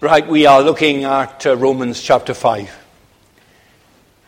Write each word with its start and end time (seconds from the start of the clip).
Right, 0.00 0.28
we 0.28 0.46
are 0.46 0.62
looking 0.62 1.02
at 1.02 1.44
uh, 1.44 1.56
Romans 1.56 2.00
chapter 2.00 2.32
5. 2.32 2.72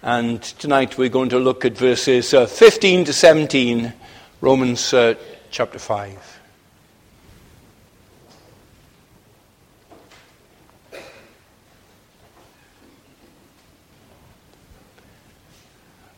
And 0.03 0.43
tonight 0.43 0.99
we're 0.99 1.09
going 1.09 1.29
to 1.29 1.39
look 1.39 1.65
at 1.65 1.79
verses 1.79 2.35
uh, 2.35 2.47
15 2.47 3.05
to 3.05 3.13
17, 3.13 3.93
Romans 4.41 4.93
uh, 4.93 5.15
chapter 5.53 5.79
5. 5.79 6.41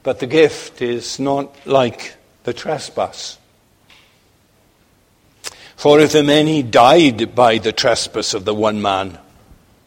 But 0.02 0.18
the 0.20 0.26
gift 0.26 0.80
is 0.80 1.20
not 1.20 1.54
like 1.66 2.14
the 2.44 2.54
trespass. 2.54 3.36
For 5.76 6.00
if 6.00 6.12
the 6.12 6.22
many 6.22 6.62
died 6.62 7.34
by 7.34 7.58
the 7.58 7.72
trespass 7.72 8.32
of 8.32 8.46
the 8.46 8.54
one 8.54 8.80
man, 8.80 9.18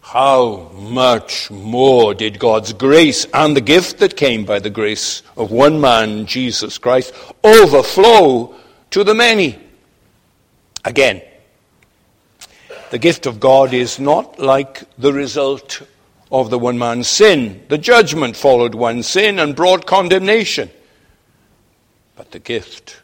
how 0.05 0.69
much 0.75 1.49
more 1.49 2.13
did 2.13 2.37
God's 2.37 2.73
grace 2.73 3.25
and 3.33 3.57
the 3.57 3.61
gift 3.61 3.97
that 3.97 4.15
came 4.15 4.46
by 4.46 4.59
the 4.59 4.69
grace 4.69 5.23
of 5.36 5.50
one 5.50 5.82
man, 5.82 6.27
Jesus 6.27 6.77
Christ, 6.77 7.11
overflow 7.43 8.54
to 8.91 9.04
the 9.04 9.15
many? 9.15 9.57
Again, 10.86 11.23
the 12.91 12.99
gift 12.99 13.25
of 13.25 13.39
God 13.39 13.73
is 13.73 13.99
not 13.99 14.37
like 14.37 14.83
the 14.99 15.11
result 15.11 15.82
of 16.32 16.51
the 16.51 16.60
one 16.60 16.77
man's 16.77 17.07
sin. 17.07 17.65
The 17.69 17.79
judgment 17.79 18.37
followed 18.37 18.75
one 18.75 19.01
sin 19.01 19.39
and 19.39 19.55
brought 19.55 19.87
condemnation. 19.87 20.69
But 22.15 22.29
the 22.29 22.39
gift 22.39 23.01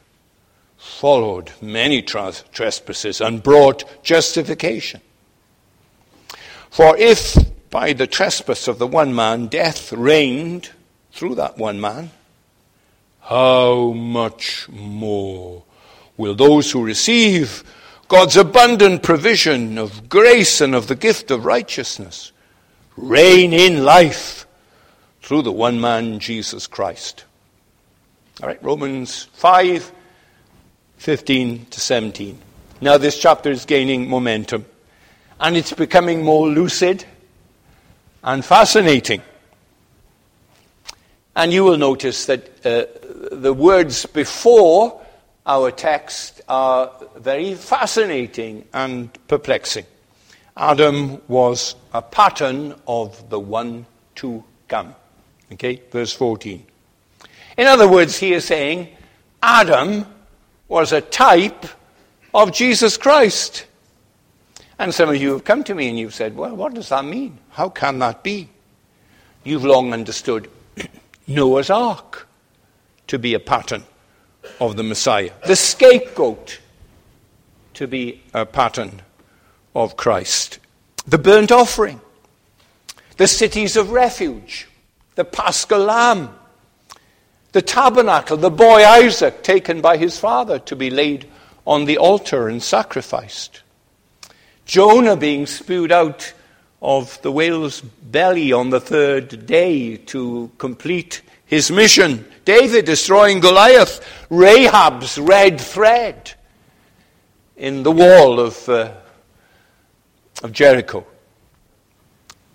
followed 0.77 1.51
many 1.63 2.03
trespasses 2.03 3.21
and 3.21 3.41
brought 3.41 4.03
justification. 4.03 5.01
For 6.71 6.95
if 6.95 7.38
by 7.70 7.91
the 7.91 8.07
trespass 8.07 8.70
of 8.70 8.79
the 8.79 8.88
one 8.88 9.13
man 9.13 9.48
death 9.48 9.91
reigned 9.91 10.70
through 11.12 11.35
that 11.35 11.57
one 11.57 11.82
man, 11.82 12.12
how 13.20 13.91
much 13.91 14.70
more 14.70 15.63
will 16.15 16.34
those 16.34 16.71
who 16.71 16.84
receive 16.84 17.65
God's 18.07 18.37
abundant 18.37 19.04
provision 19.04 19.77
of 19.77 20.07
grace 20.07 20.62
and 20.62 20.73
of 20.73 20.87
the 20.87 20.95
gift 20.95 21.29
of 21.29 21.45
righteousness 21.45 22.32
reign 22.95 23.51
in 23.51 23.84
life 23.84 24.48
through 25.21 25.41
the 25.41 25.51
one 25.51 25.79
man, 25.79 26.20
Jesus 26.20 26.67
Christ? 26.67 27.26
All 28.41 28.48
right, 28.48 28.63
Romans 28.63 29.26
5 29.34 29.91
15 30.98 31.65
to 31.65 31.79
17. 31.82 32.38
Now, 32.79 32.98
this 32.98 33.20
chapter 33.20 33.49
is 33.49 33.65
gaining 33.65 34.07
momentum 34.10 34.65
and 35.41 35.57
it's 35.57 35.73
becoming 35.73 36.23
more 36.23 36.47
lucid 36.47 37.03
and 38.23 38.45
fascinating. 38.45 39.21
And 41.35 41.51
you 41.51 41.63
will 41.63 41.77
notice 41.77 42.27
that 42.27 42.65
uh, 42.65 42.85
the 43.31 43.51
words 43.51 44.05
before 44.05 45.01
our 45.48 45.71
text 45.71 46.41
are 46.48 46.91
very 47.17 47.55
fascinating 47.55 48.65
and 48.73 49.09
perplexing. 49.27 49.85
Adam 50.55 51.20
was 51.27 51.76
a 51.93 52.03
pattern 52.03 52.76
of 52.87 53.29
the 53.29 53.39
one 53.39 53.87
to 54.15 54.43
come. 54.67 54.93
Okay, 55.53 55.81
verse 55.91 56.13
14. 56.13 56.63
In 57.57 57.67
other 57.67 57.89
words, 57.89 58.17
he 58.17 58.33
is 58.33 58.45
saying 58.45 58.89
Adam 59.41 60.05
was 60.67 60.93
a 60.93 61.01
type 61.01 61.65
of 62.33 62.53
Jesus 62.53 62.95
Christ. 62.95 63.65
And 64.81 64.91
some 64.91 65.09
of 65.09 65.16
you 65.18 65.34
have 65.34 65.44
come 65.44 65.63
to 65.66 65.75
me 65.75 65.90
and 65.90 66.00
you've 66.00 66.16
said, 66.16 66.35
well, 66.35 66.56
what 66.56 66.74
does 66.74 66.90
that 66.90 67.06
mean? 67.06 67.38
How 67.51 67.69
can 67.69 68.00
that 68.00 68.24
be? 68.24 68.50
You've 69.44 69.63
long 69.63 69.94
understood 69.94 70.50
Noah's 71.28 71.69
ark 71.69 72.28
to 73.06 73.19
be 73.19 73.35
a 73.35 73.40
pattern 73.40 73.84
of 74.59 74.78
the 74.78 74.83
Messiah, 74.83 75.33
the 75.45 75.55
scapegoat 75.55 76.59
to 77.75 77.85
be 77.88 78.23
a 78.33 78.44
pattern 78.44 79.03
of 79.75 79.97
Christ, 79.97 80.57
the 81.05 81.19
burnt 81.19 81.51
offering, 81.51 82.01
the 83.17 83.28
cities 83.28 83.78
of 83.78 83.91
refuge, 83.91 84.67
the 85.13 85.25
paschal 85.25 85.81
lamb, 85.81 86.34
the 87.51 87.61
tabernacle, 87.61 88.35
the 88.35 88.50
boy 88.50 88.84
Isaac 88.84 89.44
taken 89.44 89.79
by 89.79 89.97
his 89.97 90.17
father 90.17 90.57
to 90.57 90.75
be 90.75 90.89
laid 90.89 91.29
on 91.67 91.85
the 91.85 92.00
altar 92.00 92.47
and 92.47 92.63
sacrificed. 92.63 93.61
Jonah 94.71 95.17
being 95.17 95.47
spewed 95.47 95.91
out 95.91 96.31
of 96.81 97.21
the 97.23 97.29
whale's 97.29 97.81
belly 97.81 98.53
on 98.53 98.69
the 98.69 98.79
third 98.79 99.45
day 99.45 99.97
to 99.97 100.49
complete 100.57 101.21
his 101.45 101.69
mission. 101.69 102.25
David 102.45 102.85
destroying 102.85 103.41
Goliath. 103.41 103.99
Rahab's 104.29 105.17
red 105.17 105.59
thread 105.59 106.31
in 107.57 107.83
the 107.83 107.91
wall 107.91 108.39
of, 108.39 108.69
uh, 108.69 108.93
of 110.41 110.53
Jericho. 110.53 111.05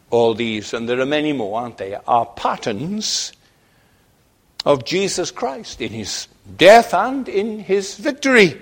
All 0.09 0.33
these, 0.33 0.73
and 0.73 0.89
there 0.89 1.01
are 1.01 1.05
many 1.05 1.35
more, 1.35 1.61
aren't 1.61 1.77
they, 1.77 1.99
are 2.07 2.25
patterns 2.25 3.35
of 4.65 4.87
Jesus 4.87 5.31
Christ 5.31 5.83
in 5.83 5.93
his 5.93 6.29
death 6.57 6.95
and 6.95 7.29
in 7.29 7.59
his 7.61 7.97
victory. 7.97 8.59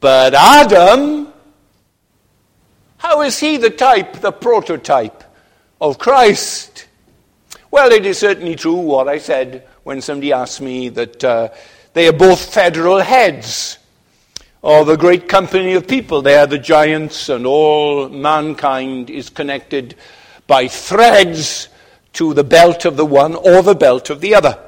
But 0.00 0.34
Adam 0.34 1.32
how 3.00 3.22
is 3.22 3.38
he 3.38 3.56
the 3.56 3.70
type, 3.70 4.20
the 4.20 4.30
prototype 4.30 5.24
of 5.80 5.98
Christ? 5.98 6.86
Well, 7.70 7.90
it 7.92 8.04
is 8.04 8.18
certainly 8.18 8.56
true 8.56 8.74
what 8.74 9.08
I 9.08 9.16
said 9.16 9.66
when 9.84 10.02
somebody 10.02 10.34
asked 10.34 10.60
me 10.60 10.90
that 10.90 11.24
uh, 11.24 11.48
they 11.94 12.08
are 12.08 12.12
both 12.12 12.52
federal 12.52 12.98
heads 12.98 13.78
of 14.62 14.90
a 14.90 14.98
great 14.98 15.30
company 15.30 15.72
of 15.72 15.88
people. 15.88 16.20
They 16.20 16.36
are 16.36 16.46
the 16.46 16.58
giants, 16.58 17.30
and 17.30 17.46
all 17.46 18.10
mankind 18.10 19.08
is 19.08 19.30
connected 19.30 19.94
by 20.46 20.68
threads 20.68 21.70
to 22.12 22.34
the 22.34 22.44
belt 22.44 22.84
of 22.84 22.98
the 22.98 23.06
one 23.06 23.34
or 23.34 23.62
the 23.62 23.74
belt 23.74 24.10
of 24.10 24.20
the 24.20 24.34
other. 24.34 24.58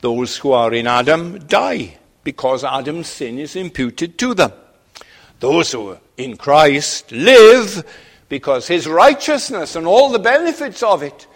Those 0.00 0.38
who 0.38 0.50
are 0.50 0.74
in 0.74 0.88
Adam 0.88 1.38
die 1.46 1.98
because 2.24 2.64
Adam's 2.64 3.06
sin 3.06 3.38
is 3.38 3.54
imputed 3.54 4.18
to 4.18 4.34
them. 4.34 4.50
Those 5.40 5.72
who 5.72 5.90
are 5.90 6.00
in 6.16 6.36
Christ 6.36 7.12
live 7.12 7.84
because 8.28 8.66
his 8.66 8.86
righteousness 8.86 9.76
and 9.76 9.86
all 9.86 10.10
the 10.10 10.18
benefits 10.18 10.82
of 10.82 11.02
it 11.02 11.26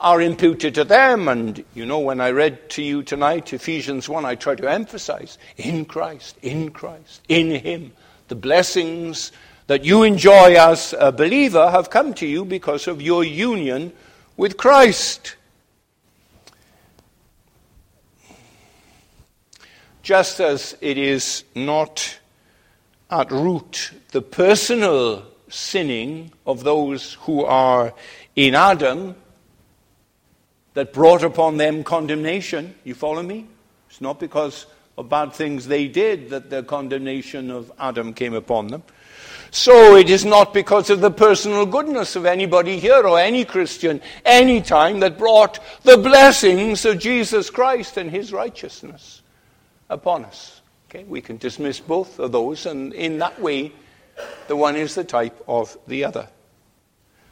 are 0.00 0.22
imputed 0.22 0.74
to 0.74 0.84
them. 0.84 1.28
And 1.28 1.62
you 1.74 1.84
know, 1.84 1.98
when 1.98 2.20
I 2.20 2.30
read 2.30 2.70
to 2.70 2.82
you 2.82 3.02
tonight 3.02 3.52
Ephesians 3.52 4.08
1, 4.08 4.24
I 4.24 4.34
try 4.34 4.54
to 4.54 4.70
emphasize 4.70 5.38
in 5.56 5.84
Christ, 5.84 6.38
in 6.42 6.70
Christ, 6.70 7.22
in 7.28 7.50
him. 7.50 7.92
The 8.28 8.36
blessings 8.36 9.32
that 9.66 9.84
you 9.84 10.02
enjoy 10.02 10.54
as 10.54 10.94
a 10.98 11.12
believer 11.12 11.70
have 11.70 11.90
come 11.90 12.14
to 12.14 12.26
you 12.26 12.44
because 12.44 12.88
of 12.88 13.02
your 13.02 13.22
union 13.22 13.92
with 14.36 14.56
Christ. 14.56 15.36
Just 20.02 20.40
as 20.40 20.76
it 20.80 20.96
is 20.96 21.44
not 21.54 22.19
at 23.10 23.30
root 23.30 23.90
the 24.12 24.22
personal 24.22 25.26
sinning 25.48 26.32
of 26.46 26.62
those 26.64 27.14
who 27.22 27.44
are 27.44 27.92
in 28.36 28.54
Adam 28.54 29.16
that 30.74 30.92
brought 30.92 31.24
upon 31.24 31.56
them 31.56 31.82
condemnation. 31.82 32.74
You 32.84 32.94
follow 32.94 33.22
me? 33.22 33.46
It's 33.88 34.00
not 34.00 34.20
because 34.20 34.66
of 34.96 35.08
bad 35.08 35.32
things 35.32 35.66
they 35.66 35.88
did 35.88 36.30
that 36.30 36.50
the 36.50 36.62
condemnation 36.62 37.50
of 37.50 37.72
Adam 37.78 38.14
came 38.14 38.34
upon 38.34 38.68
them. 38.68 38.82
So 39.50 39.96
it 39.96 40.08
is 40.08 40.24
not 40.24 40.54
because 40.54 40.90
of 40.90 41.00
the 41.00 41.10
personal 41.10 41.66
goodness 41.66 42.14
of 42.14 42.24
anybody 42.24 42.78
here 42.78 43.02
or 43.02 43.18
any 43.18 43.44
Christian 43.44 44.00
any 44.24 44.60
time 44.60 45.00
that 45.00 45.18
brought 45.18 45.58
the 45.82 45.96
blessings 45.96 46.84
of 46.84 47.00
Jesus 47.00 47.50
Christ 47.50 47.96
and 47.96 48.08
his 48.08 48.32
righteousness 48.32 49.22
upon 49.88 50.24
us. 50.24 50.59
Okay, 50.92 51.04
we 51.04 51.20
can 51.20 51.36
dismiss 51.36 51.78
both 51.78 52.18
of 52.18 52.32
those, 52.32 52.66
and 52.66 52.92
in 52.94 53.20
that 53.20 53.40
way, 53.40 53.70
the 54.48 54.56
one 54.56 54.74
is 54.74 54.96
the 54.96 55.04
type 55.04 55.40
of 55.46 55.78
the 55.86 56.04
other. 56.04 56.26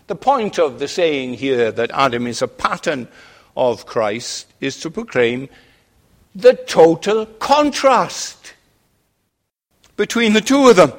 The 0.07 0.15
point 0.15 0.61
of 0.61 0.79
the 0.79 0.87
saying 0.87 1.35
here 1.35 1.73
that 1.73 1.91
Adam 1.91 2.29
is 2.29 2.41
a 2.41 2.47
pattern 2.47 3.09
of 3.57 3.85
Christ 3.85 4.47
is 4.61 4.79
to 4.79 4.91
proclaim 4.91 5.49
the 6.37 6.55
total 6.55 7.27
contrast 7.27 8.55
between 9.97 10.35
the 10.35 10.41
two 10.41 10.69
of 10.69 10.77
them. 10.77 10.93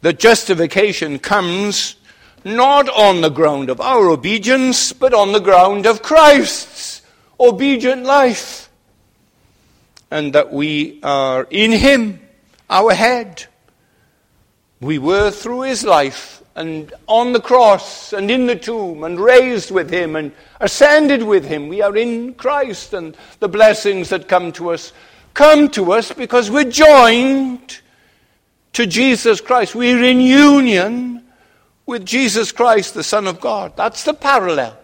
The 0.00 0.12
justification 0.12 1.20
comes 1.20 1.94
not 2.44 2.88
on 2.88 3.20
the 3.20 3.30
ground 3.30 3.70
of 3.70 3.80
our 3.80 4.10
obedience, 4.10 4.92
but 4.92 5.14
on 5.14 5.30
the 5.30 5.38
ground 5.38 5.86
of 5.86 6.02
Christ's 6.02 7.02
obedient 7.38 8.02
life 8.02 8.65
and 10.10 10.32
that 10.34 10.52
we 10.52 11.00
are 11.02 11.46
in 11.50 11.72
Him, 11.72 12.20
our 12.68 12.92
head, 12.92 13.46
We 14.80 14.98
were 14.98 15.30
through 15.30 15.62
his 15.62 15.84
life 15.84 16.42
and 16.54 16.92
on 17.06 17.32
the 17.32 17.40
cross 17.40 18.12
and 18.12 18.30
in 18.30 18.46
the 18.46 18.56
tomb 18.56 19.04
and 19.04 19.18
raised 19.18 19.70
with 19.70 19.90
him 19.90 20.16
and 20.16 20.32
ascended 20.60 21.22
with 21.22 21.46
him. 21.46 21.68
We 21.68 21.80
are 21.80 21.96
in 21.96 22.34
Christ 22.34 22.92
and 22.92 23.16
the 23.40 23.48
blessings 23.48 24.10
that 24.10 24.28
come 24.28 24.52
to 24.52 24.70
us 24.70 24.92
come 25.32 25.68
to 25.68 25.92
us 25.92 26.12
because 26.12 26.50
we're 26.50 26.70
joined 26.70 27.80
to 28.72 28.86
Jesus 28.86 29.40
Christ. 29.40 29.74
We're 29.74 30.02
in 30.02 30.20
union 30.20 31.24
with 31.84 32.06
Jesus 32.06 32.52
Christ, 32.52 32.94
the 32.94 33.04
Son 33.04 33.26
of 33.26 33.40
God. 33.40 33.76
That's 33.76 34.04
the 34.04 34.14
parallel 34.14 34.78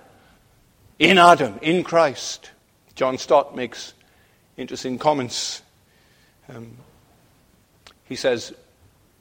in 0.98 1.16
Adam, 1.16 1.58
in 1.62 1.84
Christ. 1.84 2.50
John 2.94 3.16
Stott 3.16 3.56
makes 3.56 3.94
interesting 4.56 4.98
comments. 4.98 5.62
Um, 6.48 6.76
he 8.04 8.16
says, 8.16 8.52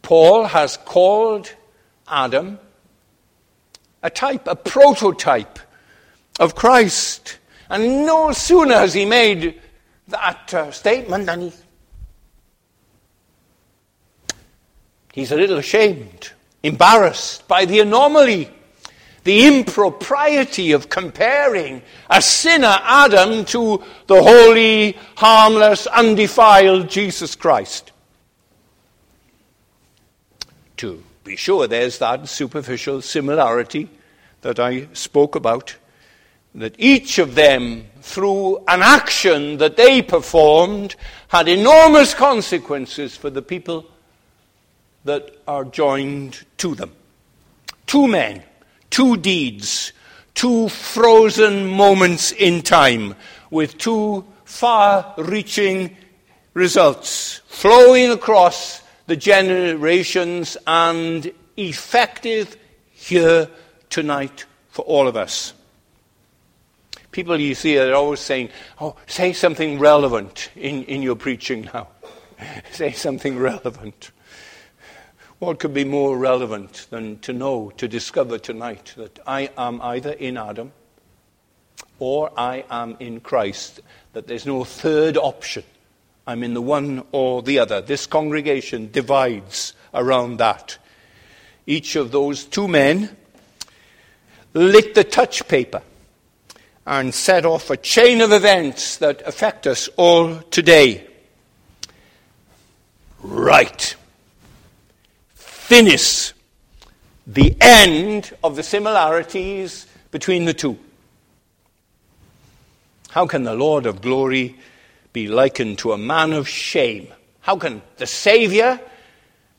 Paul 0.01 0.45
has 0.45 0.77
called 0.77 1.53
Adam 2.07 2.59
a 4.03 4.09
type, 4.09 4.47
a 4.47 4.55
prototype 4.55 5.59
of 6.39 6.55
Christ. 6.55 7.37
And 7.69 8.05
no 8.05 8.31
sooner 8.31 8.75
has 8.75 8.93
he 8.93 9.05
made 9.05 9.61
that 10.07 10.53
uh, 10.53 10.71
statement 10.71 11.25
than 11.25 11.41
he, 11.41 11.53
he's 15.13 15.31
a 15.31 15.37
little 15.37 15.57
ashamed, 15.57 16.31
embarrassed 16.63 17.47
by 17.47 17.65
the 17.65 17.79
anomaly, 17.79 18.51
the 19.23 19.45
impropriety 19.45 20.71
of 20.71 20.89
comparing 20.89 21.81
a 22.09 22.21
sinner 22.21 22.79
Adam 22.81 23.45
to 23.45 23.83
the 24.07 24.21
holy, 24.21 24.97
harmless, 25.15 25.87
undefiled 25.87 26.89
Jesus 26.89 27.35
Christ. 27.35 27.91
To 30.77 31.03
be 31.23 31.35
sure, 31.35 31.67
there's 31.67 31.99
that 31.99 32.27
superficial 32.27 33.01
similarity 33.01 33.89
that 34.41 34.59
I 34.59 34.87
spoke 34.93 35.35
about. 35.35 35.75
That 36.55 36.75
each 36.77 37.19
of 37.19 37.35
them, 37.35 37.85
through 38.01 38.57
an 38.67 38.81
action 38.81 39.57
that 39.59 39.77
they 39.77 40.01
performed, 40.01 40.95
had 41.29 41.47
enormous 41.47 42.13
consequences 42.13 43.15
for 43.15 43.29
the 43.29 43.41
people 43.41 43.85
that 45.05 45.37
are 45.47 45.63
joined 45.63 46.43
to 46.57 46.75
them. 46.75 46.91
Two 47.85 48.07
men, 48.07 48.43
two 48.91 49.17
deeds, 49.17 49.93
two 50.35 50.69
frozen 50.69 51.65
moments 51.65 52.31
in 52.31 52.61
time 52.61 53.15
with 53.49 53.77
two 53.79 54.23
far 54.45 55.13
reaching 55.17 55.97
results 56.53 57.41
flowing 57.47 58.11
across 58.11 58.83
the 59.07 59.15
generations 59.15 60.57
and 60.67 61.31
effective 61.57 62.55
here 62.91 63.49
tonight 63.89 64.45
for 64.69 64.83
all 64.83 65.07
of 65.07 65.17
us. 65.17 65.53
People 67.11 67.39
you 67.39 67.55
see 67.55 67.77
are 67.77 67.93
always 67.93 68.21
saying, 68.21 68.49
Oh, 68.79 68.95
say 69.05 69.33
something 69.33 69.79
relevant 69.79 70.49
in, 70.55 70.83
in 70.85 71.01
your 71.01 71.15
preaching 71.15 71.69
now. 71.73 71.89
say 72.71 72.91
something 72.91 73.37
relevant. 73.37 74.11
What 75.41 75.57
could 75.57 75.73
be 75.73 75.85
more 75.85 76.19
relevant 76.19 76.85
than 76.91 77.17
to 77.21 77.33
know, 77.33 77.71
to 77.77 77.87
discover 77.87 78.37
tonight 78.37 78.93
that 78.95 79.17
I 79.25 79.49
am 79.57 79.81
either 79.81 80.11
in 80.11 80.37
Adam 80.37 80.71
or 81.97 82.31
I 82.37 82.63
am 82.69 82.95
in 82.99 83.21
Christ, 83.21 83.79
that 84.13 84.27
there's 84.27 84.45
no 84.45 84.63
third 84.63 85.17
option. 85.17 85.63
I'm 86.27 86.43
in 86.43 86.53
the 86.53 86.61
one 86.61 87.03
or 87.11 87.41
the 87.41 87.57
other. 87.57 87.81
This 87.81 88.05
congregation 88.05 88.91
divides 88.91 89.73
around 89.95 90.37
that. 90.37 90.77
Each 91.65 91.95
of 91.95 92.11
those 92.11 92.45
two 92.45 92.67
men 92.67 93.17
lit 94.53 94.93
the 94.93 95.03
touch 95.03 95.47
paper 95.47 95.81
and 96.85 97.15
set 97.15 97.47
off 97.47 97.71
a 97.71 97.77
chain 97.77 98.21
of 98.21 98.31
events 98.31 98.97
that 98.97 99.23
affect 99.25 99.65
us 99.65 99.89
all 99.97 100.35
today. 100.51 101.07
Right. 103.23 103.95
Finis. 105.71 106.33
The 107.25 107.55
end 107.61 108.33
of 108.43 108.57
the 108.57 108.61
similarities 108.61 109.87
between 110.11 110.43
the 110.43 110.53
two. 110.53 110.77
How 113.11 113.25
can 113.25 113.45
the 113.45 113.55
Lord 113.55 113.85
of 113.85 114.01
glory 114.01 114.57
be 115.13 115.29
likened 115.29 115.77
to 115.77 115.93
a 115.93 115.97
man 115.97 116.33
of 116.33 116.49
shame? 116.49 117.07
How 117.39 117.55
can 117.55 117.81
the 117.95 118.05
Savior 118.05 118.81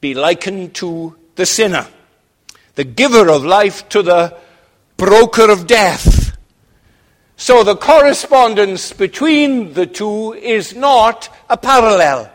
be 0.02 0.12
likened 0.12 0.74
to 0.74 1.16
the 1.36 1.46
sinner? 1.46 1.86
The 2.74 2.84
giver 2.84 3.30
of 3.30 3.46
life 3.46 3.88
to 3.88 4.02
the 4.02 4.36
broker 4.98 5.50
of 5.50 5.66
death. 5.66 6.36
So 7.38 7.64
the 7.64 7.76
correspondence 7.76 8.92
between 8.92 9.72
the 9.72 9.86
two 9.86 10.34
is 10.34 10.74
not 10.74 11.34
a 11.48 11.56
parallel. 11.56 12.30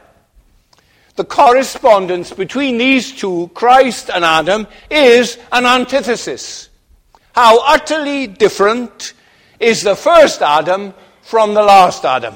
The 1.18 1.26
correspondence 1.26 2.32
between 2.32 2.78
these 2.78 3.12
two, 3.12 3.50
Christ 3.56 4.12
and 4.14 4.24
Adam, 4.24 4.68
is 4.92 5.40
an 5.52 5.66
antithesis. 5.66 6.70
How 7.34 7.60
utterly 7.66 8.28
different 8.28 9.14
is 9.60 9.82
the 9.82 9.96
first 9.96 10.44
Adam 10.44 10.94
from 11.24 11.56
the 11.56 11.64
last 11.64 12.06
Adam. 12.06 12.36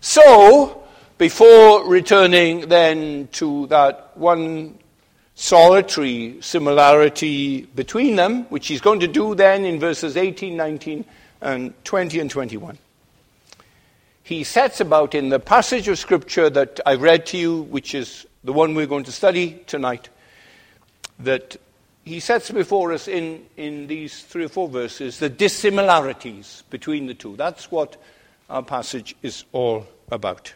So, 0.00 0.84
before 1.18 1.88
returning 1.88 2.68
then 2.68 3.28
to 3.32 3.66
that 3.66 4.12
one 4.14 4.78
solitary 5.34 6.38
similarity 6.42 7.62
between 7.62 8.14
them, 8.14 8.44
which 8.44 8.68
he's 8.68 8.80
going 8.80 9.00
to 9.00 9.08
do 9.08 9.34
then 9.34 9.64
in 9.64 9.80
verses 9.80 10.16
18, 10.16 10.56
19, 10.56 11.04
and 11.40 11.84
20 11.84 12.20
and 12.20 12.30
21. 12.30 12.78
He 14.26 14.42
sets 14.42 14.80
about 14.80 15.14
in 15.14 15.28
the 15.28 15.38
passage 15.38 15.86
of 15.86 16.00
Scripture 16.00 16.50
that 16.50 16.80
I 16.84 16.96
read 16.96 17.26
to 17.26 17.38
you, 17.38 17.62
which 17.62 17.94
is 17.94 18.26
the 18.42 18.52
one 18.52 18.74
we're 18.74 18.88
going 18.88 19.04
to 19.04 19.12
study 19.12 19.62
tonight, 19.68 20.08
that 21.20 21.56
he 22.04 22.18
sets 22.18 22.50
before 22.50 22.92
us 22.92 23.06
in, 23.06 23.46
in 23.56 23.86
these 23.86 24.24
three 24.24 24.46
or 24.46 24.48
four 24.48 24.68
verses 24.68 25.20
the 25.20 25.28
dissimilarities 25.28 26.64
between 26.70 27.06
the 27.06 27.14
two. 27.14 27.36
That's 27.36 27.70
what 27.70 27.98
our 28.50 28.64
passage 28.64 29.14
is 29.22 29.44
all 29.52 29.86
about. 30.10 30.52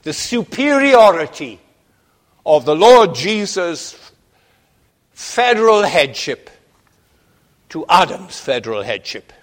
The 0.00 0.14
superiority 0.14 1.60
of 2.46 2.64
the 2.64 2.76
Lord 2.76 3.14
Jesus' 3.14 4.10
federal 5.12 5.82
headship 5.82 6.48
to 7.68 7.84
Adam's 7.90 8.40
federal 8.40 8.82
headship. 8.82 9.34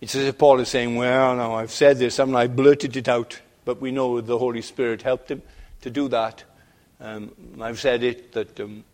It's 0.00 0.14
as 0.14 0.26
if 0.26 0.38
Paul 0.38 0.60
is 0.60 0.68
saying, 0.68 0.96
Well, 0.96 1.36
now 1.36 1.54
I've 1.54 1.70
said 1.70 1.98
this, 1.98 2.18
I 2.18 2.24
I 2.24 2.46
blurted 2.46 2.96
it 2.96 3.08
out, 3.08 3.40
but 3.64 3.80
we 3.80 3.90
know 3.90 4.20
the 4.20 4.38
Holy 4.38 4.62
Spirit 4.62 5.02
helped 5.02 5.30
him 5.30 5.42
to 5.82 5.90
do 5.90 6.08
that. 6.08 6.44
Um, 7.00 7.32
I've 7.60 7.80
said 7.80 8.02
it 8.02 8.32
that 8.32 8.60
um, 8.60 8.84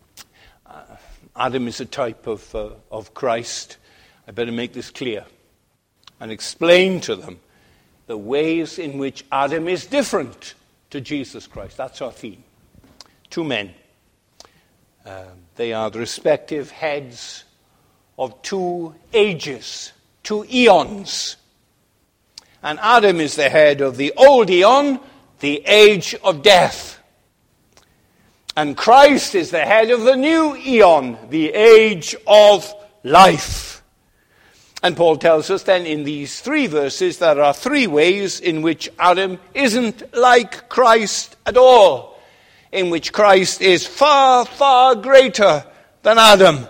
uh, 0.65 0.83
Adam 1.35 1.67
is 1.67 1.79
a 1.79 1.85
type 1.85 2.27
of, 2.27 2.53
uh, 2.55 2.69
of 2.91 3.13
Christ. 3.13 3.77
I 4.27 4.31
better 4.31 4.51
make 4.51 4.73
this 4.73 4.89
clear 4.89 5.25
and 6.19 6.31
explain 6.31 6.99
to 7.01 7.15
them 7.15 7.39
the 8.07 8.17
ways 8.17 8.79
in 8.79 8.97
which 8.97 9.25
Adam 9.31 9.67
is 9.67 9.85
different 9.85 10.55
to 10.89 11.01
Jesus 11.01 11.47
Christ. 11.47 11.77
That's 11.77 12.01
our 12.01 12.11
theme. 12.11 12.43
Two 13.29 13.43
men. 13.43 13.73
Uh, 15.05 15.25
they 15.55 15.73
are 15.73 15.89
the 15.89 15.99
respective 15.99 16.71
heads 16.71 17.43
of 18.17 18.41
two 18.41 18.95
ages, 19.13 19.93
two 20.27 20.45
eons. 20.51 21.37
And 22.61 22.77
Adam 22.81 23.21
is 23.21 23.37
the 23.37 23.47
head 23.47 23.79
of 23.79 23.95
the 23.95 24.11
old 24.17 24.49
eon, 24.49 24.99
the 25.39 25.63
age 25.65 26.15
of 26.21 26.41
death. 26.41 26.99
And 28.53 28.75
Christ 28.75 29.35
is 29.35 29.51
the 29.51 29.63
head 29.63 29.89
of 29.89 30.01
the 30.01 30.17
new 30.17 30.53
eon, 30.57 31.17
the 31.29 31.51
age 31.51 32.13
of 32.27 32.73
life. 33.05 33.81
And 34.83 34.97
Paul 34.97 35.15
tells 35.15 35.49
us 35.49 35.63
then 35.63 35.85
in 35.85 36.03
these 36.03 36.41
three 36.41 36.67
verses 36.67 37.19
there 37.19 37.41
are 37.41 37.53
three 37.53 37.87
ways 37.87 38.41
in 38.41 38.61
which 38.61 38.89
Adam 38.99 39.39
isn't 39.53 40.13
like 40.13 40.67
Christ 40.67 41.37
at 41.45 41.55
all, 41.55 42.19
in 42.73 42.89
which 42.89 43.13
Christ 43.13 43.61
is 43.61 43.87
far, 43.87 44.45
far 44.45 44.93
greater 44.95 45.63
than 46.01 46.17
Adam. 46.17 46.67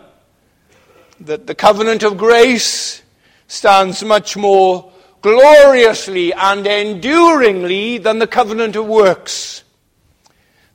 That 1.21 1.47
the 1.47 1.55
covenant 1.55 2.03
of 2.03 2.19
grace 2.19 3.01
stands 3.47 4.03
much 4.03 4.37
more 4.37 4.91
gloriously 5.21 6.33
and 6.33 6.67
enduringly 6.67 7.97
than 7.97 8.19
the 8.19 8.27
covenant 8.27 8.75
of 8.75 8.85
works. 8.85 9.63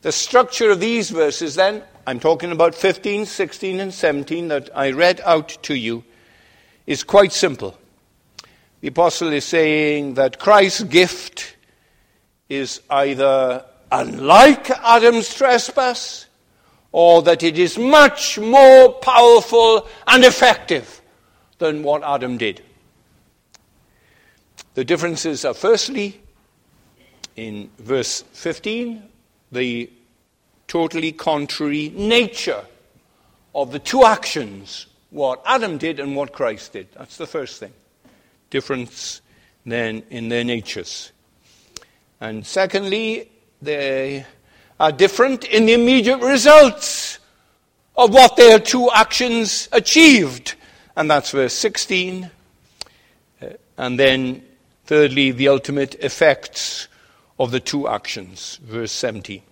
The 0.01 0.13
structure 0.13 0.71
of 0.71 0.81
these 0.81 1.11
verses, 1.11 1.55
then, 1.55 1.83
I'm 2.07 2.19
talking 2.19 2.51
about 2.51 2.75
15, 2.75 3.27
16, 3.27 3.79
and 3.79 3.95
17 3.95 4.49
that 4.49 4.71
I 4.75 4.91
read 4.91 5.21
out 5.25 5.57
to 5.63 5.75
you 5.75 6.03
is 6.87 7.05
quite 7.05 7.33
simple. 7.33 7.79
The 8.81 8.89
apostle 8.89 9.33
is 9.33 9.45
saying 9.45 10.15
that 10.15 10.41
Christ's 10.41 10.83
gift 10.83 11.57
is 12.49 12.81
either 12.91 13.65
unlike 13.93 14.71
Adam's 14.71 15.33
trespass 15.33 16.27
or 16.91 17.23
that 17.23 17.43
it 17.43 17.59
is 17.59 17.79
much 17.79 18.39
more 18.39 18.93
powerful 18.95 19.87
and 20.09 20.25
effective 20.25 21.02
than 21.63 21.83
what 21.85 22.03
Adam 22.03 22.37
did. 22.37 22.61
The 24.75 24.85
differences 24.85 25.45
are 25.45 25.55
firstly, 25.55 26.21
in 27.37 27.71
verse 27.79 28.23
15, 28.33 29.03
the 29.53 29.89
totally 30.67 31.13
contrary 31.13 31.93
nature 31.95 32.65
of 33.55 33.71
the 33.71 33.79
two 33.79 34.05
actions, 34.05 34.87
what 35.11 35.41
Adam 35.47 35.79
did 35.79 36.01
and 36.01 36.17
what 36.17 36.33
Christ 36.33 36.73
did. 36.73 36.89
That's 36.95 37.17
the 37.17 37.27
first 37.27 37.61
thing. 37.61 37.73
Difference 38.51 39.21
then 39.65 40.03
in 40.11 40.29
their 40.29 40.43
natures. 40.43 41.13
And 42.21 42.45
secondly, 42.45 43.31
they 43.61 44.27
are 44.81 44.91
different 44.91 45.45
in 45.45 45.67
the 45.67 45.75
immediate 45.75 46.19
results 46.19 47.21
of 47.97 48.13
what 48.13 48.37
their 48.37 48.59
two 48.59 48.91
actions 48.91 49.69
achieved. 49.71 50.57
And 50.97 51.11
that's 51.11 51.31
verse 51.31 51.55
16. 51.55 52.31
Uh, 53.41 53.47
and 53.79 53.99
then, 53.99 54.43
thirdly, 54.85 55.31
the 55.31 55.49
ultimate 55.49 55.95
effects 55.97 56.89
of 57.39 57.51
the 57.51 57.61
two 57.61 57.89
actions, 57.89 58.59
verse 58.63 58.93
17. 58.93 59.43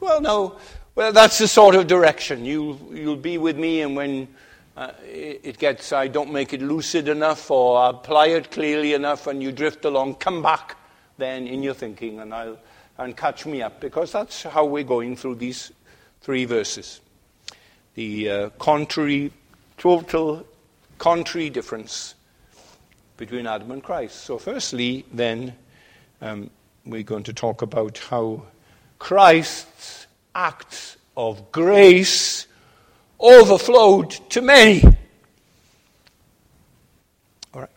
Well, 0.00 0.20
no, 0.20 0.58
well, 0.94 1.12
that's 1.12 1.38
the 1.38 1.48
sort 1.48 1.74
of 1.74 1.86
direction. 1.86 2.44
You, 2.44 2.78
you'll 2.92 3.16
be 3.16 3.38
with 3.38 3.56
me, 3.56 3.80
and 3.80 3.96
when 3.96 4.28
uh, 4.76 4.90
it 5.04 5.58
gets, 5.58 5.92
I 5.92 6.08
don't 6.08 6.32
make 6.32 6.52
it 6.52 6.60
lucid 6.60 7.08
enough 7.08 7.50
or 7.50 7.88
apply 7.88 8.28
it 8.28 8.50
clearly 8.50 8.92
enough, 8.94 9.26
and 9.26 9.42
you 9.42 9.52
drift 9.52 9.84
along, 9.84 10.16
come 10.16 10.42
back 10.42 10.76
then 11.16 11.46
in 11.46 11.62
your 11.62 11.74
thinking, 11.74 12.20
and 12.20 12.34
I'll 12.34 12.58
and 12.98 13.16
catch 13.16 13.44
me 13.44 13.62
up, 13.62 13.80
because 13.80 14.12
that's 14.12 14.44
how 14.44 14.64
we're 14.64 14.84
going 14.84 15.16
through 15.16 15.36
these 15.36 15.72
three 16.20 16.44
verses. 16.44 17.00
The 17.94 18.30
uh, 18.30 18.48
contrary, 18.50 19.32
total 19.78 20.46
contrary 20.98 21.50
difference 21.50 22.14
between 23.16 23.46
Adam 23.46 23.70
and 23.70 23.82
Christ. 23.82 24.24
So, 24.24 24.38
firstly, 24.38 25.04
then, 25.12 25.54
um, 26.20 26.50
we're 26.84 27.02
going 27.02 27.22
to 27.24 27.32
talk 27.32 27.62
about 27.62 27.98
how 27.98 28.44
Christ's 28.98 30.06
acts 30.34 30.96
of 31.16 31.52
grace 31.52 32.46
overflowed 33.20 34.10
to 34.30 34.40
many. 34.40 34.82
All 37.52 37.60
right. 37.60 37.70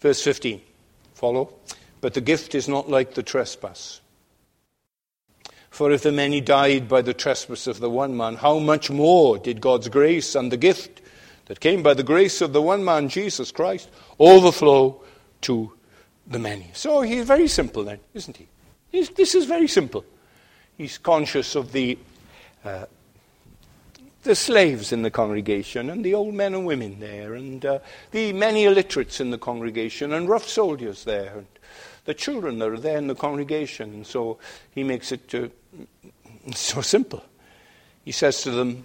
Verse 0.00 0.22
15. 0.22 0.60
Follow. 1.14 1.52
But 2.00 2.14
the 2.14 2.20
gift 2.20 2.54
is 2.54 2.68
not 2.68 2.90
like 2.90 3.14
the 3.14 3.22
trespass. 3.22 4.00
For 5.72 5.90
if 5.90 6.02
the 6.02 6.12
many 6.12 6.42
died 6.42 6.86
by 6.86 7.00
the 7.00 7.14
trespass 7.14 7.66
of 7.66 7.80
the 7.80 7.88
one 7.88 8.14
man, 8.14 8.36
how 8.36 8.58
much 8.58 8.90
more 8.90 9.38
did 9.38 9.62
God's 9.62 9.88
grace 9.88 10.34
and 10.34 10.52
the 10.52 10.58
gift 10.58 11.00
that 11.46 11.60
came 11.60 11.82
by 11.82 11.94
the 11.94 12.02
grace 12.02 12.42
of 12.42 12.52
the 12.52 12.60
one 12.60 12.84
man, 12.84 13.08
Jesus 13.08 13.50
Christ, 13.50 13.88
overflow 14.18 15.00
to 15.40 15.72
the 16.26 16.38
many? 16.38 16.70
So 16.74 17.00
he's 17.00 17.24
very 17.24 17.48
simple 17.48 17.84
then, 17.84 18.00
isn't 18.12 18.36
he? 18.36 18.48
He's, 18.90 19.08
this 19.08 19.34
is 19.34 19.46
very 19.46 19.66
simple. 19.66 20.04
He's 20.76 20.98
conscious 20.98 21.54
of 21.54 21.72
the 21.72 21.98
uh, 22.66 22.84
the 24.24 24.34
slaves 24.36 24.92
in 24.92 25.02
the 25.02 25.10
congregation, 25.10 25.90
and 25.90 26.04
the 26.04 26.14
old 26.14 26.34
men 26.34 26.54
and 26.54 26.64
women 26.66 27.00
there, 27.00 27.34
and 27.34 27.64
uh, 27.64 27.78
the 28.12 28.32
many 28.32 28.66
illiterates 28.66 29.20
in 29.20 29.30
the 29.30 29.38
congregation, 29.38 30.12
and 30.12 30.28
rough 30.28 30.46
soldiers 30.46 31.02
there, 31.04 31.38
and 31.38 31.46
the 32.04 32.14
children 32.14 32.58
that 32.58 32.68
are 32.68 32.78
there 32.78 32.98
in 32.98 33.08
the 33.08 33.14
congregation. 33.14 33.92
And 33.94 34.06
so 34.06 34.38
he 34.70 34.84
makes 34.84 35.10
it 35.10 35.34
uh, 35.34 35.48
so 36.54 36.80
simple. 36.80 37.22
He 38.04 38.12
says 38.12 38.42
to 38.42 38.50
them, 38.50 38.84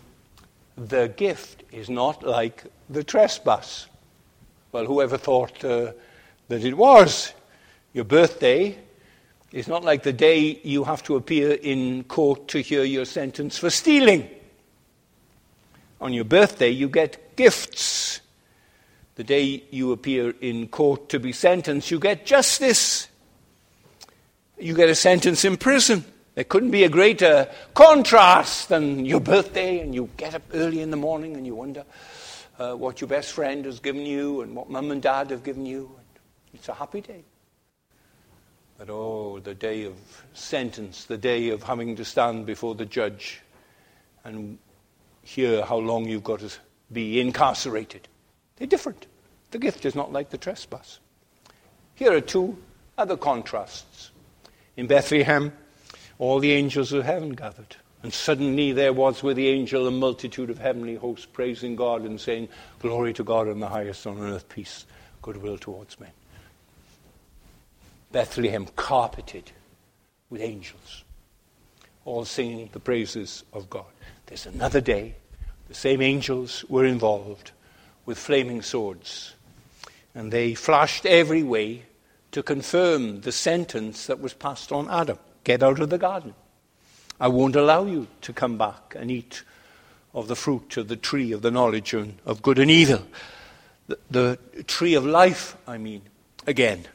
The 0.75 1.13
gift 1.15 1.63
is 1.72 1.89
not 1.89 2.24
like 2.24 2.63
the 2.89 3.03
trespass. 3.03 3.88
Well, 4.72 4.86
whoever 4.86 5.17
thought 5.17 5.63
uh, 5.63 5.94
that 6.50 6.63
it 6.63 6.77
was? 6.77 7.34
Your 7.94 8.06
birthday 8.06 8.77
is 9.51 9.67
not 9.67 9.84
like 9.84 10.03
the 10.03 10.13
day 10.13 10.60
you 10.63 10.84
have 10.84 11.03
to 11.03 11.15
appear 11.15 11.51
in 11.53 12.03
court 12.03 12.48
to 12.50 12.62
hear 12.62 12.84
your 12.84 13.06
sentence 13.06 13.58
for 13.58 13.70
stealing. 13.70 14.29
On 16.00 16.13
your 16.13 16.25
birthday, 16.25 16.70
you 16.70 16.89
get 16.89 17.36
gifts. 17.36 18.22
The 19.15 19.24
day 19.24 19.63
you 19.72 19.94
appear 19.94 20.36
in 20.41 20.67
court 20.67 21.10
to 21.10 21.20
be 21.20 21.32
sentenced, 21.32 21.89
you 21.89 22.00
get 22.00 22.25
justice. 22.25 23.08
You 24.60 24.75
get 24.75 24.89
a 24.89 24.96
sentence 24.96 25.44
in 25.44 25.58
prison. 25.58 26.06
There 26.38 26.44
couldn't 26.44 26.70
be 26.70 26.84
a 26.84 26.89
greater 26.89 27.50
contrast 27.74 28.70
than 28.70 29.08
your 29.08 29.20
birthday, 29.20 29.79
and 29.79 29.96
you 29.96 30.08
get 30.17 30.36
up 30.36 30.44
early 30.53 30.82
in 30.82 30.91
the 30.91 30.96
morning 30.96 31.36
and 31.36 31.48
you 31.48 31.56
wonder 31.56 31.84
uh, 32.60 32.75
what 32.75 33.01
your 33.01 33.08
best 33.08 33.32
friend 33.32 33.65
has 33.65 33.79
given 33.79 34.06
you 34.06 34.41
and 34.41 34.56
what 34.56 34.70
mum 34.70 34.91
and 34.91 35.01
dad 35.01 35.32
have 35.32 35.44
given 35.44 35.65
you. 35.65 35.89
It's 36.53 36.70
a 36.70 36.75
happy 36.75 37.01
day. 37.01 37.24
But 38.77 38.91
oh, 38.91 39.39
the 39.39 39.56
day 39.56 39.86
of 39.86 39.96
sentence, 40.36 41.06
the 41.06 41.17
day 41.17 41.50
of 41.50 41.63
having 41.63 41.96
to 41.96 42.06
stand 42.06 42.46
before 42.46 42.75
the 42.75 42.86
judge 42.86 43.41
and 44.24 44.60
hear 45.24 45.65
how 45.65 45.77
long 45.77 46.06
you've 46.06 46.24
got 46.24 46.41
to 46.41 46.51
be 46.94 47.20
incarcerated. 47.20 48.08
They're 48.58 48.67
different. 48.67 49.08
The 49.50 49.58
gift 49.58 49.86
is 49.86 49.96
not 49.96 50.13
like 50.13 50.29
the 50.29 50.38
trespass. 50.38 51.00
Here 51.96 52.13
are 52.13 52.22
two 52.22 52.60
other 52.96 53.17
contrasts. 53.17 54.12
In 54.75 54.86
Bethlehem, 54.86 55.51
all 56.19 56.39
the 56.39 56.51
angels 56.51 56.93
of 56.93 57.05
heaven 57.05 57.29
gathered. 57.31 57.75
And 58.03 58.13
suddenly 58.13 58.71
there 58.71 58.93
was 58.93 59.24
with 59.24 59.38
the 59.38 59.47
angel 59.47 59.88
a 59.88 59.91
multitude 59.91 60.50
of 60.50 60.59
heavenly 60.59 60.95
hosts 60.95 61.25
praising 61.25 61.75
God 61.75 62.03
and 62.03 62.19
saying, 62.19 62.50
Glory 62.79 63.13
to 63.13 63.24
God 63.24 63.47
in 63.47 63.59
the 63.59 63.69
highest 63.69 64.05
on 64.05 64.19
earth, 64.19 64.47
peace, 64.50 64.86
goodwill 65.21 65.57
towards 65.57 66.00
men. 66.00 66.12
Bethlehem 68.12 68.67
carpeted 68.75 69.51
with 70.29 70.41
angels, 70.41 71.03
all 72.05 72.24
singing 72.24 72.69
the 72.71 72.79
praises 72.79 73.43
of 73.51 73.69
God. 73.69 73.86
There's 74.27 74.45
another 74.45 74.81
day, 74.81 75.15
the 75.67 75.74
same 75.74 76.01
angels 76.01 76.63
were 76.69 76.86
involved 76.86 77.51
with 78.05 78.17
flaming 78.17 78.62
swords, 78.62 79.33
and 80.15 80.31
they 80.31 80.53
flashed 80.53 81.05
every 81.05 81.43
way 81.43 81.83
to 82.31 82.43
confirm 82.43 83.21
the 83.21 83.31
sentence 83.31 84.07
that 84.07 84.21
was 84.21 84.33
passed 84.33 84.71
on 84.71 84.89
Adam 84.89 85.17
get 85.48 85.63
out 85.63 85.80
of 85.80 85.89
the 85.89 85.98
garden. 85.98 86.36
I 87.22 87.30
won't 87.30 87.56
allow 87.56 87.86
you 87.86 88.08
to 88.20 88.34
come 88.34 88.58
back 88.58 88.96
and 88.98 89.10
eat 89.10 89.44
of 90.13 90.27
the 90.27 90.36
fruit 90.36 90.75
of 90.75 90.89
the 90.89 90.98
tree 90.98 91.32
of 91.32 91.42
the 91.42 91.50
knowledge 91.50 91.94
of 91.94 92.42
good 92.42 92.60
and 92.60 92.70
evil. 92.70 93.01
The, 93.88 93.98
the 94.12 94.63
tree 94.63 94.94
of 94.96 95.06
life, 95.06 95.56
I 95.66 95.77
mean, 95.77 96.01
again. 96.46 96.86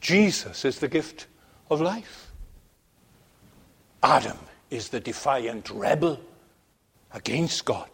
Jesus 0.00 0.64
is 0.64 0.78
the 0.78 0.86
gift 0.86 1.26
of 1.72 1.80
life. 1.80 2.30
Adam 4.00 4.38
is 4.70 4.90
the 4.90 5.00
defiant 5.00 5.68
rebel 5.70 6.20
against 7.12 7.64
God. 7.64 7.90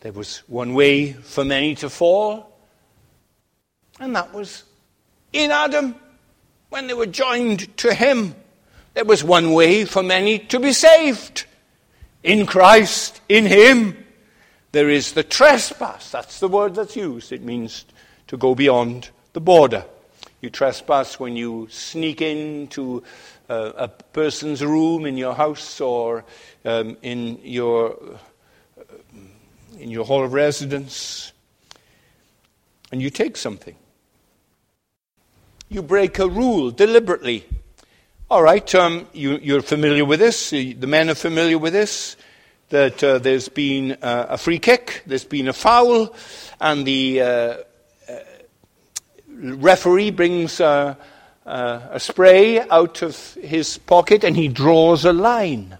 There 0.00 0.12
was 0.12 0.38
one 0.48 0.72
way 0.72 1.12
for 1.12 1.44
many 1.44 1.74
to 1.76 1.90
fall, 1.90 2.56
and 4.00 4.16
that 4.16 4.32
was 4.32 4.64
in 5.34 5.50
Adam 5.50 5.94
when 6.70 6.86
they 6.86 6.94
were 6.94 7.06
joined 7.06 7.76
to 7.78 7.92
him. 7.92 8.34
There 8.94 9.04
was 9.04 9.22
one 9.22 9.52
way 9.52 9.84
for 9.84 10.02
many 10.02 10.38
to 10.38 10.58
be 10.58 10.72
saved 10.72 11.44
in 12.22 12.46
Christ, 12.46 13.20
in 13.28 13.46
him. 13.46 13.96
There 14.72 14.88
is 14.88 15.12
the 15.12 15.22
trespass. 15.22 16.10
That's 16.10 16.40
the 16.40 16.48
word 16.48 16.74
that's 16.74 16.96
used. 16.96 17.32
It 17.32 17.42
means 17.42 17.84
to 18.28 18.36
go 18.36 18.54
beyond 18.54 19.10
the 19.32 19.40
border. 19.40 19.84
You 20.40 20.50
trespass 20.50 21.20
when 21.20 21.36
you 21.36 21.68
sneak 21.70 22.22
into 22.22 23.02
uh, 23.48 23.72
a 23.76 23.88
person's 23.88 24.64
room 24.64 25.04
in 25.04 25.16
your 25.16 25.34
house 25.34 25.80
or 25.80 26.24
um, 26.64 26.96
in 27.02 27.40
your 27.42 27.96
in 29.78 29.90
your 29.90 30.04
hall 30.04 30.22
of 30.22 30.32
residence, 30.32 31.32
and 32.92 33.00
you 33.00 33.08
take 33.08 33.36
something. 33.36 33.74
You 35.72 35.82
break 35.82 36.18
a 36.18 36.26
rule 36.26 36.72
deliberately. 36.72 37.46
All 38.28 38.42
right, 38.42 38.74
um, 38.74 39.06
you, 39.12 39.56
are 39.56 39.62
familiar 39.62 40.04
with 40.04 40.18
this. 40.18 40.50
The 40.50 40.74
men 40.74 41.08
are 41.08 41.14
familiar 41.14 41.58
with 41.58 41.72
this. 41.72 42.16
That 42.70 43.04
uh, 43.04 43.18
there's 43.18 43.48
been 43.48 43.92
uh, 44.02 44.26
a 44.30 44.36
free 44.36 44.58
kick, 44.58 45.04
there's 45.06 45.24
been 45.24 45.46
a 45.46 45.52
foul, 45.52 46.12
and 46.60 46.84
the 46.84 47.22
uh, 47.22 47.56
referee 49.28 50.10
brings 50.10 50.58
a, 50.58 50.98
a, 51.46 51.82
a 51.92 52.00
spray 52.00 52.58
out 52.68 53.02
of 53.02 53.34
his 53.34 53.78
pocket 53.78 54.24
and 54.24 54.36
he 54.36 54.48
draws 54.48 55.04
a 55.04 55.12
line. 55.12 55.78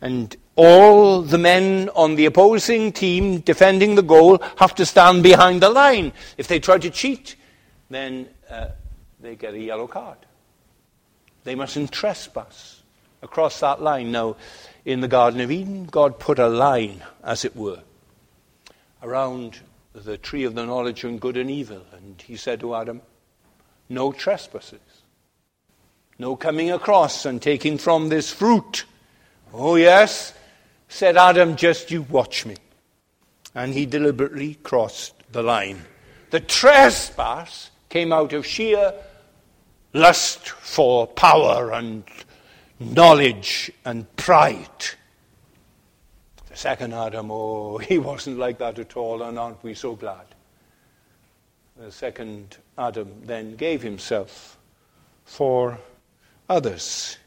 And 0.00 0.36
all 0.54 1.22
the 1.22 1.38
men 1.38 1.88
on 1.96 2.14
the 2.14 2.26
opposing 2.26 2.92
team 2.92 3.40
defending 3.40 3.96
the 3.96 4.02
goal 4.02 4.40
have 4.58 4.76
to 4.76 4.86
stand 4.86 5.24
behind 5.24 5.62
the 5.62 5.70
line. 5.70 6.12
If 6.36 6.46
they 6.46 6.60
try 6.60 6.78
to 6.78 6.90
cheat, 6.90 7.34
then 7.90 8.28
uh, 8.50 8.68
they 9.20 9.36
get 9.36 9.54
a 9.54 9.58
yellow 9.58 9.86
card. 9.86 10.18
They 11.44 11.54
mustn't 11.54 11.92
trespass 11.92 12.82
across 13.22 13.60
that 13.60 13.80
line. 13.80 14.12
Now, 14.12 14.36
in 14.84 15.00
the 15.00 15.08
Garden 15.08 15.40
of 15.40 15.50
Eden, 15.50 15.86
God 15.86 16.18
put 16.18 16.38
a 16.38 16.48
line, 16.48 17.02
as 17.22 17.44
it 17.44 17.56
were, 17.56 17.80
around 19.02 19.60
the 19.92 20.18
tree 20.18 20.44
of 20.44 20.54
the 20.54 20.66
knowledge 20.66 21.04
of 21.04 21.20
good 21.20 21.36
and 21.36 21.50
evil. 21.50 21.82
And 21.92 22.20
he 22.22 22.36
said 22.36 22.60
to 22.60 22.74
Adam, 22.74 23.02
No 23.88 24.12
trespasses. 24.12 24.80
No 26.18 26.36
coming 26.36 26.70
across 26.70 27.24
and 27.24 27.40
taking 27.40 27.78
from 27.78 28.08
this 28.08 28.32
fruit. 28.32 28.84
Oh, 29.52 29.76
yes, 29.76 30.34
said 30.88 31.16
Adam, 31.16 31.56
just 31.56 31.90
you 31.90 32.02
watch 32.02 32.44
me. 32.44 32.56
And 33.54 33.72
he 33.72 33.86
deliberately 33.86 34.54
crossed 34.56 35.14
the 35.32 35.42
line. 35.42 35.84
The 36.30 36.40
trespass 36.40 37.70
came 37.88 38.12
out 38.12 38.32
of 38.32 38.46
sheer 38.46 38.92
lust 39.92 40.48
for 40.48 41.06
power 41.06 41.72
and 41.72 42.04
knowledge 42.78 43.70
and 43.84 44.14
pride. 44.16 44.84
The 46.48 46.56
second 46.56 46.94
Adam, 46.94 47.30
oh, 47.30 47.78
he 47.78 47.98
wasn't 47.98 48.38
like 48.38 48.58
that 48.58 48.78
at 48.78 48.96
all, 48.96 49.22
and 49.22 49.38
aren't 49.38 49.62
we 49.62 49.74
so 49.74 49.94
glad? 49.94 50.26
The 51.76 51.92
second 51.92 52.56
Adam 52.76 53.22
then 53.24 53.54
gave 53.54 53.82
himself 53.82 54.58
for 55.24 55.78
others. 56.48 57.18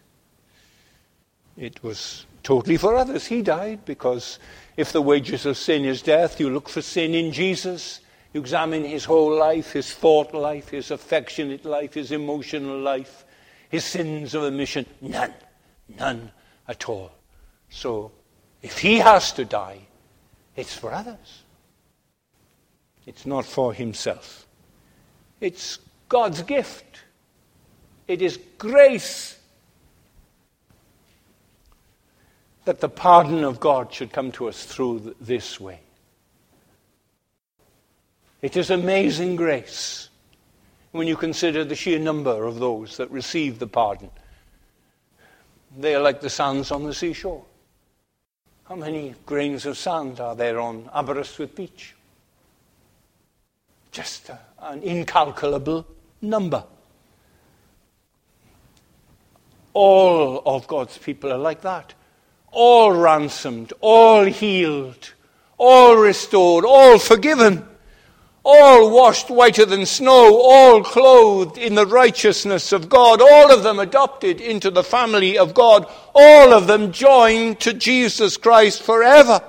It 1.55 1.81
was 1.83 2.25
totally 2.43 2.77
for 2.77 2.95
others. 2.95 3.27
He 3.27 3.41
died 3.41 3.85
because 3.85 4.39
if 4.75 4.91
the 4.91 5.01
wages 5.01 5.45
of 5.45 5.57
sin 5.57 5.85
is 5.85 6.01
death, 6.01 6.39
you 6.39 6.49
look 6.49 6.67
for 6.67 6.81
sin 6.81 7.13
in 7.13 7.31
Jesus. 7.31 8.01
You 8.33 8.39
examine 8.39 8.85
his 8.85 9.05
whole 9.05 9.37
life, 9.37 9.73
his 9.73 9.93
thought 9.93 10.33
life, 10.33 10.69
his 10.69 10.91
affectionate 10.91 11.65
life, 11.65 11.93
his 11.93 12.11
emotional 12.11 12.79
life, 12.79 13.25
his 13.69 13.83
sins 13.83 14.33
of 14.33 14.43
omission. 14.43 14.85
None. 15.01 15.33
None 15.99 16.31
at 16.67 16.87
all. 16.87 17.11
So, 17.69 18.11
if 18.61 18.77
he 18.77 18.99
has 18.99 19.33
to 19.33 19.45
die, 19.45 19.79
it's 20.55 20.75
for 20.75 20.93
others. 20.93 21.43
It's 23.05 23.25
not 23.25 23.45
for 23.45 23.73
himself. 23.73 24.45
It's 25.41 25.79
God's 26.07 26.43
gift. 26.43 27.01
It 28.07 28.21
is 28.21 28.39
grace 28.57 29.37
that 32.65 32.79
the 32.79 32.89
pardon 32.89 33.43
of 33.43 33.59
God 33.59 33.91
should 33.93 34.13
come 34.13 34.31
to 34.33 34.47
us 34.47 34.63
through 34.63 35.15
this 35.19 35.59
way. 35.59 35.79
It 38.41 38.57
is 38.57 38.71
amazing 38.71 39.35
grace 39.35 40.09
when 40.91 41.07
you 41.07 41.15
consider 41.15 41.63
the 41.63 41.75
sheer 41.75 41.99
number 41.99 42.45
of 42.45 42.59
those 42.59 42.97
that 42.97 43.11
receive 43.11 43.59
the 43.59 43.67
pardon. 43.67 44.09
They 45.77 45.93
are 45.93 46.01
like 46.01 46.21
the 46.21 46.29
sands 46.29 46.71
on 46.71 46.83
the 46.83 46.93
seashore. 46.93 47.45
How 48.63 48.75
many 48.75 49.13
grains 49.25 49.65
of 49.65 49.77
sand 49.77 50.19
are 50.19 50.35
there 50.35 50.59
on 50.59 50.89
Aberystwyth 50.93 51.55
Beach? 51.55 51.93
Just 53.91 54.29
a, 54.29 54.39
an 54.59 54.81
incalculable 54.81 55.85
number. 56.21 56.63
All 59.73 60.41
of 60.45 60.67
God's 60.67 60.97
people 60.97 61.31
are 61.31 61.37
like 61.37 61.61
that. 61.61 61.93
All 62.51 62.91
ransomed, 62.91 63.71
all 63.81 64.25
healed, 64.25 65.13
all 65.57 65.95
restored, 65.95 66.65
all 66.65 66.97
forgiven 66.97 67.67
all 68.43 68.89
washed 68.89 69.29
whiter 69.29 69.65
than 69.65 69.85
snow, 69.85 70.39
all 70.41 70.83
clothed 70.83 71.57
in 71.57 71.75
the 71.75 71.85
righteousness 71.85 72.71
of 72.71 72.89
God, 72.89 73.21
all 73.21 73.51
of 73.51 73.63
them 73.63 73.79
adopted 73.79 74.41
into 74.41 74.71
the 74.71 74.83
family 74.83 75.37
of 75.37 75.53
God, 75.53 75.85
all 76.15 76.53
of 76.53 76.67
them 76.67 76.91
joined 76.91 77.59
to 77.59 77.73
Jesus 77.73 78.37
Christ 78.37 78.81
forever. 78.81 79.41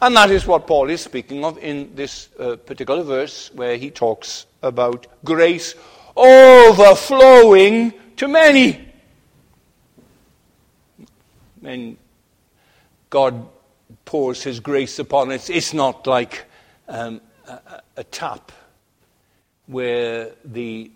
And 0.00 0.14
that 0.16 0.30
is 0.30 0.46
what 0.46 0.68
Paul 0.68 0.90
is 0.90 1.00
speaking 1.00 1.44
of 1.44 1.58
in 1.58 1.94
this 1.96 2.28
uh, 2.38 2.54
particular 2.56 3.02
verse 3.02 3.50
where 3.54 3.76
he 3.76 3.90
talks 3.90 4.46
about 4.62 5.06
grace 5.24 5.74
overflowing 6.16 7.92
to 8.16 8.28
many. 8.28 8.84
When 11.60 11.96
God 13.10 13.48
pours 14.04 14.44
his 14.44 14.60
grace 14.60 15.00
upon 15.00 15.32
us, 15.32 15.50
it's 15.50 15.74
not 15.74 16.06
like 16.06 16.44
um, 16.88 17.20
a, 17.96 18.04
tap 18.04 18.52
where 19.66 20.30
the 20.44 20.90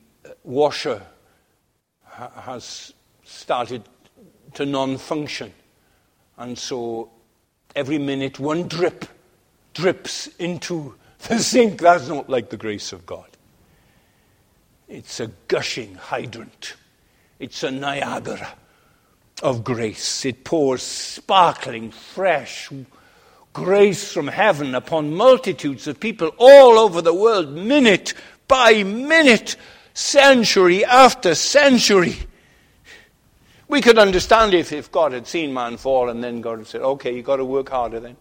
washer 0.44 1.02
ha- 2.04 2.30
has 2.42 2.92
started 3.24 3.82
to 4.54 4.66
non 4.66 4.98
function. 4.98 5.52
And 6.36 6.58
so 6.58 7.10
every 7.74 7.98
minute 7.98 8.38
one 8.38 8.68
drip 8.68 9.06
drips 9.74 10.28
into 10.38 10.94
the 11.28 11.38
sink. 11.38 11.80
That's 11.80 12.08
not 12.08 12.28
like 12.28 12.50
the 12.50 12.56
grace 12.56 12.92
of 12.92 13.06
God. 13.06 13.28
It's 14.88 15.20
a 15.20 15.30
gushing 15.48 15.94
hydrant, 15.94 16.74
it's 17.38 17.62
a 17.62 17.70
Niagara 17.70 18.54
of 19.42 19.64
grace. 19.64 20.24
It 20.24 20.44
pours 20.44 20.82
sparkling, 20.82 21.90
fresh 21.90 22.70
grace 23.52 24.12
from 24.12 24.28
heaven 24.28 24.74
upon 24.74 25.14
multitudes 25.14 25.86
of 25.86 26.00
people 26.00 26.32
all 26.38 26.78
over 26.78 27.02
the 27.02 27.14
world, 27.14 27.52
minute 27.52 28.14
by 28.48 28.82
minute, 28.82 29.56
century 29.94 30.84
after 30.84 31.34
century. 31.34 32.16
We 33.68 33.80
could 33.80 33.98
understand 33.98 34.54
if, 34.54 34.72
if 34.72 34.90
God 34.92 35.12
had 35.12 35.26
seen 35.26 35.52
man 35.52 35.76
fall 35.76 36.08
and 36.08 36.22
then 36.22 36.40
God 36.40 36.58
had 36.58 36.66
said, 36.66 36.82
okay, 36.82 37.14
you've 37.14 37.24
got 37.24 37.36
to 37.36 37.44
work 37.44 37.70
harder 37.70 38.00
then. 38.00 38.16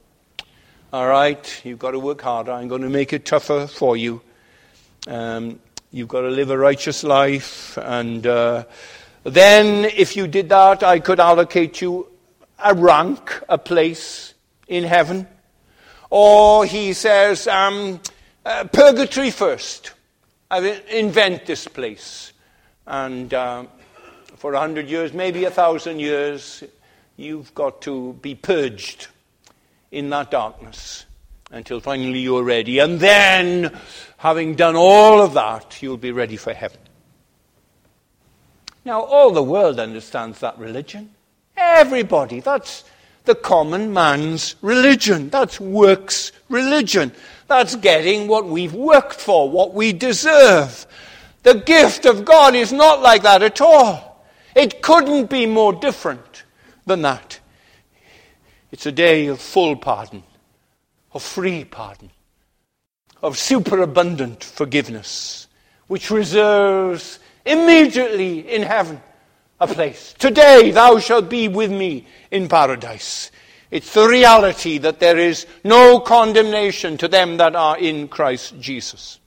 All 0.93 1.07
right, 1.07 1.61
you've 1.65 1.79
got 1.79 1.91
to 1.91 1.99
work 1.99 2.21
harder. 2.21 2.51
I'm 2.51 2.67
going 2.67 2.81
to 2.81 2.89
make 2.89 3.13
it 3.13 3.25
tougher 3.25 3.67
for 3.67 3.95
you. 3.95 4.21
Um, 5.07 5.59
you've 5.91 6.09
got 6.09 6.21
to 6.21 6.29
live 6.29 6.51
a 6.51 6.57
righteous 6.57 7.03
life. 7.03 7.77
And 7.77 8.27
uh, 8.27 8.65
then, 9.23 9.85
if 9.85 10.15
you 10.15 10.27
did 10.27 10.49
that, 10.49 10.83
I 10.83 10.99
could 10.99 11.19
allocate 11.19 11.81
you 11.81 12.07
a 12.63 12.73
rank, 12.73 13.41
a 13.47 13.57
place 13.57 14.30
in 14.71 14.85
heaven. 14.85 15.27
Or 16.09 16.65
he 16.65 16.93
says, 16.93 17.45
um, 17.47 17.99
uh, 18.45 18.63
purgatory 18.71 19.29
first. 19.29 19.91
I 20.49 20.81
invent 20.89 21.45
this 21.45 21.67
place. 21.67 22.33
And 22.87 23.33
uh, 23.33 23.65
for 24.37 24.53
a 24.53 24.59
hundred 24.59 24.89
years, 24.89 25.13
maybe 25.13 25.43
a 25.43 25.51
thousand 25.51 25.99
years, 25.99 26.63
you've 27.17 27.53
got 27.53 27.81
to 27.83 28.13
be 28.21 28.33
purged 28.33 29.07
in 29.91 30.09
that 30.09 30.31
darkness 30.31 31.05
until 31.51 31.81
finally 31.81 32.19
you're 32.19 32.43
ready. 32.43 32.79
And 32.79 32.99
then, 32.99 33.77
having 34.17 34.55
done 34.55 34.77
all 34.77 35.21
of 35.21 35.33
that, 35.33 35.81
you'll 35.81 35.97
be 35.97 36.13
ready 36.13 36.37
for 36.37 36.53
heaven. 36.53 36.79
Now, 38.85 39.01
all 39.01 39.31
the 39.31 39.43
world 39.43 39.79
understands 39.79 40.39
that 40.39 40.57
religion. 40.57 41.13
Everybody. 41.57 42.39
That's 42.39 42.85
the 43.25 43.35
common 43.35 43.93
man's 43.93 44.55
religion. 44.61 45.29
That's 45.29 45.59
works 45.59 46.31
religion. 46.49 47.11
That's 47.47 47.75
getting 47.75 48.27
what 48.27 48.45
we've 48.45 48.73
worked 48.73 49.19
for, 49.19 49.49
what 49.49 49.73
we 49.73 49.93
deserve. 49.93 50.85
The 51.43 51.55
gift 51.55 52.05
of 52.05 52.25
God 52.25 52.55
is 52.55 52.71
not 52.71 53.01
like 53.01 53.23
that 53.23 53.43
at 53.43 53.61
all. 53.61 54.25
It 54.55 54.81
couldn't 54.81 55.29
be 55.29 55.45
more 55.45 55.73
different 55.73 56.43
than 56.85 57.01
that. 57.03 57.39
It's 58.71 58.85
a 58.85 58.91
day 58.91 59.27
of 59.27 59.39
full 59.39 59.75
pardon, 59.75 60.23
of 61.13 61.23
free 61.23 61.65
pardon, 61.65 62.09
of 63.21 63.37
superabundant 63.37 64.43
forgiveness, 64.43 65.47
which 65.87 66.09
reserves 66.09 67.19
immediately 67.45 68.39
in 68.53 68.61
heaven 68.61 69.01
a 69.61 69.67
place. 69.67 70.13
Today 70.17 70.71
thou 70.71 70.97
shalt 70.97 71.29
be 71.29 71.47
with 71.47 71.71
me 71.71 72.07
in 72.31 72.49
paradise. 72.49 73.31
It's 73.69 73.93
the 73.93 74.07
reality 74.07 74.79
that 74.79 74.99
there 74.99 75.17
is 75.17 75.45
no 75.63 75.99
condemnation 75.99 76.97
to 76.97 77.07
them 77.07 77.37
that 77.37 77.55
are 77.55 77.77
in 77.77 78.07
Christ 78.07 78.59
Jesus. 78.59 79.19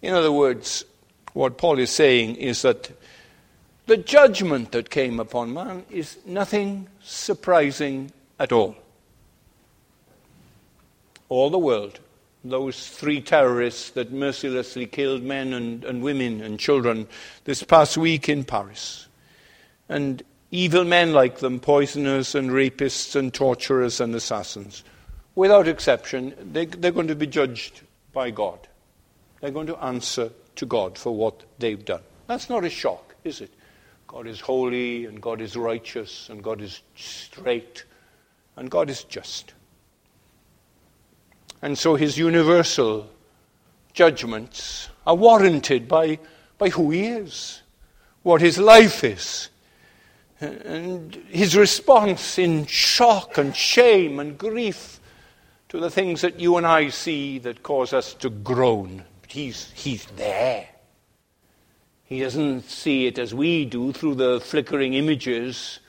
In 0.00 0.14
other 0.14 0.32
words, 0.32 0.84
what 1.34 1.58
Paul 1.58 1.80
is 1.80 1.90
saying 1.90 2.36
is 2.36 2.62
that 2.62 2.90
the 3.86 3.96
judgment 3.96 4.70
that 4.72 4.88
came 4.88 5.18
upon 5.18 5.52
man 5.52 5.84
is 5.90 6.18
nothing 6.24 6.86
surprising 7.02 8.12
at 8.38 8.52
all. 8.52 8.76
All 11.28 11.50
the 11.50 11.58
world, 11.58 11.98
those 12.44 12.88
three 12.88 13.20
terrorists 13.20 13.90
that 13.90 14.12
mercilessly 14.12 14.86
killed 14.86 15.22
men 15.24 15.52
and, 15.52 15.84
and 15.84 16.02
women 16.02 16.40
and 16.40 16.58
children 16.58 17.08
this 17.44 17.64
past 17.64 17.98
week 17.98 18.28
in 18.28 18.44
Paris, 18.44 19.07
and 19.88 20.22
evil 20.50 20.84
men 20.84 21.12
like 21.12 21.38
them, 21.38 21.60
poisoners 21.60 22.34
and 22.34 22.50
rapists 22.50 23.16
and 23.16 23.32
torturers 23.32 24.00
and 24.00 24.14
assassins. 24.14 24.84
Without 25.34 25.68
exception, 25.68 26.34
they, 26.52 26.64
they're 26.66 26.90
going 26.90 27.08
to 27.08 27.14
be 27.14 27.26
judged 27.26 27.82
by 28.12 28.30
God. 28.30 28.58
They're 29.40 29.50
going 29.50 29.68
to 29.68 29.76
answer 29.76 30.30
to 30.56 30.66
God 30.66 30.98
for 30.98 31.14
what 31.14 31.44
they've 31.58 31.84
done. 31.84 32.02
That's 32.26 32.50
not 32.50 32.64
a 32.64 32.70
shock, 32.70 33.14
is 33.24 33.40
it? 33.40 33.52
God 34.06 34.26
is 34.26 34.40
holy, 34.40 35.04
and 35.04 35.20
God 35.20 35.40
is 35.40 35.54
righteous, 35.56 36.28
and 36.30 36.42
God 36.42 36.60
is 36.60 36.80
straight, 36.96 37.84
and 38.56 38.70
God 38.70 38.90
is 38.90 39.04
just. 39.04 39.52
And 41.60 41.76
so 41.76 41.94
his 41.94 42.16
universal 42.16 43.08
judgments 43.92 44.88
are 45.06 45.14
warranted 45.14 45.88
by, 45.88 46.18
by 46.56 46.70
who 46.70 46.90
he 46.90 47.06
is, 47.06 47.62
what 48.22 48.40
his 48.40 48.58
life 48.58 49.04
is, 49.04 49.50
and 50.40 51.14
his 51.28 51.56
response 51.56 52.38
in 52.38 52.66
shock 52.66 53.38
and 53.38 53.54
shame 53.54 54.20
and 54.20 54.38
grief 54.38 55.00
to 55.68 55.80
the 55.80 55.90
things 55.90 56.20
that 56.20 56.40
you 56.40 56.56
and 56.56 56.66
I 56.66 56.88
see 56.88 57.38
that 57.40 57.62
cause 57.62 57.92
us 57.92 58.14
to 58.14 58.30
groan. 58.30 59.04
But 59.20 59.32
he's, 59.32 59.70
he's 59.74 60.06
there. 60.16 60.66
He 62.04 62.20
doesn't 62.20 62.62
see 62.62 63.06
it 63.06 63.18
as 63.18 63.34
we 63.34 63.66
do 63.66 63.92
through 63.92 64.14
the 64.14 64.40
flickering 64.40 64.94
images 64.94 65.80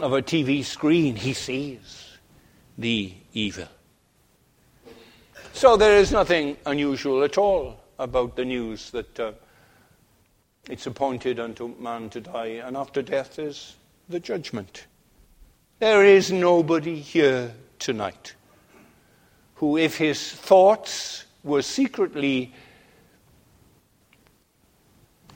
of 0.00 0.12
a 0.12 0.22
TV 0.22 0.64
screen. 0.64 1.16
He 1.16 1.34
sees 1.34 2.18
the 2.78 3.12
evil. 3.34 3.68
So 5.52 5.76
there 5.76 5.98
is 5.98 6.10
nothing 6.10 6.56
unusual 6.64 7.22
at 7.22 7.36
all 7.36 7.80
about 7.98 8.36
the 8.36 8.46
news 8.46 8.90
that 8.92 9.20
uh, 9.20 9.32
it's 10.70 10.86
appointed 10.86 11.40
unto 11.40 11.74
man 11.80 12.08
to 12.10 12.20
die, 12.20 12.62
and 12.64 12.76
after 12.76 13.02
death 13.02 13.40
is 13.40 13.74
the 14.08 14.20
judgment. 14.20 14.86
There 15.80 16.04
is 16.04 16.30
nobody 16.30 17.00
here 17.00 17.52
tonight 17.80 18.34
who, 19.56 19.76
if 19.76 19.98
his 19.98 20.30
thoughts 20.30 21.24
were 21.42 21.62
secretly 21.62 22.54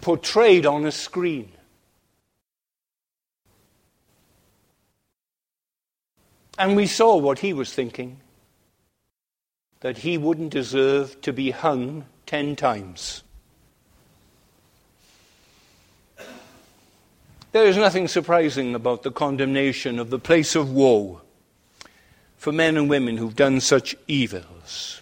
portrayed 0.01 0.67
on 0.67 0.87
a 0.87 0.93
screen, 0.93 1.51
and 6.57 6.77
we 6.77 6.87
saw 6.87 7.17
what 7.17 7.41
he 7.41 7.53
was 7.53 7.75
thinking, 7.75 8.21
that 9.81 9.99
he 9.99 10.17
wouldn't 10.17 10.51
deserve 10.51 11.21
to 11.23 11.33
be 11.33 11.51
hung 11.51 12.05
ten 12.25 12.55
times. 12.55 13.25
There 17.55 17.67
is 17.67 17.77
nothing 17.77 18.09
surprising 18.09 18.75
about 18.75 19.05
the 19.05 19.13
condemnation 19.13 20.01
of 20.01 20.11
the 20.11 20.19
place 20.19 20.57
of 20.57 20.73
woe 20.73 21.21
for 22.37 22.51
men 22.51 22.77
and 22.77 22.91
women 22.91 23.17
who've 23.17 23.37
done 23.37 23.61
such 23.61 23.95
evils. 24.09 25.01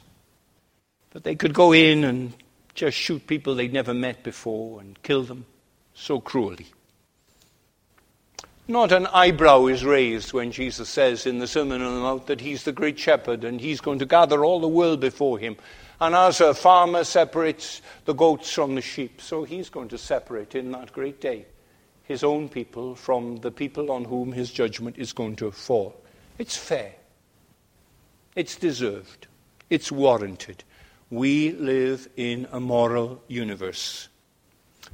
That 1.12 1.24
they 1.24 1.34
could 1.34 1.54
go 1.54 1.72
in 1.72 2.04
and 2.04 2.34
just 2.74 2.94
shoot 2.94 3.26
people 3.26 3.54
they'd 3.54 3.72
never 3.72 3.94
met 3.94 4.22
before 4.22 4.82
and 4.82 5.02
kill 5.02 5.22
them 5.22 5.46
so 5.94 6.20
cruelly. 6.20 6.66
Not 8.68 8.92
an 8.92 9.06
eyebrow 9.06 9.68
is 9.68 9.82
raised 9.82 10.34
when 10.34 10.52
Jesus 10.52 10.90
says 10.90 11.24
in 11.24 11.38
the 11.38 11.46
Sermon 11.46 11.80
on 11.80 11.94
the 11.94 12.00
Mount 12.02 12.26
that 12.26 12.42
he's 12.42 12.64
the 12.64 12.72
great 12.72 12.98
shepherd 12.98 13.44
and 13.44 13.62
he's 13.62 13.80
going 13.80 13.98
to 14.00 14.04
gather 14.04 14.44
all 14.44 14.60
the 14.60 14.68
world 14.68 15.00
before 15.00 15.38
him. 15.38 15.56
And 16.02 16.14
as 16.14 16.42
a 16.42 16.52
farmer 16.52 17.04
separates 17.04 17.80
the 18.04 18.12
goats 18.12 18.52
from 18.52 18.74
the 18.74 18.82
sheep, 18.82 19.22
so 19.22 19.44
he's 19.44 19.70
going 19.70 19.88
to 19.88 19.96
separate 19.96 20.54
in 20.54 20.70
that 20.72 20.92
great 20.92 21.18
day 21.18 21.46
his 22.04 22.24
own 22.24 22.48
people 22.48 22.94
from 22.94 23.36
the 23.36 23.50
people 23.50 23.90
on 23.90 24.04
whom 24.04 24.32
his 24.32 24.50
judgment 24.50 24.96
is 24.98 25.12
going 25.12 25.36
to 25.36 25.50
fall. 25.50 25.94
It's 26.38 26.56
fair. 26.56 26.92
It's 28.34 28.56
deserved. 28.56 29.26
It's 29.70 29.92
warranted. 29.92 30.64
We 31.10 31.52
live 31.52 32.08
in 32.16 32.48
a 32.52 32.60
moral 32.60 33.22
universe. 33.28 34.08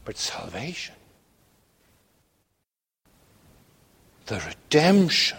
But 0.04 0.16
salvation 0.16 0.94
the 4.28 4.40
redemption 4.46 5.38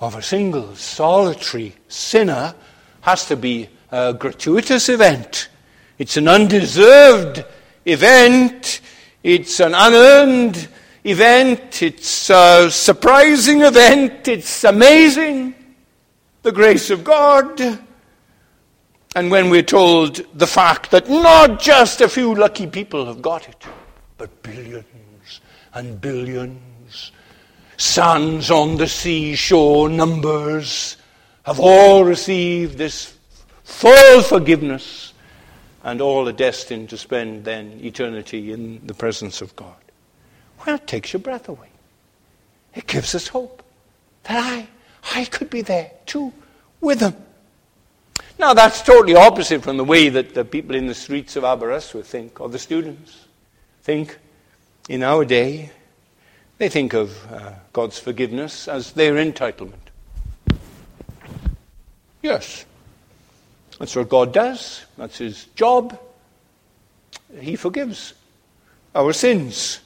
of 0.00 0.16
a 0.16 0.22
single 0.22 0.74
solitary 0.74 1.74
sinner 1.88 2.54
has 3.02 3.26
to 3.26 3.36
be 3.36 3.68
a 3.92 4.12
gratuitous 4.12 4.88
event. 4.88 5.48
It's 5.98 6.16
an 6.16 6.26
undeserved 6.26 7.44
event. 7.84 8.80
It's 9.26 9.58
an 9.58 9.74
unearned 9.74 10.68
event. 11.02 11.82
It's 11.82 12.30
a 12.30 12.70
surprising 12.70 13.62
event. 13.62 14.28
It's 14.28 14.62
amazing. 14.62 15.52
The 16.42 16.52
grace 16.52 16.90
of 16.90 17.02
God. 17.02 17.60
And 19.16 19.28
when 19.28 19.50
we're 19.50 19.64
told 19.64 20.24
the 20.38 20.46
fact 20.46 20.92
that 20.92 21.08
not 21.08 21.58
just 21.58 22.00
a 22.00 22.08
few 22.08 22.36
lucky 22.36 22.68
people 22.68 23.04
have 23.06 23.20
got 23.20 23.48
it, 23.48 23.66
but 24.16 24.44
billions 24.44 25.40
and 25.74 26.00
billions 26.00 27.10
sands 27.78 28.48
on 28.48 28.76
the 28.76 28.86
seashore, 28.86 29.88
numbers, 29.88 30.98
have 31.42 31.58
all 31.58 32.04
received 32.04 32.78
this 32.78 33.18
full 33.64 34.22
forgiveness 34.22 35.05
and 35.86 36.00
all 36.00 36.28
are 36.28 36.32
destined 36.32 36.90
to 36.90 36.98
spend 36.98 37.44
then 37.44 37.78
eternity 37.80 38.50
in 38.50 38.84
the 38.88 38.92
presence 38.92 39.40
of 39.40 39.54
God. 39.54 39.76
Well, 40.66 40.74
it 40.74 40.86
takes 40.88 41.12
your 41.12 41.20
breath 41.20 41.48
away. 41.48 41.68
It 42.74 42.88
gives 42.88 43.14
us 43.14 43.28
hope 43.28 43.62
that 44.24 44.36
I, 44.36 44.66
I 45.14 45.26
could 45.26 45.48
be 45.48 45.62
there 45.62 45.92
too 46.04 46.32
with 46.80 46.98
them. 46.98 47.14
Now, 48.36 48.52
that's 48.52 48.82
totally 48.82 49.14
opposite 49.14 49.62
from 49.62 49.76
the 49.76 49.84
way 49.84 50.08
that 50.08 50.34
the 50.34 50.44
people 50.44 50.74
in 50.74 50.88
the 50.88 50.94
streets 50.94 51.36
of 51.36 51.44
Aberystwyth 51.44 52.08
think, 52.08 52.40
or 52.40 52.48
the 52.48 52.58
students 52.58 53.24
think 53.82 54.18
in 54.88 55.04
our 55.04 55.24
day. 55.24 55.70
They 56.58 56.68
think 56.68 56.94
of 56.94 57.32
uh, 57.32 57.52
God's 57.72 58.00
forgiveness 58.00 58.66
as 58.66 58.90
their 58.90 59.14
entitlement. 59.14 59.74
Yes, 62.22 62.64
that's 63.78 63.94
what 63.94 64.08
God 64.08 64.32
does, 64.32 64.84
that's 64.96 65.18
His 65.18 65.44
job. 65.54 65.98
He 67.38 67.56
forgives 67.56 68.14
our 68.94 69.12
sins. 69.12 69.80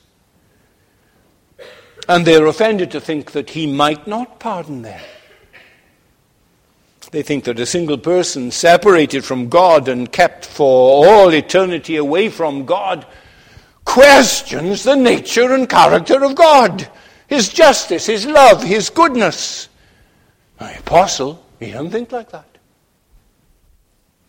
And 2.09 2.27
they're 2.27 2.47
offended 2.47 2.91
to 2.93 3.01
think 3.01 3.33
that 3.33 3.51
He 3.51 3.67
might 3.67 4.07
not 4.07 4.41
pardon 4.41 4.83
them. 4.83 5.01
They 7.11 7.23
think 7.23 7.45
that 7.45 7.59
a 7.59 7.67
single 7.67 7.99
person 7.99 8.53
separated 8.53 9.25
from 9.25 9.49
God 9.49 9.89
and 9.89 10.11
kept 10.11 10.47
for 10.47 11.07
all 11.07 11.35
eternity 11.35 11.97
away 11.97 12.29
from 12.29 12.67
God 12.67 13.05
questions 13.85 14.85
the 14.85 14.95
nature 14.95 15.53
and 15.53 15.69
character 15.69 16.23
of 16.23 16.37
God, 16.37 16.89
His 17.27 17.49
justice, 17.49 18.07
His 18.07 18.27
love, 18.27 18.63
His 18.63 18.91
goodness. 18.91 19.69
The 20.59 20.79
apostle, 20.79 21.45
he 21.59 21.67
didn't 21.67 21.91
think 21.91 22.13
like 22.13 22.31
that. 22.31 22.50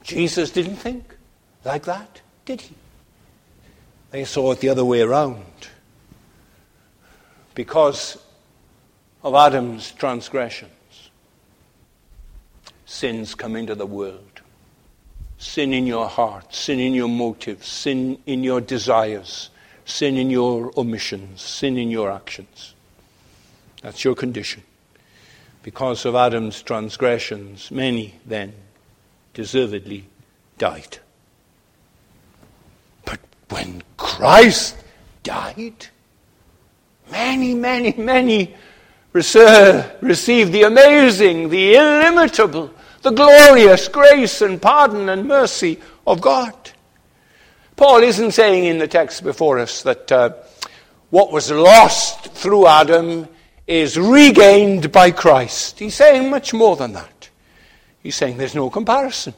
Jesus 0.03 0.51
didn't 0.51 0.77
think 0.77 1.15
like 1.63 1.83
that, 1.83 2.21
did 2.45 2.61
he? 2.61 2.75
They 4.11 4.25
saw 4.25 4.51
it 4.51 4.59
the 4.59 4.69
other 4.69 4.85
way 4.85 5.01
around. 5.01 5.45
Because 7.55 8.17
of 9.23 9.35
Adam's 9.35 9.91
transgressions, 9.91 10.71
sins 12.85 13.35
come 13.35 13.55
into 13.55 13.75
the 13.75 13.85
world 13.85 14.31
sin 15.41 15.73
in 15.73 15.87
your 15.87 16.07
heart, 16.07 16.53
sin 16.53 16.79
in 16.79 16.93
your 16.93 17.09
motives, 17.09 17.67
sin 17.67 18.19
in 18.27 18.43
your 18.43 18.61
desires, 18.61 19.49
sin 19.85 20.15
in 20.15 20.29
your 20.29 20.71
omissions, 20.77 21.41
sin 21.41 21.77
in 21.77 21.89
your 21.89 22.11
actions. 22.11 22.75
That's 23.81 24.03
your 24.05 24.13
condition. 24.13 24.61
Because 25.63 26.05
of 26.05 26.13
Adam's 26.13 26.61
transgressions, 26.61 27.71
many 27.71 28.13
then 28.23 28.53
deservedly 29.33 30.05
died. 30.57 30.99
But 33.05 33.19
when 33.49 33.83
Christ 33.97 34.75
died, 35.23 35.87
many, 37.09 37.53
many, 37.53 37.93
many 37.97 38.55
received 39.13 40.51
the 40.51 40.63
amazing, 40.65 41.49
the 41.49 41.75
illimitable, 41.75 42.71
the 43.01 43.11
glorious 43.11 43.87
grace 43.87 44.41
and 44.41 44.61
pardon 44.61 45.09
and 45.09 45.27
mercy 45.27 45.79
of 46.05 46.21
God. 46.21 46.55
Paul 47.75 48.03
isn't 48.03 48.31
saying 48.31 48.65
in 48.65 48.77
the 48.77 48.87
text 48.87 49.23
before 49.23 49.59
us 49.59 49.81
that 49.83 50.11
uh, 50.11 50.33
what 51.09 51.31
was 51.31 51.49
lost 51.51 52.25
through 52.33 52.67
Adam 52.67 53.27
is 53.67 53.97
regained 53.97 54.91
by 54.91 55.11
Christ. 55.11 55.79
He's 55.79 55.95
saying 55.95 56.29
much 56.29 56.53
more 56.53 56.75
than 56.75 56.93
that. 56.93 57.20
He's 58.03 58.15
saying 58.15 58.37
there's 58.37 58.55
no 58.55 58.69
comparison 58.69 59.33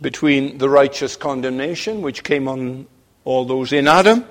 between 0.00 0.58
the 0.58 0.68
righteous 0.68 1.16
condemnation 1.16 2.02
which 2.02 2.22
came 2.22 2.48
on 2.48 2.86
all 3.24 3.44
those 3.44 3.72
in 3.72 3.88
Adam 3.88 4.24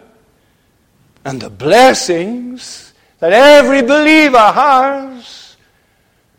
and 1.25 1.41
the 1.41 1.49
blessings 1.49 2.93
that 3.19 3.33
every 3.33 3.81
believer 3.81 4.37
has 4.37 5.57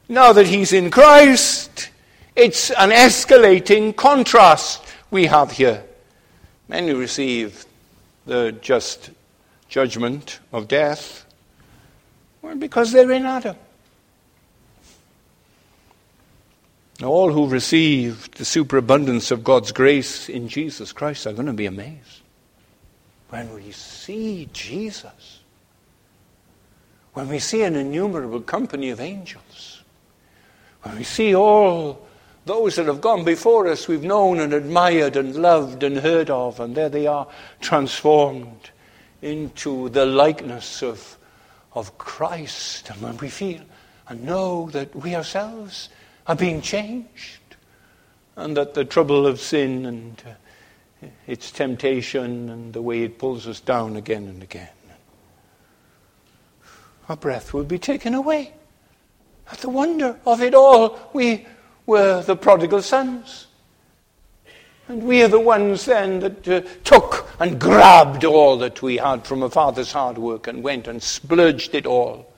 now 0.09 0.33
that 0.33 0.47
he's 0.47 0.73
in 0.73 0.91
Christ, 0.91 1.91
it's 2.35 2.71
an 2.71 2.91
escalating 2.91 3.95
contrast 3.95 4.83
we 5.11 5.27
have 5.27 5.53
here. 5.53 5.85
Many 6.69 6.95
receive 6.95 7.67
the 8.25 8.53
just 8.63 9.11
judgment 9.69 10.41
of 10.53 10.67
death? 10.67 11.27
Well, 12.41 12.57
because 12.57 12.93
they're 12.93 13.11
in 13.11 13.27
Adam. 13.27 13.57
All 17.03 17.33
who 17.33 17.49
receive 17.49 18.31
the 18.33 18.45
superabundance 18.45 19.31
of 19.31 19.45
God's 19.45 19.73
grace 19.73 20.29
in 20.29 20.49
Jesus 20.49 20.93
Christ 20.93 21.27
are 21.27 21.33
going 21.33 21.47
to 21.47 21.53
be 21.53 21.67
amazed 21.67 22.23
when 23.31 23.53
we 23.53 23.71
see 23.73 24.49
Jesus, 24.53 25.41
when 27.13 27.29
we 27.29 27.39
see 27.39 27.63
an 27.63 27.77
innumerable 27.77 28.41
company 28.41 28.91
of 28.91 29.01
angels, 29.01 29.83
when 30.83 30.97
we 30.97 31.05
see 31.05 31.35
all 31.35 32.07
those 32.47 32.77
that 32.77 32.87
have 32.87 33.03
gone 33.03 33.25
before 33.25 33.69
us 33.69 33.89
we've 33.89 34.05
known 34.05 34.41
and 34.41 34.55
admired 34.55 35.17
and 35.17 35.37
loved 35.37 35.83
and 35.83 35.99
heard 35.99 36.31
of, 36.31 36.59
and 36.61 36.75
there 36.75 36.89
they 36.89 37.07
are 37.07 37.27
transformed 37.61 38.71
into 39.21 39.91
the 39.91 40.07
likeness 40.07 40.83
of, 40.83 41.19
of 41.75 41.99
Christ. 41.99 42.89
And 42.89 43.03
when 43.03 43.19
we 43.19 43.29
feel 43.29 43.61
and 44.09 44.25
know 44.25 44.71
that 44.71 44.95
we 44.97 45.15
ourselves 45.15 45.91
are 46.29 46.37
being 46.37 46.61
changed. 46.61 47.41
And 48.37 48.57
that 48.57 48.75
the 48.75 48.85
trouble 48.85 49.27
of 49.27 49.41
sin 49.41 49.87
and 49.87 50.23
uh, 50.25 51.07
its 51.27 51.51
temptation 51.51 52.49
and 52.51 52.73
the 52.73 52.83
way 52.83 53.03
it 53.03 53.19
pulls 53.19 53.49
us 53.49 53.59
down 53.59 53.97
again 53.97 54.29
and 54.29 54.43
again, 54.43 54.69
our 57.09 57.17
breath 57.17 57.53
will 57.53 57.65
be 57.65 57.79
taken 57.79 58.15
away. 58.15 58.53
At 59.51 59.59
the 59.59 59.71
wonder 59.71 60.21
of 60.27 60.43
it 60.43 60.55
all, 60.55 61.11
we 61.15 61.47
were 61.87 62.23
the 62.23 62.37
prodigal 62.37 62.83
sons. 62.83 63.47
And 64.89 65.03
we 65.03 65.23
are 65.23 65.29
the 65.29 65.41
ones 65.41 65.85
then 65.85 66.21
that 66.21 66.49
uh, 66.49 66.61
took 66.85 67.29
and 67.41 67.61
grabbed 67.61 68.25
all 68.25 68.59
that 68.59 68.83
we 68.83 68.99
had 68.99 69.27
from 69.27 69.43
a 69.43 69.51
father's 69.51 69.93
hard 69.93 70.17
work 70.17 70.47
and 70.47 70.63
went 70.63 70.87
and 70.87 71.03
splurged 71.03 71.75
it 71.75 71.87
all 71.87 72.31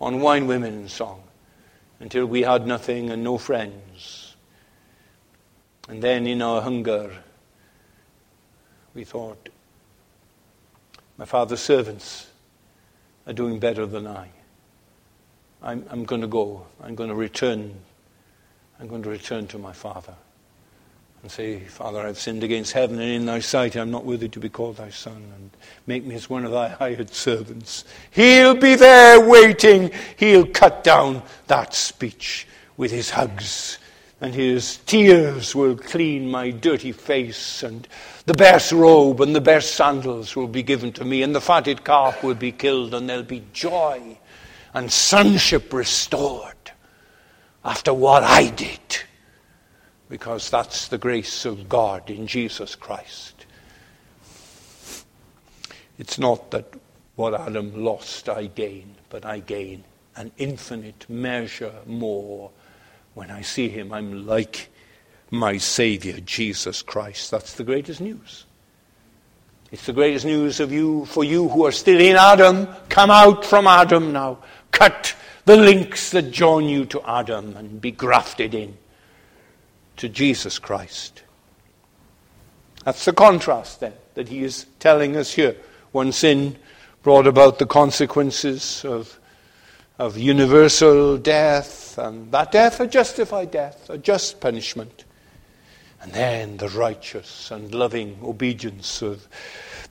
on 0.00 0.20
wine, 0.20 0.46
women, 0.46 0.74
and 0.74 0.90
song 0.90 1.21
until 2.02 2.26
we 2.26 2.42
had 2.42 2.66
nothing 2.66 3.10
and 3.10 3.22
no 3.22 3.38
friends. 3.38 4.34
And 5.88 6.02
then 6.02 6.26
in 6.26 6.42
our 6.42 6.60
hunger, 6.60 7.12
we 8.92 9.04
thought, 9.04 9.48
my 11.16 11.24
father's 11.24 11.60
servants 11.60 12.28
are 13.24 13.32
doing 13.32 13.60
better 13.60 13.86
than 13.86 14.08
I. 14.08 14.28
I'm, 15.62 15.86
I'm 15.90 16.04
going 16.04 16.22
to 16.22 16.26
go. 16.26 16.66
I'm 16.82 16.96
going 16.96 17.08
to 17.08 17.14
return. 17.14 17.72
I'm 18.80 18.88
going 18.88 19.04
to 19.04 19.10
return 19.10 19.46
to 19.46 19.58
my 19.58 19.72
father 19.72 20.16
and 21.22 21.30
say, 21.30 21.60
Father, 21.60 22.00
I've 22.00 22.18
sinned 22.18 22.42
against 22.42 22.72
heaven 22.72 23.00
and 23.00 23.08
in 23.08 23.26
thy 23.26 23.38
sight. 23.38 23.76
I'm 23.76 23.92
not 23.92 24.04
worthy 24.04 24.28
to 24.28 24.40
be 24.40 24.48
called 24.48 24.78
thy 24.78 24.90
son. 24.90 25.22
And 25.36 25.50
make 25.86 26.04
me 26.04 26.16
as 26.16 26.28
one 26.28 26.44
of 26.44 26.50
thy 26.50 26.68
hired 26.68 27.10
servants. 27.10 27.84
He'll 28.10 28.56
be 28.56 28.74
there 28.74 29.20
waiting. 29.20 29.92
He'll 30.16 30.46
cut 30.46 30.82
down 30.82 31.22
that 31.46 31.74
speech 31.74 32.48
with 32.76 32.90
his 32.90 33.10
hugs. 33.10 33.78
And 34.20 34.34
his 34.34 34.78
tears 34.78 35.54
will 35.54 35.76
clean 35.76 36.28
my 36.28 36.50
dirty 36.50 36.90
face. 36.90 37.62
And 37.62 37.86
the 38.26 38.34
best 38.34 38.72
robe 38.72 39.20
and 39.20 39.34
the 39.34 39.40
best 39.40 39.74
sandals 39.76 40.34
will 40.34 40.48
be 40.48 40.64
given 40.64 40.92
to 40.94 41.04
me. 41.04 41.22
And 41.22 41.32
the 41.32 41.40
fatted 41.40 41.84
calf 41.84 42.24
will 42.24 42.34
be 42.34 42.50
killed. 42.50 42.94
And 42.94 43.08
there'll 43.08 43.22
be 43.22 43.44
joy 43.52 44.18
and 44.74 44.90
sonship 44.90 45.72
restored 45.72 46.72
after 47.64 47.94
what 47.94 48.24
I 48.24 48.50
did 48.50 48.80
because 50.12 50.50
that's 50.50 50.88
the 50.88 50.98
grace 50.98 51.46
of 51.46 51.70
God 51.70 52.10
in 52.10 52.26
Jesus 52.26 52.74
Christ. 52.74 53.46
It's 55.98 56.18
not 56.18 56.50
that 56.50 56.66
what 57.14 57.32
Adam 57.32 57.82
lost 57.82 58.28
I 58.28 58.44
gain, 58.44 58.96
but 59.08 59.24
I 59.24 59.38
gain 59.38 59.84
an 60.14 60.30
infinite 60.36 61.08
measure 61.08 61.72
more. 61.86 62.50
When 63.14 63.30
I 63.30 63.40
see 63.40 63.70
him, 63.70 63.90
I'm 63.90 64.26
like 64.26 64.68
my 65.30 65.56
Savior, 65.56 66.20
Jesus 66.20 66.82
Christ. 66.82 67.30
That's 67.30 67.54
the 67.54 67.64
greatest 67.64 68.02
news. 68.02 68.44
It's 69.70 69.86
the 69.86 69.94
greatest 69.94 70.26
news 70.26 70.60
of 70.60 70.72
you 70.72 71.06
for 71.06 71.24
you 71.24 71.48
who 71.48 71.64
are 71.64 71.72
still 71.72 71.98
in 71.98 72.16
Adam. 72.16 72.68
Come 72.90 73.10
out 73.10 73.46
from 73.46 73.66
Adam 73.66 74.12
now. 74.12 74.40
Cut 74.72 75.16
the 75.46 75.56
links 75.56 76.10
that 76.10 76.32
join 76.32 76.66
you 76.66 76.84
to 76.84 77.00
Adam 77.08 77.56
and 77.56 77.80
be 77.80 77.92
grafted 77.92 78.54
in 78.54 78.76
to 79.96 80.08
Jesus 80.08 80.58
Christ. 80.58 81.22
That's 82.84 83.04
the 83.04 83.12
contrast 83.12 83.80
then 83.80 83.94
that 84.14 84.28
he 84.28 84.42
is 84.42 84.66
telling 84.78 85.16
us 85.16 85.32
here. 85.32 85.56
One 85.92 86.12
sin 86.12 86.56
brought 87.02 87.26
about 87.26 87.58
the 87.58 87.66
consequences 87.66 88.84
of, 88.84 89.18
of 89.98 90.18
universal 90.18 91.18
death, 91.18 91.98
and 91.98 92.30
that 92.32 92.52
death, 92.52 92.80
a 92.80 92.86
justified 92.86 93.50
death, 93.50 93.88
a 93.90 93.98
just 93.98 94.40
punishment. 94.40 95.04
And 96.00 96.12
then 96.12 96.56
the 96.56 96.68
righteous 96.68 97.50
and 97.50 97.74
loving 97.74 98.18
obedience 98.22 99.02
of 99.02 99.28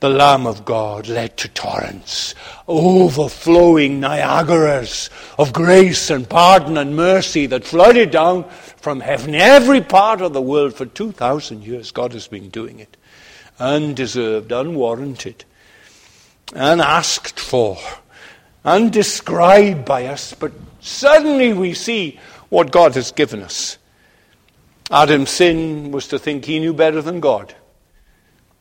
the 0.01 0.09
Lamb 0.09 0.47
of 0.47 0.65
God 0.65 1.07
led 1.07 1.37
to 1.37 1.47
torrents, 1.47 2.33
overflowing 2.67 4.01
Niagaras 4.01 5.09
of 5.37 5.53
grace 5.53 6.09
and 6.09 6.27
pardon 6.27 6.75
and 6.75 6.95
mercy 6.95 7.45
that 7.45 7.63
flooded 7.63 8.09
down 8.09 8.49
from 8.77 8.99
heaven. 8.99 9.35
Every 9.35 9.79
part 9.79 10.21
of 10.21 10.33
the 10.33 10.41
world 10.41 10.73
for 10.73 10.87
2,000 10.87 11.63
years, 11.63 11.91
God 11.91 12.13
has 12.13 12.27
been 12.27 12.49
doing 12.49 12.79
it. 12.79 12.97
Undeserved, 13.59 14.51
unwarranted, 14.51 15.45
unasked 16.55 17.39
for, 17.39 17.77
undescribed 18.65 19.85
by 19.85 20.07
us, 20.07 20.33
but 20.33 20.51
suddenly 20.79 21.53
we 21.53 21.75
see 21.75 22.19
what 22.49 22.71
God 22.71 22.95
has 22.95 23.11
given 23.11 23.43
us. 23.43 23.77
Adam's 24.89 25.29
sin 25.29 25.91
was 25.91 26.07
to 26.07 26.17
think 26.17 26.45
he 26.45 26.59
knew 26.59 26.73
better 26.73 27.03
than 27.03 27.19
God 27.19 27.53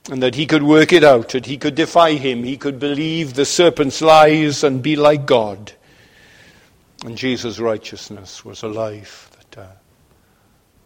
and 0.09 0.23
that 0.23 0.35
he 0.35 0.47
could 0.47 0.63
work 0.63 0.93
it 0.93 1.05
out, 1.05 1.31
that 1.31 1.47
he 1.47 1.59
could 1.59 1.75
defy 1.75 2.13
him, 2.13 2.43
he 2.43 2.57
could 2.57 2.79
believe 2.79 3.35
the 3.35 3.45
serpent's 3.45 4.01
lies 4.01 4.65
and 4.65 4.83
be 4.83 4.97
like 4.97 5.27
God. 5.27 5.73
And 7.05 7.17
Jesus' 7.17 7.59
righteousness 7.59 8.45
was 8.45 8.63
a 8.63 8.69
life 8.69 9.31
that, 9.37 9.63
uh, 9.63 9.73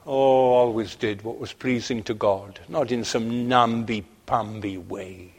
oh, 0.07 0.53
always 0.53 0.97
did 0.97 1.23
what 1.23 1.39
was 1.39 1.53
pleasing 1.53 2.03
to 2.05 2.15
God, 2.15 2.61
not 2.69 2.91
in 2.91 3.05
some 3.05 3.49
namby-pamby 3.49 4.79
way, 4.79 5.33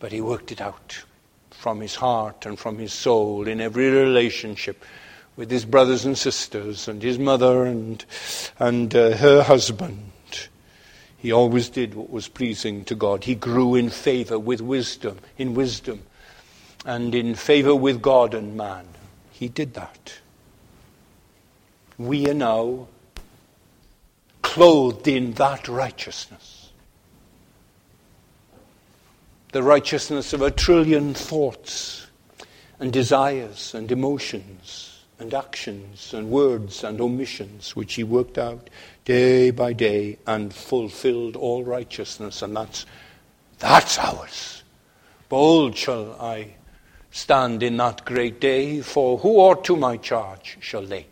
but 0.00 0.12
he 0.12 0.20
worked 0.20 0.52
it 0.52 0.60
out 0.60 1.02
from 1.50 1.80
his 1.80 1.94
heart 1.94 2.46
and 2.46 2.58
from 2.58 2.78
his 2.78 2.92
soul 2.92 3.48
in 3.48 3.60
every 3.60 3.90
relationship 3.90 4.84
with 5.36 5.50
his 5.50 5.64
brothers 5.64 6.04
and 6.04 6.16
sisters 6.16 6.88
and 6.88 7.02
his 7.02 7.18
mother 7.18 7.64
and, 7.64 8.04
and 8.58 8.94
uh, 8.94 9.16
her 9.16 9.42
husband 9.42 10.10
he 11.18 11.32
always 11.32 11.68
did 11.68 11.94
what 11.94 12.10
was 12.10 12.28
pleasing 12.28 12.84
to 12.84 12.94
God. 12.94 13.24
He 13.24 13.34
grew 13.34 13.74
in 13.74 13.90
favor 13.90 14.38
with 14.38 14.60
wisdom, 14.60 15.18
in 15.36 15.54
wisdom, 15.54 16.02
and 16.86 17.12
in 17.12 17.34
favor 17.34 17.74
with 17.74 18.00
God 18.00 18.34
and 18.34 18.56
man. 18.56 18.86
He 19.32 19.48
did 19.48 19.74
that. 19.74 20.14
We 21.98 22.28
are 22.30 22.34
now 22.34 22.86
clothed 24.42 25.08
in 25.08 25.32
that 25.34 25.66
righteousness. 25.66 26.70
The 29.52 29.64
righteousness 29.64 30.32
of 30.32 30.40
a 30.40 30.52
trillion 30.52 31.14
thoughts 31.14 32.06
and 32.78 32.92
desires 32.92 33.74
and 33.74 33.90
emotions 33.90 35.04
and 35.18 35.34
actions 35.34 36.14
and 36.14 36.30
words 36.30 36.84
and 36.84 37.00
omissions 37.00 37.74
which 37.74 37.94
he 37.94 38.04
worked 38.04 38.38
out 38.38 38.70
day 39.08 39.50
by 39.50 39.72
day 39.72 40.18
and 40.26 40.52
fulfilled 40.52 41.34
all 41.34 41.64
righteousness. 41.64 42.42
And 42.42 42.54
that's, 42.54 42.84
that's 43.58 43.98
ours. 43.98 44.62
Bold 45.30 45.74
shall 45.74 46.12
I 46.20 46.56
stand 47.10 47.62
in 47.62 47.78
that 47.78 48.04
great 48.04 48.38
day, 48.38 48.82
for 48.82 49.16
who 49.16 49.38
aught 49.38 49.64
to 49.64 49.76
my 49.76 49.96
charge 49.96 50.58
shall 50.60 50.82
lay? 50.82 51.06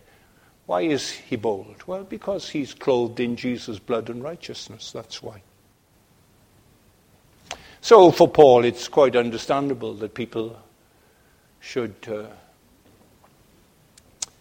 Why 0.66 0.82
is 0.82 1.11
he 1.11 1.37
bold? 1.37 1.85
Well, 1.87 2.04
because 2.04 2.50
he's 2.50 2.74
clothed 2.74 3.18
in 3.18 3.35
Jesus' 3.35 3.78
blood 3.78 4.11
and 4.11 4.22
righteousness. 4.22 4.92
That's 4.92 5.22
why. 5.22 5.42
So, 7.80 8.11
for 8.11 8.28
Paul, 8.28 8.66
it's 8.66 8.88
quite 8.88 9.16
understandable 9.16 9.94
that 9.94 10.12
people 10.12 10.61
should 11.61 11.94
uh, 12.12 12.26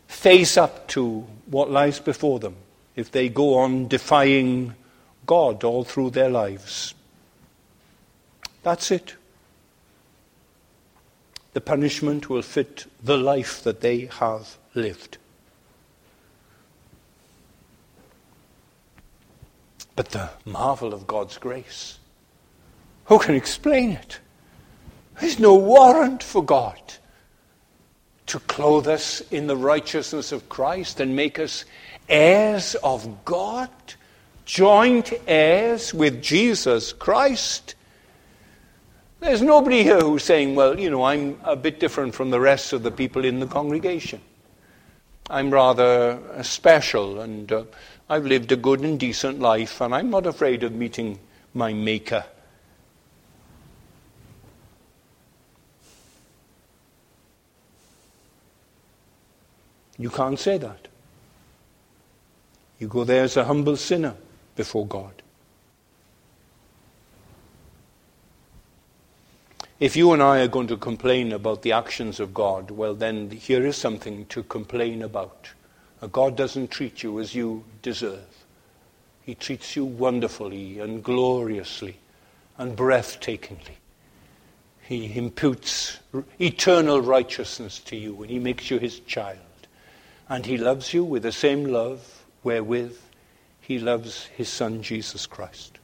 face 0.08 0.58
up 0.58 0.89
to 0.89 1.26
what 1.46 1.72
lies 1.72 2.00
before 2.00 2.39
them 2.39 2.56
if 2.96 3.12
they 3.12 3.30
go 3.30 3.56
on 3.56 3.88
defying 3.88 4.74
God 5.26 5.64
all 5.64 5.84
through 5.84 6.12
their 6.12 6.30
lives. 6.30 6.94
That's 8.64 8.92
it. 8.92 9.16
The 11.54 11.62
punishment 11.62 12.30
will 12.30 12.42
fit 12.42 12.86
the 13.04 13.18
life 13.18 13.64
that 13.64 13.82
they 13.82 14.10
have 14.20 14.58
lived. 14.74 15.18
But 19.96 20.10
the 20.10 20.30
marvel 20.44 20.94
of 20.94 21.08
God's 21.08 21.38
grace, 21.38 22.00
who 23.06 23.20
can 23.20 23.36
explain 23.36 23.92
it? 23.92 24.20
There's 25.20 25.40
no 25.40 25.56
warrant 25.56 26.22
for 26.22 26.44
God 26.44 26.82
to 28.28 28.40
clothe 28.40 28.88
us 28.88 29.22
in 29.32 29.48
the 29.48 29.58
righteousness 29.58 30.32
of 30.32 30.50
Christ 30.50 31.00
and 31.00 31.16
make 31.16 31.40
us 31.40 31.66
heirs 32.10 32.76
of 32.76 33.26
God, 33.26 33.70
joint 34.46 35.14
heirs 35.28 35.94
with 35.94 36.22
Jesus 36.22 36.94
Christ. 36.94 37.76
There's 39.20 39.42
nobody 39.42 39.84
here 39.84 40.00
who's 40.00 40.24
saying, 40.24 40.56
well, 40.56 40.80
you 40.80 40.90
know, 40.90 41.04
I'm 41.04 41.40
a 41.44 41.56
bit 41.56 41.80
different 41.80 42.14
from 42.14 42.32
the 42.32 42.40
rest 42.40 42.74
of 42.74 42.84
the 42.84 42.92
people 42.92 43.26
in 43.26 43.40
the 43.40 43.48
congregation. 43.48 44.22
I'm 45.30 45.50
rather 45.50 46.20
special 46.44 47.22
and 47.22 47.52
uh, 47.52 47.64
I've 48.10 48.26
lived 48.26 48.52
a 48.52 48.56
good 48.56 48.82
and 48.82 49.00
decent 49.00 49.40
life 49.40 49.82
and 49.82 49.96
I'm 49.96 50.12
not 50.12 50.28
afraid 50.28 50.62
of 50.64 50.74
meeting 50.74 51.20
my 51.54 51.74
Maker. 51.74 52.26
You 59.98 60.10
can't 60.10 60.40
say 60.40 60.58
that. 60.58 60.88
You 62.80 62.88
go 62.88 63.04
there 63.04 63.24
as 63.24 63.38
a 63.38 63.46
humble 63.46 63.78
sinner 63.78 64.16
before 64.56 64.86
God. 64.86 65.22
If 69.80 69.96
you 69.96 70.14
and 70.14 70.24
I 70.24 70.40
are 70.40 70.48
going 70.48 70.68
to 70.68 70.78
complain 70.78 71.34
about 71.34 71.62
the 71.62 71.74
actions 71.74 72.20
of 72.20 72.34
God, 72.34 72.72
well, 72.72 72.94
then 72.94 73.30
here 73.30 73.66
is 73.66 73.76
something 73.76 74.26
to 74.28 74.44
complain 74.44 75.02
about. 75.02 75.50
God 76.12 76.38
doesn't 76.38 76.72
treat 76.72 77.04
you 77.04 77.20
as 77.20 77.36
you 77.36 77.64
deserve. 77.82 78.46
He 79.24 79.36
treats 79.36 79.76
you 79.76 79.86
wonderfully 79.86 80.80
and 80.80 81.04
gloriously 81.04 81.98
and 82.58 82.78
breathtakingly. 82.78 83.78
He 84.82 85.18
imputes 85.18 86.00
eternal 86.40 87.02
righteousness 87.02 87.80
to 87.80 87.96
you 87.96 88.22
and 88.22 88.30
he 88.30 88.40
makes 88.40 88.70
you 88.70 88.78
his 88.78 89.00
child. 89.00 89.40
And 90.28 90.46
he 90.46 90.58
loves 90.58 90.94
you 90.94 91.04
with 91.04 91.24
the 91.24 91.32
same 91.32 91.66
love 91.66 92.26
wherewith 92.44 92.98
he 93.62 93.80
loves 93.80 94.26
his 94.26 94.50
son 94.50 94.82
Jesus 94.82 95.26
Christ. 95.26 95.80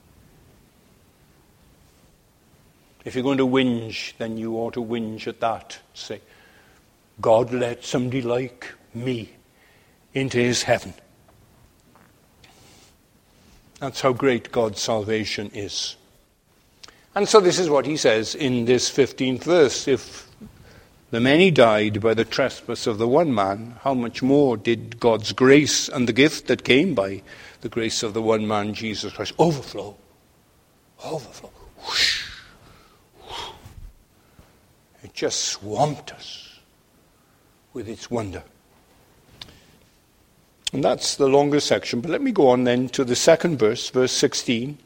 If 3.03 3.15
you're 3.15 3.23
going 3.23 3.39
to 3.39 3.47
whinge, 3.47 4.15
then 4.17 4.37
you 4.37 4.55
ought 4.55 4.73
to 4.75 4.83
whinge 4.83 5.27
at 5.27 5.39
that. 5.39 5.79
Say, 5.93 6.21
God 7.19 7.51
let 7.51 7.83
somebody 7.83 8.21
like 8.21 8.67
me 8.93 9.29
into 10.13 10.37
his 10.37 10.63
heaven. 10.63 10.93
That's 13.79 14.01
how 14.01 14.13
great 14.13 14.51
God's 14.51 14.79
salvation 14.79 15.49
is. 15.53 15.95
And 17.15 17.27
so 17.27 17.39
this 17.39 17.57
is 17.57 17.69
what 17.69 17.85
he 17.85 17.97
says 17.97 18.35
in 18.35 18.65
this 18.65 18.89
15th 18.89 19.43
verse. 19.43 19.87
If 19.87 20.30
the 21.11 21.19
many 21.19 21.51
died 21.51 22.01
by 22.01 22.13
the 22.13 22.25
trespass 22.25 22.87
of 22.87 22.97
the 22.97 23.07
one 23.07 23.35
man, 23.35 23.75
how 23.81 23.93
much 23.93 24.23
more 24.23 24.55
did 24.55 24.99
God's 24.99 25.33
grace 25.33 25.89
and 25.89 26.07
the 26.07 26.13
gift 26.13 26.47
that 26.47 26.63
came 26.63 26.95
by 26.95 27.21
the 27.59 27.69
grace 27.69 28.01
of 28.01 28.13
the 28.13 28.21
one 28.21 28.47
man, 28.47 28.73
Jesus 28.73 29.13
Christ, 29.13 29.33
overflow? 29.37 29.95
Overflow. 31.03 31.51
Whoosh. 31.85 32.27
It 35.03 35.13
just 35.13 35.39
swamped 35.45 36.13
us 36.13 36.59
with 37.73 37.89
its 37.89 38.09
wonder. 38.09 38.43
And 40.71 40.83
that's 40.83 41.15
the 41.15 41.27
longer 41.27 41.59
section. 41.59 41.99
But 41.99 42.11
let 42.11 42.21
me 42.21 42.31
go 42.31 42.47
on 42.47 42.63
then 42.63 42.87
to 42.89 43.03
the 43.03 43.15
second 43.15 43.59
verse, 43.59 43.89
verse 43.89 44.13
16. 44.13 44.77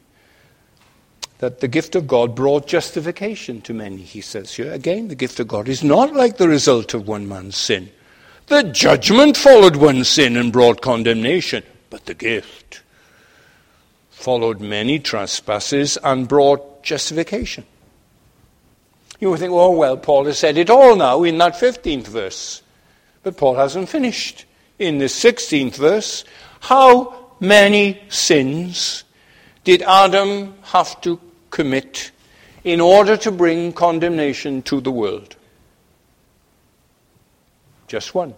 That 1.38 1.60
the 1.60 1.68
gift 1.68 1.94
of 1.94 2.06
God 2.06 2.34
brought 2.34 2.66
justification 2.66 3.60
to 3.62 3.74
many, 3.74 3.98
he 3.98 4.20
says 4.22 4.54
here. 4.54 4.72
Again, 4.72 5.08
the 5.08 5.14
gift 5.14 5.38
of 5.38 5.48
God 5.48 5.68
is 5.68 5.84
not 5.84 6.14
like 6.14 6.38
the 6.38 6.48
result 6.48 6.94
of 6.94 7.06
one 7.06 7.28
man's 7.28 7.56
sin. 7.56 7.90
The 8.46 8.62
judgment 8.62 9.36
followed 9.36 9.76
one 9.76 10.04
sin 10.04 10.36
and 10.36 10.52
brought 10.52 10.80
condemnation, 10.80 11.62
but 11.90 12.06
the 12.06 12.14
gift 12.14 12.80
followed 14.10 14.60
many 14.60 14.98
trespasses 14.98 15.98
and 16.02 16.26
brought 16.26 16.82
justification. 16.82 17.64
You 19.20 19.30
would 19.30 19.40
think, 19.40 19.52
oh, 19.52 19.72
well, 19.72 19.96
Paul 19.96 20.24
has 20.26 20.38
said 20.38 20.58
it 20.58 20.70
all 20.70 20.96
now 20.96 21.22
in 21.22 21.38
that 21.38 21.54
15th 21.54 22.06
verse. 22.06 22.62
But 23.22 23.36
Paul 23.36 23.54
hasn't 23.56 23.88
finished. 23.88 24.44
In 24.78 24.98
the 24.98 25.06
16th 25.06 25.76
verse, 25.76 26.24
how 26.60 27.30
many 27.40 28.00
sins 28.08 29.04
did 29.64 29.82
Adam 29.82 30.54
have 30.62 31.00
to 31.00 31.20
commit 31.56 32.10
in 32.64 32.82
order 32.82 33.16
to 33.16 33.30
bring 33.32 33.72
condemnation 33.72 34.60
to 34.60 34.78
the 34.82 34.90
world? 34.90 35.36
Just 37.88 38.14
one. 38.14 38.34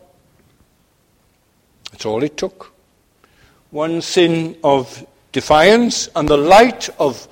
That's 1.91 2.07
all 2.07 2.23
it 2.23 2.37
took. 2.37 2.73
One 3.71 4.03
sin 4.03 4.57
of 4.63 5.05
defiance, 5.33 6.09
and 6.15 6.29
the 6.29 6.37
light 6.37 6.89
of 7.01 7.27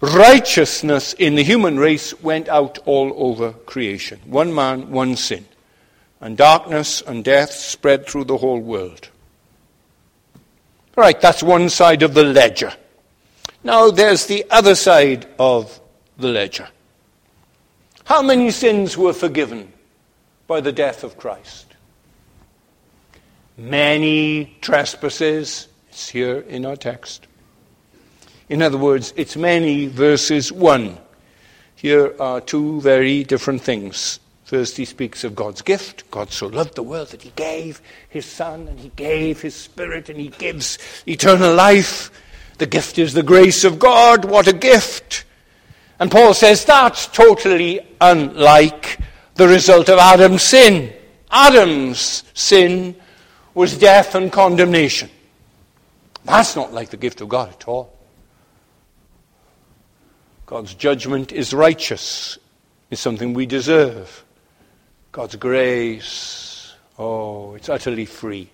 righteousness 0.00 1.12
in 1.12 1.34
the 1.34 1.44
human 1.44 1.78
race 1.78 2.18
went 2.22 2.48
out 2.48 2.78
all 2.86 3.12
over 3.16 3.52
creation. 3.52 4.18
One 4.24 4.54
man, 4.54 4.90
one 4.90 5.14
sin. 5.14 5.44
And 6.22 6.38
darkness 6.38 7.02
and 7.02 7.22
death 7.22 7.52
spread 7.52 8.06
through 8.06 8.24
the 8.24 8.38
whole 8.38 8.60
world. 8.60 9.10
Right, 10.96 11.20
that's 11.20 11.42
one 11.42 11.68
side 11.68 12.02
of 12.02 12.14
the 12.14 12.24
ledger. 12.24 12.72
Now 13.64 13.90
there's 13.90 14.26
the 14.26 14.44
other 14.50 14.74
side 14.74 15.26
of 15.38 15.80
the 16.16 16.28
ledger. 16.28 16.68
How 18.04 18.22
many 18.22 18.50
sins 18.50 18.96
were 18.96 19.12
forgiven 19.12 19.72
by 20.46 20.60
the 20.60 20.72
death 20.72 21.04
of 21.04 21.18
Christ? 21.18 21.66
Many 23.56 24.56
trespasses. 24.60 25.68
It's 25.88 26.08
here 26.08 26.40
in 26.40 26.64
our 26.64 26.76
text. 26.76 27.26
In 28.48 28.62
other 28.62 28.78
words, 28.78 29.12
it's 29.16 29.36
many 29.36 29.86
verses 29.86 30.52
1. 30.52 30.96
Here 31.74 32.14
are 32.18 32.40
two 32.40 32.80
very 32.80 33.24
different 33.24 33.62
things. 33.62 34.20
First, 34.44 34.78
he 34.78 34.86
speaks 34.86 35.24
of 35.24 35.34
God's 35.34 35.60
gift. 35.60 36.10
God 36.10 36.30
so 36.30 36.46
loved 36.46 36.74
the 36.74 36.82
world 36.82 37.08
that 37.08 37.22
he 37.22 37.32
gave 37.36 37.82
his 38.08 38.24
Son, 38.24 38.66
and 38.68 38.80
he 38.80 38.90
gave 38.96 39.42
his 39.42 39.54
Spirit, 39.54 40.08
and 40.08 40.18
he 40.18 40.28
gives 40.28 40.78
eternal 41.06 41.54
life. 41.54 42.10
The 42.58 42.66
gift 42.66 42.98
is 42.98 43.14
the 43.14 43.22
grace 43.22 43.64
of 43.64 43.78
God. 43.78 44.24
What 44.24 44.48
a 44.48 44.52
gift! 44.52 45.24
And 46.00 46.10
Paul 46.10 46.34
says 46.34 46.64
that's 46.64 47.06
totally 47.06 47.80
unlike 48.00 48.98
the 49.34 49.48
result 49.48 49.88
of 49.88 49.98
Adam's 49.98 50.42
sin. 50.42 50.92
Adam's 51.30 52.24
sin 52.34 52.96
was 53.54 53.78
death 53.78 54.14
and 54.14 54.32
condemnation. 54.32 55.10
That's 56.24 56.56
not 56.56 56.72
like 56.72 56.90
the 56.90 56.96
gift 56.96 57.20
of 57.20 57.28
God 57.28 57.48
at 57.48 57.66
all. 57.66 57.96
God's 60.46 60.74
judgment 60.74 61.32
is 61.32 61.52
righteous, 61.52 62.38
is 62.90 63.00
something 63.00 63.34
we 63.34 63.46
deserve. 63.46 64.24
God's 65.12 65.36
grace, 65.36 66.74
oh, 66.98 67.54
it's 67.54 67.68
utterly 67.68 68.04
free. 68.04 68.50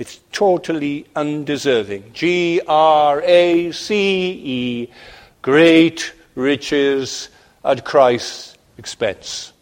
It's 0.00 0.18
totally 0.32 1.04
undeserving. 1.14 2.12
G 2.14 2.62
R 2.66 3.20
A 3.20 3.70
C 3.70 4.30
E, 4.42 4.90
great 5.42 6.14
riches 6.34 7.28
at 7.62 7.84
Christ's 7.84 8.56
expense. 8.78 9.52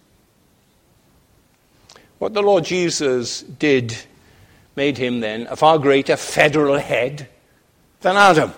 What 2.21 2.35
the 2.35 2.43
Lord 2.43 2.65
Jesus 2.65 3.43
did 3.43 3.97
made 4.77 4.97
him 4.97 5.19
then 5.19 5.49
a 5.51 5.57
far 5.57 5.77
greater 5.77 6.17
federal 6.17 6.79
head 6.79 7.29
than 8.03 8.15
Adam. 8.15 8.53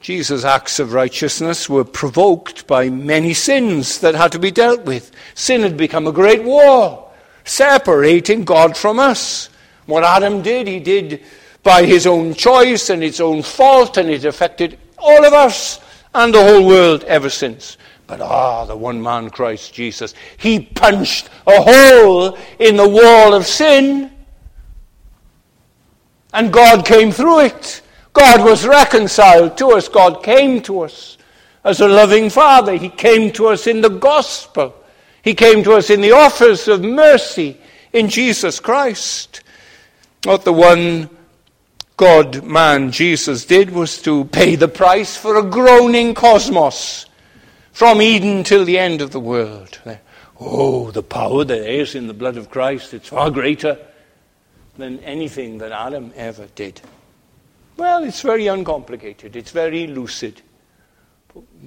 Jesus' 0.00 0.42
acts 0.42 0.78
of 0.78 0.94
righteousness 0.94 1.68
were 1.68 1.84
provoked 1.84 2.66
by 2.66 2.88
many 2.88 3.34
sins 3.34 3.98
that 3.98 4.14
had 4.14 4.32
to 4.32 4.38
be 4.38 4.50
dealt 4.50 4.86
with. 4.86 5.12
Sin 5.34 5.60
had 5.60 5.76
become 5.76 6.06
a 6.06 6.12
great 6.12 6.44
wall, 6.44 7.14
separating 7.44 8.46
God 8.46 8.74
from 8.74 8.98
us. 8.98 9.49
What 9.90 10.04
Adam 10.04 10.40
did, 10.40 10.66
he 10.66 10.80
did 10.80 11.22
by 11.62 11.84
his 11.84 12.06
own 12.06 12.34
choice 12.34 12.88
and 12.88 13.04
its 13.04 13.20
own 13.20 13.42
fault, 13.42 13.98
and 13.98 14.08
it 14.08 14.24
affected 14.24 14.78
all 14.96 15.24
of 15.24 15.34
us 15.34 15.80
and 16.14 16.32
the 16.32 16.42
whole 16.42 16.66
world 16.66 17.04
ever 17.04 17.28
since. 17.28 17.76
But 18.06 18.22
ah, 18.22 18.64
the 18.64 18.76
one 18.76 19.02
man, 19.02 19.28
Christ 19.28 19.74
Jesus, 19.74 20.14
he 20.38 20.60
punched 20.60 21.28
a 21.46 21.60
hole 21.60 22.38
in 22.58 22.76
the 22.76 22.88
wall 22.88 23.34
of 23.34 23.46
sin, 23.46 24.10
and 26.32 26.52
God 26.52 26.86
came 26.86 27.12
through 27.12 27.40
it 27.40 27.82
God 28.12 28.44
was 28.44 28.66
reconciled 28.66 29.56
to 29.58 29.68
us. 29.72 29.88
God 29.88 30.22
came 30.22 30.60
to 30.62 30.80
us 30.80 31.18
as 31.64 31.80
a 31.80 31.88
loving 31.88 32.30
Father. 32.30 32.76
He 32.76 32.88
came 32.88 33.32
to 33.32 33.48
us 33.48 33.66
in 33.66 33.80
the 33.80 33.88
gospel. 33.88 34.74
He 35.22 35.34
came 35.34 35.62
to 35.64 35.74
us 35.74 35.90
in 35.90 36.00
the 36.00 36.12
offers 36.12 36.66
of 36.66 36.82
mercy 36.82 37.58
in 37.92 38.08
Jesus 38.08 38.58
Christ. 38.58 39.42
What 40.24 40.44
the 40.44 40.52
one 40.52 41.08
God 41.96 42.44
man 42.44 42.92
Jesus 42.92 43.46
did 43.46 43.70
was 43.70 44.02
to 44.02 44.26
pay 44.26 44.54
the 44.54 44.68
price 44.68 45.16
for 45.16 45.36
a 45.36 45.42
groaning 45.42 46.12
cosmos, 46.12 47.06
from 47.72 48.02
Eden 48.02 48.44
till 48.44 48.66
the 48.66 48.78
end 48.78 49.00
of 49.00 49.12
the 49.12 49.20
world. 49.20 49.80
Oh, 50.38 50.90
the 50.90 51.02
power 51.02 51.44
there 51.44 51.66
is 51.66 51.94
in 51.94 52.06
the 52.06 52.14
blood 52.14 52.36
of 52.36 52.50
Christ, 52.50 52.92
it's 52.92 53.08
far 53.08 53.30
greater 53.30 53.78
than 54.76 54.98
anything 55.00 55.56
that 55.58 55.72
Adam 55.72 56.12
ever 56.14 56.46
did. 56.54 56.82
Well, 57.78 58.04
it's 58.04 58.20
very 58.20 58.46
uncomplicated, 58.46 59.36
it's 59.36 59.52
very 59.52 59.86
lucid. 59.86 60.42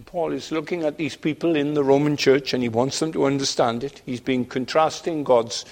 Paul 0.05 0.31
is 0.31 0.51
looking 0.51 0.83
at 0.83 0.97
these 0.97 1.15
people 1.15 1.55
in 1.55 1.73
the 1.73 1.83
Roman 1.83 2.17
church 2.17 2.53
and 2.53 2.61
he 2.61 2.69
wants 2.69 2.99
them 2.99 3.11
to 3.13 3.25
understand 3.25 3.83
it. 3.83 4.03
He's 4.05 4.19
been 4.19 4.45
contrasting 4.45 5.23
God's 5.23 5.65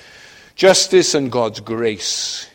justice 0.55 1.13
and 1.13 1.31
God's 1.31 1.59
grace. 1.59 2.47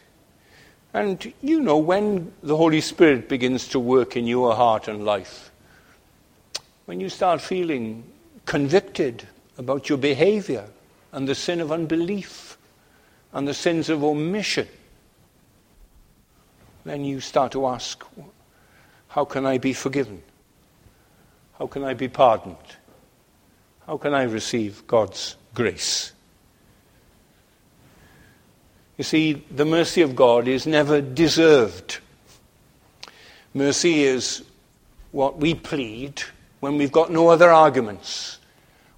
And 0.94 1.32
you 1.42 1.60
know, 1.60 1.78
when 1.78 2.32
the 2.42 2.56
Holy 2.56 2.80
Spirit 2.80 3.28
begins 3.28 3.68
to 3.68 3.78
work 3.78 4.16
in 4.16 4.26
your 4.26 4.54
heart 4.54 4.88
and 4.88 5.04
life, 5.04 5.50
when 6.86 7.00
you 7.00 7.08
start 7.08 7.40
feeling 7.40 8.04
convicted 8.46 9.26
about 9.58 9.88
your 9.88 9.98
behavior 9.98 10.64
and 11.12 11.28
the 11.28 11.34
sin 11.34 11.60
of 11.60 11.72
unbelief 11.72 12.56
and 13.32 13.46
the 13.46 13.54
sins 13.54 13.88
of 13.88 14.04
omission, 14.04 14.68
then 16.84 17.04
you 17.04 17.20
start 17.20 17.52
to 17.52 17.66
ask, 17.66 18.04
how 19.08 19.24
can 19.24 19.44
I 19.44 19.58
be 19.58 19.72
forgiven? 19.72 20.22
How 21.58 21.66
can 21.66 21.82
I 21.84 21.94
be 21.94 22.08
pardoned? 22.08 22.56
How 23.86 23.96
can 23.96 24.14
I 24.14 24.22
receive 24.22 24.86
God's 24.86 25.36
grace? 25.54 26.12
You 28.96 29.04
see, 29.04 29.44
the 29.50 29.64
mercy 29.64 30.02
of 30.02 30.16
God 30.16 30.48
is 30.48 30.66
never 30.66 31.00
deserved. 31.00 31.98
Mercy 33.52 34.04
is 34.04 34.42
what 35.12 35.38
we 35.38 35.54
plead 35.54 36.22
when 36.60 36.78
we've 36.78 36.92
got 36.92 37.10
no 37.10 37.28
other 37.28 37.50
arguments. 37.50 38.38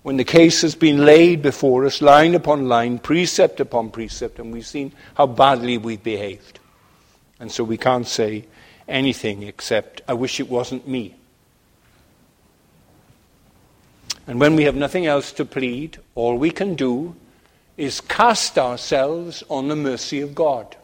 When 0.02 0.16
the 0.16 0.24
case 0.24 0.62
has 0.62 0.74
been 0.74 1.04
laid 1.04 1.42
before 1.42 1.84
us, 1.84 2.00
line 2.00 2.34
upon 2.34 2.68
line, 2.68 2.98
precept 2.98 3.60
upon 3.60 3.90
precept, 3.90 4.38
and 4.38 4.52
we've 4.52 4.66
seen 4.66 4.92
how 5.14 5.26
badly 5.26 5.78
we've 5.78 6.02
behaved. 6.02 6.60
And 7.40 7.50
so 7.50 7.64
we 7.64 7.76
can't 7.76 8.06
say 8.06 8.46
anything 8.88 9.42
except, 9.42 10.00
I 10.08 10.14
wish 10.14 10.40
it 10.40 10.48
wasn't 10.48 10.88
me. 10.88 11.14
And 14.26 14.40
when 14.40 14.56
we 14.56 14.64
have 14.64 14.76
nothing 14.76 15.06
else 15.06 15.32
to 15.32 15.44
plead, 15.44 15.98
all 16.14 16.36
we 16.36 16.50
can 16.50 16.74
do 16.74 17.16
is 17.78 18.00
cast 18.00 18.58
ourselves 18.58 19.44
on 19.48 19.68
the 19.68 19.76
mercy 19.76 20.20
of 20.20 20.34
God. 20.34 20.76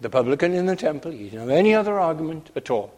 The 0.00 0.08
publican 0.08 0.54
in 0.54 0.66
the 0.66 0.76
temple, 0.76 1.10
he 1.10 1.24
didn't 1.24 1.40
have 1.40 1.50
any 1.50 1.74
other 1.74 1.98
argument 1.98 2.50
at 2.54 2.70
all. 2.70 2.94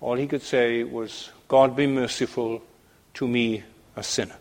All 0.00 0.16
he 0.16 0.26
could 0.26 0.42
say 0.42 0.84
was, 0.84 1.30
God 1.48 1.74
be 1.74 1.86
merciful 1.86 2.62
to 3.14 3.26
me, 3.26 3.64
a 3.96 4.02
sinner. 4.02 4.36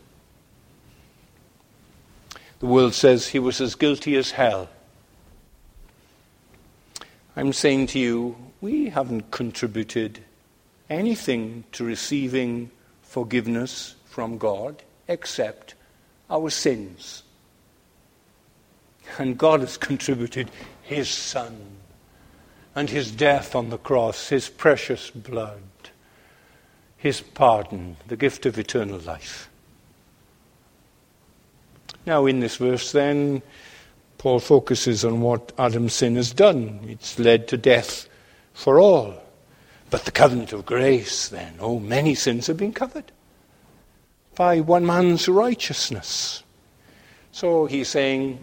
The 2.60 2.66
world 2.66 2.94
says 2.94 3.28
he 3.28 3.40
was 3.40 3.62
as 3.62 3.76
guilty 3.76 4.18
as 4.18 4.32
hell. 4.32 4.70
I'm 7.38 7.54
saying 7.54 7.88
to 7.88 8.00
you, 8.00 8.36
we 8.60 8.90
haven't 8.90 9.32
contributed 9.32 10.20
anything 10.90 11.64
to 11.74 11.86
receiving 11.86 12.72
forgiveness 13.02 13.96
from 14.06 14.38
God 14.38 14.84
except 15.08 15.75
our 16.30 16.50
sins. 16.50 17.24
And 19.18 19.38
God 19.38 19.62
has 19.62 19.78
contributed 19.78 20.50
His 20.82 21.10
Son 21.10 21.58
and 22.74 22.90
His 22.90 23.12
death 23.12 23.56
on 23.56 23.70
the 23.70 23.78
cross, 23.78 24.30
His 24.30 24.50
precious 24.50 25.10
blood, 25.12 25.62
His 26.98 27.22
pardon, 27.22 27.98
the 28.08 28.18
gift 28.18 28.46
of 28.46 28.58
eternal 28.58 29.00
life. 29.00 29.50
Now, 32.06 32.26
in 32.26 32.40
this 32.40 32.58
verse, 32.58 32.92
then, 32.92 33.42
Paul 34.18 34.40
focuses 34.40 35.06
on 35.06 35.22
what 35.22 35.52
Adam's 35.58 35.94
sin 35.94 36.16
has 36.16 36.32
done. 36.32 36.80
It's 36.88 37.18
led 37.18 37.48
to 37.50 37.58
death 37.58 38.08
for 38.54 38.80
all. 38.80 39.16
But 39.90 40.06
the 40.06 40.12
covenant 40.12 40.52
of 40.52 40.66
grace, 40.66 41.30
then, 41.30 41.56
oh, 41.60 41.80
many 41.80 42.16
sins 42.16 42.48
have 42.48 42.58
been 42.58 42.74
covered 42.74 43.12
by 44.36 44.60
one 44.60 44.86
man's 44.86 45.28
righteousness. 45.28 46.44
So 47.32 47.66
he's 47.66 47.90
saying 47.90 48.40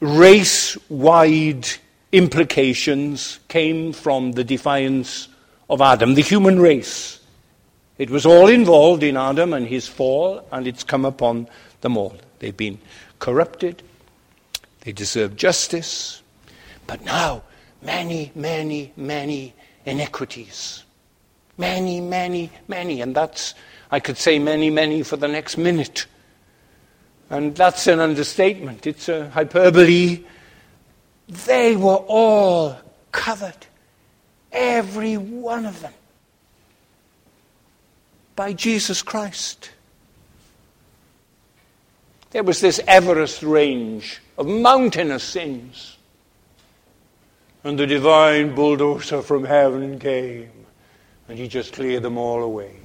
race 0.00 0.76
wide 0.88 1.66
implications 2.12 3.40
came 3.48 3.92
from 3.92 4.32
the 4.32 4.44
defiance 4.44 5.28
of 5.68 5.80
Adam, 5.80 6.14
the 6.14 6.22
human 6.22 6.60
race. 6.60 7.20
It 7.98 8.10
was 8.10 8.26
all 8.26 8.48
involved 8.48 9.02
in 9.02 9.16
Adam 9.16 9.52
and 9.52 9.66
his 9.66 9.86
fall, 9.86 10.46
and 10.50 10.66
it's 10.66 10.84
come 10.84 11.04
upon 11.04 11.48
them 11.80 11.96
all. 11.96 12.16
They've 12.38 12.56
been 12.56 12.78
corrupted, 13.18 13.82
they 14.80 14.92
deserve 14.92 15.36
justice, 15.36 16.22
but 16.86 17.04
now 17.04 17.42
many, 17.82 18.32
many, 18.34 18.92
many 18.96 19.54
iniquities. 19.86 20.84
Many, 21.56 22.00
many, 22.00 22.50
many. 22.66 23.00
And 23.00 23.14
that's, 23.14 23.54
I 23.90 24.00
could 24.00 24.16
say 24.16 24.38
many, 24.38 24.70
many 24.70 25.02
for 25.02 25.16
the 25.16 25.28
next 25.28 25.56
minute. 25.56 26.06
And 27.30 27.54
that's 27.54 27.86
an 27.86 28.00
understatement. 28.00 28.86
It's 28.86 29.08
a 29.08 29.30
hyperbole. 29.30 30.24
They 31.28 31.76
were 31.76 32.04
all 32.06 32.76
covered, 33.12 33.66
every 34.52 35.16
one 35.16 35.64
of 35.64 35.80
them, 35.80 35.94
by 38.36 38.52
Jesus 38.52 39.02
Christ. 39.02 39.70
There 42.30 42.42
was 42.42 42.60
this 42.60 42.80
Everest 42.88 43.44
range 43.44 44.20
of 44.36 44.48
mountainous 44.48 45.22
sins. 45.22 45.96
And 47.62 47.78
the 47.78 47.86
divine 47.86 48.54
bulldozer 48.54 49.22
from 49.22 49.44
heaven 49.44 49.98
came 49.98 50.63
and 51.28 51.38
he 51.38 51.48
just 51.48 51.72
cleared 51.72 52.02
them 52.02 52.18
all 52.18 52.42
away. 52.42 52.76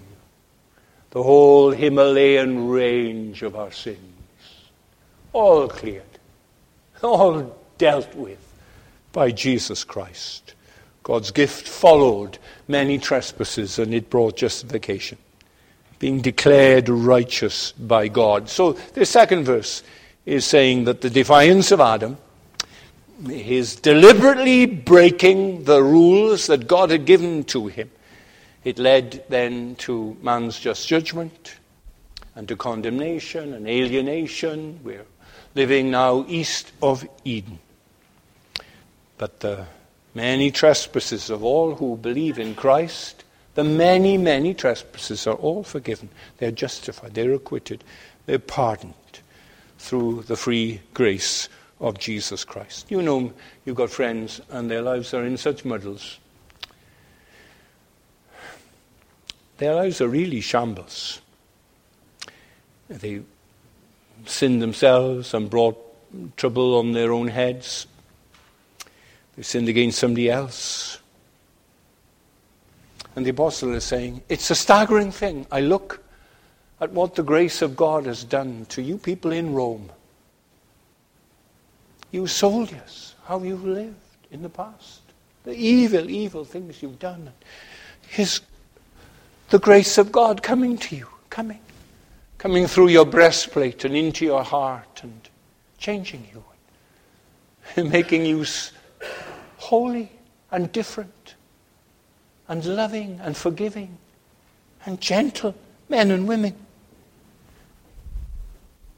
The 1.12 1.24
whole 1.24 1.72
Himalayan 1.72 2.70
range 2.70 3.42
of 3.42 3.56
our 3.56 3.72
sins. 3.72 4.00
All 5.34 5.68
cleared. 5.68 6.04
All 7.02 7.58
dealt 7.78 8.14
with 8.16 8.40
by 9.12 9.32
Jesus 9.32 9.84
Christ. 9.84 10.54
God's 11.04 11.32
gift 11.32 11.68
followed 11.68 12.38
many 12.68 12.98
trespasses 13.00 13.80
and 13.80 13.94
it 13.94 14.10
brought 14.10 14.38
justification. 14.38 15.18
Being 15.98 16.22
declared 16.22 16.88
righteous 16.88 17.72
by 17.74 18.08
God. 18.08 18.48
So 18.48 18.74
the 18.74 19.06
second 19.06 19.46
verse 19.46 19.84
is 20.26 20.46
saying 20.46 20.84
that 20.84 21.02
the 21.02 21.10
defiance 21.10 21.72
of 21.72 21.82
Adam, 21.82 22.18
his 23.26 23.76
deliberately 23.76 24.66
breaking 24.66 25.64
the 25.64 25.82
rules 25.82 26.48
that 26.48 26.68
God 26.68 26.92
had 26.92 27.06
given 27.06 27.44
to 27.46 27.68
him, 27.68 27.90
it 28.64 28.80
led 28.80 29.24
then 29.30 29.76
to 29.76 30.18
man's 30.22 30.60
just 30.60 30.88
judgment 30.88 31.56
and 32.36 32.48
to 32.48 32.56
condemnation 32.56 33.54
and 33.54 33.68
alienation. 33.68 34.80
We're 34.84 35.06
living 35.56 35.92
now 35.92 36.26
east 36.28 36.72
of 36.82 37.08
Eden. 37.24 37.60
But 39.18 39.40
the 39.42 39.66
many 40.14 40.52
trespasses 40.52 41.30
of 41.30 41.44
all 41.44 41.76
who 41.76 41.98
believe 41.98 42.40
in 42.40 42.56
Christ, 42.56 43.24
the 43.56 43.64
many, 43.64 44.18
many 44.18 44.54
trespasses 44.54 45.28
are 45.28 45.36
all 45.36 45.64
forgiven. 45.64 46.10
They're 46.38 46.52
justified, 46.52 47.14
they're 47.14 47.34
acquitted, 47.34 47.84
they're 48.26 48.40
pardoned 48.40 48.94
through 49.78 50.24
the 50.24 50.36
free 50.36 50.82
grace 50.94 51.50
of 51.80 51.98
Jesus 51.98 52.44
Christ. 52.44 52.92
You 52.92 53.02
know, 53.02 53.34
you've 53.66 53.78
got 53.78 53.90
friends 53.90 54.42
and 54.50 54.70
their 54.70 54.82
lives 54.82 55.14
are 55.14 55.26
in 55.26 55.38
such 55.38 55.66
muddles 55.66 56.20
Their 59.60 59.76
lives 59.76 60.00
are 60.00 60.08
really 60.08 60.40
shambles. 60.40 61.22
They 62.90 63.22
sinned 64.26 64.62
themselves 64.62 65.34
and 65.34 65.50
brought 65.50 65.78
trouble 66.38 66.78
on 66.78 66.94
their 66.94 67.12
own 67.12 67.28
heads. 67.28 67.86
They 69.36 69.44
sinned 69.44 69.68
against 69.68 70.00
somebody 70.00 70.30
else. 70.30 71.00
And 73.18 73.26
the 73.26 73.32
apostle 73.32 73.74
is 73.76 73.84
saying, 73.84 74.24
it's 74.30 74.50
a 74.50 74.56
staggering 74.56 75.12
thing. 75.12 75.46
I 75.52 75.60
look 75.60 76.02
at 76.80 76.94
what 76.94 77.16
the 77.16 77.24
grace 77.24 77.62
of 77.62 77.76
God 77.76 78.06
has 78.06 78.24
done 78.24 78.66
to 78.70 78.82
you 78.82 78.98
people 78.98 79.34
in 79.34 79.54
Rome. 79.54 79.90
You 82.12 82.28
soldiers, 82.28 83.16
how 83.26 83.44
you've 83.44 83.66
lived 83.66 83.96
in 84.32 84.42
the 84.42 84.50
past. 84.50 85.02
The 85.44 85.54
evil, 85.54 86.10
evil 86.10 86.46
things 86.46 86.82
you've 86.82 87.00
done. 87.00 87.32
His 88.08 88.40
the 89.50 89.60
grace 89.60 89.98
of 89.98 90.12
God 90.12 90.44
coming 90.44 90.78
to 90.78 90.96
you, 90.96 91.08
coming, 91.30 91.60
coming 92.38 92.68
through 92.68 92.90
your 92.90 93.06
breastplate 93.06 93.86
and 93.86 93.96
into 93.96 94.26
your 94.26 94.44
heart 94.44 95.02
and 95.04 95.30
changing 95.78 96.28
you, 96.34 96.44
and 97.76 97.92
making 97.92 98.26
you 98.26 98.46
holy 99.58 100.12
and 100.52 100.72
different 100.72 101.36
and 102.48 102.66
loving 102.66 103.20
and 103.22 103.38
forgiving 103.38 103.98
and 104.86 105.00
gentle 105.00 105.56
men 105.88 106.12
and 106.12 106.28
women. 106.28 106.56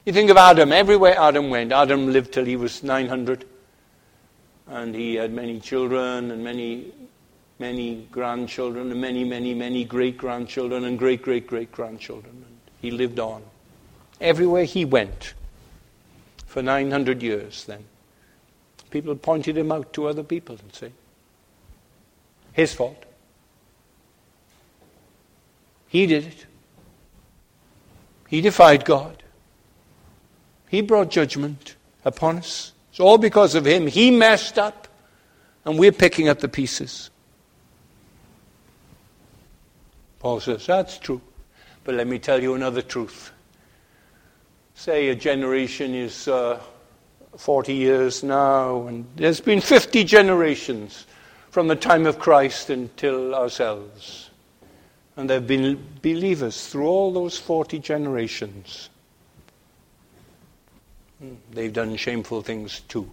You 0.06 0.14
think 0.14 0.32
of 0.32 0.38
Adam, 0.38 0.72
everywhere 0.72 1.16
Adam 1.20 1.49
went, 1.49 1.72
Adam 1.72 2.12
lived 2.12 2.34
till 2.34 2.45
he 2.45 2.56
was 2.56 2.82
900. 2.82 3.45
And 4.68 4.95
he 4.95 5.16
had 5.16 5.34
many 5.34 5.60
children 5.60 6.32
and 6.32 6.43
many, 6.43 6.91
many 7.62 8.07
grandchildren 8.12 8.91
and 8.91 8.99
many, 8.99 9.24
many, 9.24 9.53
many 9.53 9.86
great 9.86 10.18
grandchildren 10.18 10.84
and 10.84 10.99
great, 10.99 11.22
great, 11.22 11.47
great 11.47 11.72
grandchildren. 11.72 12.43
And 12.45 12.57
he 12.82 12.91
lived 12.91 13.20
on. 13.20 13.43
Everywhere 14.20 14.66
he 14.66 14.84
went 14.84 15.34
for 16.47 16.62
900 16.62 17.24
years 17.24 17.64
then, 17.66 17.86
people 18.89 19.16
pointed 19.16 19.57
him 19.57 19.72
out 19.72 19.93
to 19.93 20.07
other 20.07 20.24
people 20.24 20.57
and 20.62 20.74
say, 20.74 20.91
his 22.53 22.74
fault. 22.74 23.05
He 25.88 26.05
did 26.05 26.26
it. 26.26 26.45
He 28.28 28.41
defied 28.41 28.86
God. 28.86 29.24
He 30.70 30.82
brought 30.82 31.09
judgment 31.09 31.76
upon 32.05 32.38
us. 32.38 32.72
It's 32.91 32.99
all 32.99 33.18
because 33.18 33.55
of 33.55 33.66
him. 33.66 33.88
He 33.88 34.09
messed 34.09 34.57
up, 34.57 34.88
and 35.66 35.78
we're 35.78 35.91
picking 35.91 36.30
up 36.30 36.39
the 36.39 36.47
pieces. 36.47 37.09
Paul 40.22 40.39
says, 40.39 40.67
That's 40.67 40.99
true. 40.99 41.19
But 41.84 41.95
let 41.95 42.05
me 42.05 42.19
tell 42.19 42.41
you 42.41 42.53
another 42.53 42.84
truth. 42.84 43.32
Say 44.76 45.09
a 45.09 45.15
generation 45.15 45.95
is 45.95 46.28
uh, 46.28 46.61
40 47.38 47.74
years 47.74 48.22
now, 48.22 48.86
and 48.86 49.07
there's 49.15 49.41
been 49.41 49.61
50 49.61 50.03
generations 50.03 51.07
from 51.49 51.67
the 51.67 51.76
time 51.76 52.05
of 52.05 52.19
Christ 52.19 52.69
until 52.69 53.34
ourselves. 53.34 54.30
And 55.17 55.28
there 55.28 55.39
have 55.39 55.47
been 55.47 55.84
believers 56.03 56.67
through 56.67 56.86
all 56.86 57.11
those 57.11 57.39
40 57.39 57.80
generations. 57.80 58.91
They've 61.51 61.74
done 61.74 61.95
shameful 61.95 62.43
things 62.43 62.82
too. 62.82 63.09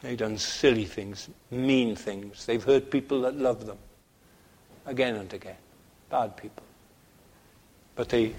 They've 0.00 0.16
done 0.16 0.38
silly 0.38 0.86
things, 0.86 1.28
mean 1.50 1.94
things. 1.94 2.46
They've 2.46 2.64
hurt 2.64 2.90
people 2.90 3.20
that 3.22 3.36
love 3.36 3.66
them 3.66 3.78
again 4.88 5.16
and 5.16 5.32
again. 5.32 5.56
Bad 6.10 6.36
people. 6.36 6.64
But 7.94 8.08
they, 8.08 8.34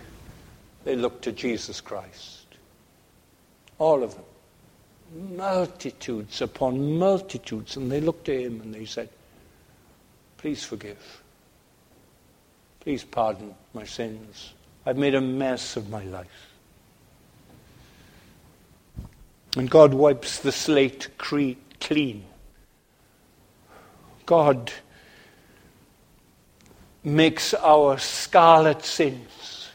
they 0.83 0.95
look 0.95 1.21
to 1.21 1.31
Jesus 1.31 1.79
Christ. 1.79 2.45
All 3.77 4.03
of 4.03 4.15
them. 4.15 5.37
Multitudes 5.37 6.41
upon 6.41 6.97
multitudes. 6.97 7.77
And 7.77 7.91
they 7.91 8.01
looked 8.01 8.25
to 8.25 8.41
him 8.41 8.61
and 8.61 8.73
they 8.73 8.85
said, 8.85 9.09
Please 10.37 10.63
forgive. 10.63 11.21
Please 12.79 13.03
pardon 13.03 13.53
my 13.73 13.83
sins. 13.83 14.53
I've 14.85 14.97
made 14.97 15.15
a 15.15 15.21
mess 15.21 15.75
of 15.75 15.89
my 15.89 16.03
life. 16.03 16.27
And 19.57 19.69
God 19.69 19.93
wipes 19.93 20.39
the 20.39 20.51
slate 20.51 21.09
clean. 21.17 22.25
God 24.25 24.71
makes 27.16 27.53
our 27.53 27.97
scarlet 27.97 28.84
sins 28.84 29.70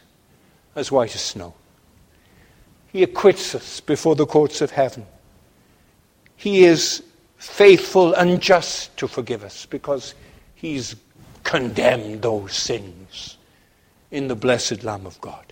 as 0.74 0.90
white 0.90 1.14
as 1.14 1.20
snow. 1.20 1.54
He 2.92 3.02
acquits 3.02 3.54
us 3.54 3.80
before 3.80 4.14
the 4.14 4.26
courts 4.26 4.60
of 4.60 4.70
heaven. 4.70 5.06
He 6.36 6.64
is 6.64 7.02
faithful 7.36 8.14
and 8.14 8.40
just 8.40 8.96
to 8.98 9.08
forgive 9.08 9.44
us 9.44 9.66
because 9.66 10.14
He's 10.54 10.96
condemned 11.42 12.22
those 12.22 12.54
sins 12.54 13.36
in 14.10 14.28
the 14.28 14.36
blessed 14.36 14.84
Lamb 14.84 15.06
of 15.06 15.20
God. 15.20 15.44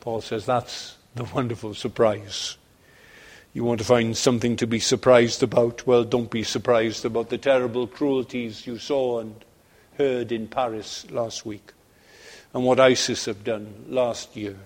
Paul 0.00 0.20
says 0.20 0.44
that's 0.46 0.96
the 1.14 1.24
wonderful 1.24 1.74
surprise. 1.74 2.56
You 3.54 3.62
want 3.62 3.78
to 3.78 3.86
find 3.86 4.16
something 4.16 4.56
to 4.56 4.66
be 4.66 4.80
surprised 4.80 5.44
about? 5.44 5.86
Well, 5.86 6.02
don't 6.02 6.30
be 6.30 6.42
surprised 6.42 7.04
about 7.04 7.28
the 7.30 7.38
terrible 7.38 7.86
cruelties 7.86 8.66
you 8.66 8.78
saw 8.78 9.20
and 9.20 9.44
heard 9.96 10.32
in 10.32 10.48
Paris 10.48 11.08
last 11.12 11.46
week 11.46 11.72
and 12.52 12.64
what 12.64 12.80
ISIS 12.80 13.26
have 13.26 13.44
done 13.44 13.86
last 13.88 14.34
year. 14.34 14.56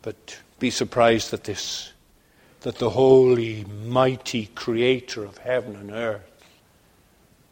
But 0.00 0.38
be 0.60 0.70
surprised 0.70 1.34
at 1.34 1.42
this 1.42 1.92
that 2.60 2.78
the 2.78 2.90
holy, 2.90 3.64
mighty 3.64 4.46
creator 4.54 5.24
of 5.24 5.38
heaven 5.38 5.74
and 5.74 5.90
earth 5.90 6.22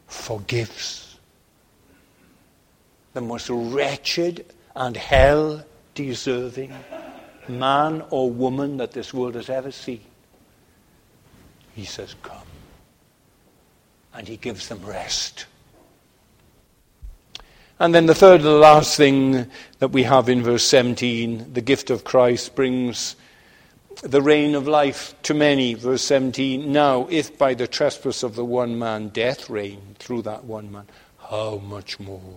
forgives 0.07 1.17
the 3.11 3.21
most 3.21 3.49
wretched 3.49 4.45
and 4.75 4.95
hell 4.95 5.65
deserving 5.93 6.73
man 7.49 8.03
or 8.09 8.29
woman 8.29 8.77
that 8.77 8.91
this 8.91 9.13
world 9.13 9.35
has 9.35 9.49
ever 9.49 9.71
seen. 9.71 10.01
He 11.73 11.85
says, 11.85 12.15
Come. 12.23 12.37
And 14.13 14.27
he 14.27 14.37
gives 14.37 14.69
them 14.69 14.85
rest. 14.85 15.45
And 17.77 17.93
then 17.93 18.05
the 18.05 18.15
third 18.15 18.39
and 18.39 18.45
the 18.45 18.51
last 18.51 18.95
thing 18.95 19.47
that 19.79 19.89
we 19.89 20.03
have 20.03 20.29
in 20.29 20.41
verse 20.41 20.63
17 20.63 21.53
the 21.53 21.61
gift 21.61 21.89
of 21.89 22.05
Christ 22.05 22.55
brings 22.55 23.17
the 24.01 24.21
reign 24.21 24.55
of 24.55 24.67
life 24.67 25.13
to 25.23 25.33
many. 25.33 25.73
Verse 25.73 26.01
17 26.03 26.71
Now, 26.71 27.07
if 27.09 27.37
by 27.37 27.53
the 27.53 27.67
trespass 27.67 28.23
of 28.23 28.35
the 28.35 28.45
one 28.45 28.79
man 28.79 29.09
death 29.09 29.49
reigned 29.49 29.97
through 29.99 30.21
that 30.23 30.45
one 30.45 30.71
man, 30.71 30.85
how 31.29 31.57
much 31.57 31.99
more? 31.99 32.35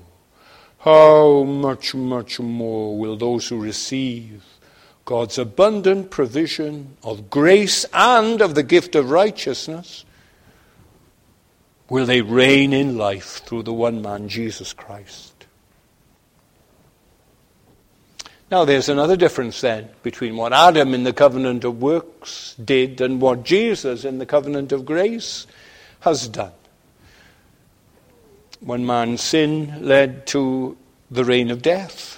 How 0.78 1.44
much, 1.44 1.94
much 1.94 2.40
more 2.40 2.96
will 2.96 3.16
those 3.16 3.48
who 3.48 3.60
receive 3.60 4.44
God's 5.08 5.38
abundant 5.38 6.10
provision 6.10 6.98
of 7.02 7.30
grace 7.30 7.86
and 7.94 8.42
of 8.42 8.54
the 8.54 8.62
gift 8.62 8.94
of 8.94 9.08
righteousness, 9.08 10.04
will 11.88 12.04
they 12.04 12.20
reign 12.20 12.74
in 12.74 12.98
life 12.98 13.42
through 13.46 13.62
the 13.62 13.72
one 13.72 14.02
man, 14.02 14.28
Jesus 14.28 14.74
Christ. 14.74 15.46
Now, 18.50 18.66
there's 18.66 18.90
another 18.90 19.16
difference 19.16 19.62
then 19.62 19.88
between 20.02 20.36
what 20.36 20.52
Adam 20.52 20.92
in 20.92 21.04
the 21.04 21.14
covenant 21.14 21.64
of 21.64 21.80
works 21.80 22.54
did 22.62 23.00
and 23.00 23.18
what 23.18 23.44
Jesus 23.44 24.04
in 24.04 24.18
the 24.18 24.26
covenant 24.26 24.72
of 24.72 24.84
grace 24.84 25.46
has 26.00 26.28
done. 26.28 26.52
One 28.60 28.84
man's 28.84 29.22
sin 29.22 29.86
led 29.86 30.26
to 30.26 30.76
the 31.10 31.24
reign 31.24 31.50
of 31.50 31.62
death. 31.62 32.17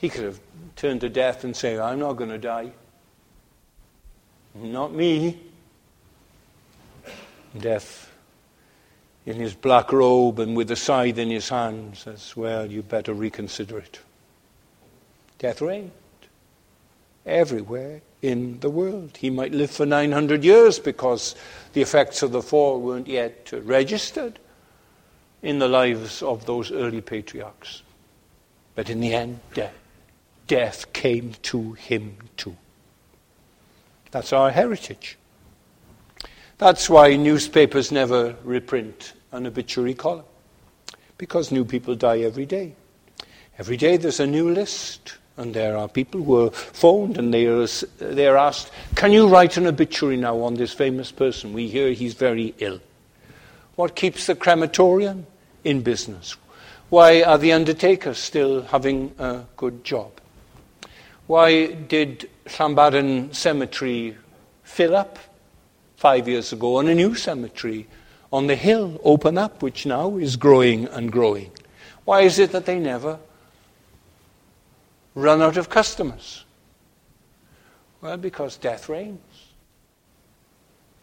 He 0.00 0.08
could 0.08 0.24
have 0.24 0.40
turned 0.76 1.00
to 1.00 1.08
death 1.08 1.44
and 1.44 1.56
said, 1.56 1.80
I'm 1.80 1.98
not 1.98 2.14
going 2.14 2.30
to 2.30 2.38
die. 2.38 2.70
Not 4.54 4.92
me. 4.92 5.38
Death, 7.58 8.12
in 9.26 9.36
his 9.36 9.54
black 9.54 9.92
robe 9.92 10.38
and 10.38 10.56
with 10.56 10.70
a 10.70 10.76
scythe 10.76 11.18
in 11.18 11.30
his 11.30 11.48
hand, 11.48 11.96
says, 11.96 12.36
Well, 12.36 12.70
you 12.70 12.82
better 12.82 13.12
reconsider 13.12 13.78
it. 13.78 13.98
Death 15.38 15.60
reigned 15.60 15.90
everywhere 17.26 18.00
in 18.22 18.60
the 18.60 18.70
world. 18.70 19.16
He 19.16 19.30
might 19.30 19.52
live 19.52 19.70
for 19.70 19.86
900 19.86 20.44
years 20.44 20.78
because 20.78 21.34
the 21.72 21.82
effects 21.82 22.22
of 22.22 22.32
the 22.32 22.42
fall 22.42 22.80
weren't 22.80 23.08
yet 23.08 23.52
registered 23.62 24.38
in 25.42 25.58
the 25.58 25.68
lives 25.68 26.22
of 26.22 26.46
those 26.46 26.70
early 26.70 27.00
patriarchs. 27.00 27.82
But 28.74 28.90
in 28.90 29.00
the 29.00 29.14
end, 29.14 29.40
death 29.54 29.74
death 30.48 30.92
came 30.92 31.34
to 31.42 31.74
him 31.74 32.16
too. 32.36 32.56
That's 34.10 34.32
our 34.32 34.50
heritage. 34.50 35.16
That's 36.56 36.90
why 36.90 37.14
newspapers 37.14 37.92
never 37.92 38.34
reprint 38.42 39.12
an 39.30 39.46
obituary 39.46 39.94
column, 39.94 40.24
because 41.16 41.52
new 41.52 41.64
people 41.64 41.94
die 41.94 42.20
every 42.20 42.46
day. 42.46 42.74
Every 43.58 43.76
day 43.76 43.96
there's 43.96 44.18
a 44.18 44.26
new 44.26 44.50
list, 44.50 45.18
and 45.36 45.54
there 45.54 45.76
are 45.76 45.86
people 45.88 46.22
who 46.22 46.46
are 46.46 46.50
phoned 46.50 47.16
and 47.16 47.32
they 47.32 47.46
are, 47.46 48.36
asked, 48.36 48.72
Can 48.96 49.12
you 49.12 49.28
write 49.28 49.56
an 49.56 49.68
obituary 49.68 50.16
now 50.16 50.40
on 50.40 50.54
this 50.54 50.72
famous 50.72 51.12
person? 51.12 51.52
We 51.52 51.68
hear 51.68 51.92
he's 51.92 52.14
very 52.14 52.54
ill. 52.58 52.80
What 53.76 53.94
keeps 53.94 54.26
the 54.26 54.34
crematorium 54.34 55.26
in 55.62 55.82
business? 55.82 56.36
Why 56.88 57.22
are 57.22 57.38
the 57.38 57.52
undertakers 57.52 58.18
still 58.18 58.62
having 58.62 59.14
a 59.18 59.44
good 59.56 59.84
job? 59.84 60.17
Why 61.28 61.66
did 61.66 62.28
Llanbadarn 62.46 63.34
Cemetery 63.34 64.16
fill 64.62 64.96
up 64.96 65.18
five 65.96 66.26
years 66.26 66.54
ago 66.54 66.78
and 66.78 66.88
a 66.88 66.94
new 66.94 67.14
cemetery 67.14 67.86
on 68.32 68.46
the 68.46 68.56
hill 68.56 68.98
open 69.04 69.36
up, 69.36 69.62
which 69.62 69.84
now 69.84 70.16
is 70.16 70.36
growing 70.36 70.86
and 70.86 71.12
growing? 71.12 71.50
Why 72.06 72.22
is 72.22 72.38
it 72.38 72.52
that 72.52 72.64
they 72.64 72.78
never 72.78 73.18
run 75.14 75.42
out 75.42 75.58
of 75.58 75.68
customers? 75.68 76.46
Well, 78.00 78.16
because 78.16 78.56
death 78.56 78.88
reigns. 78.88 79.20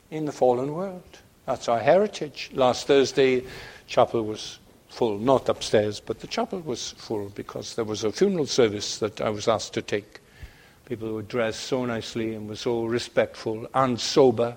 in 0.10 0.26
the 0.26 0.32
fallen 0.32 0.74
world. 0.74 1.20
That's 1.46 1.68
our 1.68 1.80
heritage. 1.80 2.50
Last 2.54 2.88
Thursday, 2.88 3.44
chapel 3.86 4.24
was 4.24 4.60
full, 4.96 5.20
not 5.20 5.50
upstairs, 5.50 6.00
but 6.00 6.22
the 6.22 6.28
chapel 6.28 6.62
was 6.62 6.92
full 6.92 7.28
because 7.36 7.76
there 7.76 7.84
was 7.84 8.06
a 8.06 8.12
funeral 8.14 8.46
service 8.46 8.98
that 9.00 9.20
I 9.20 9.30
was 9.30 9.50
asked 9.50 9.74
to 9.74 9.82
take. 9.82 10.22
People 10.86 11.12
were 11.12 11.22
dressed 11.22 11.64
so 11.64 11.84
nicely 11.84 12.34
and 12.34 12.48
were 12.48 12.56
so 12.56 12.86
respectful 12.86 13.68
and 13.74 14.00
sober, 14.00 14.56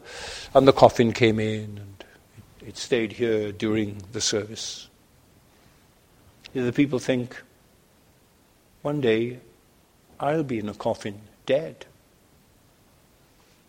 and 0.55 0.69
the 0.69 0.73
coffin 0.73 1.13
came 1.13 1.41
in 1.41 1.79
and 1.79 2.05
it, 2.65 2.77
stayed 2.77 3.13
here 3.15 3.51
during 3.51 4.01
the 4.13 4.21
service. 4.21 4.89
The 6.55 6.73
people 6.73 7.01
think, 7.01 7.37
one 8.83 9.01
day 9.01 9.41
I'll 10.21 10.45
be 10.45 10.61
in 10.61 10.69
a 10.69 10.75
coffin 10.75 11.21
dead 11.47 11.85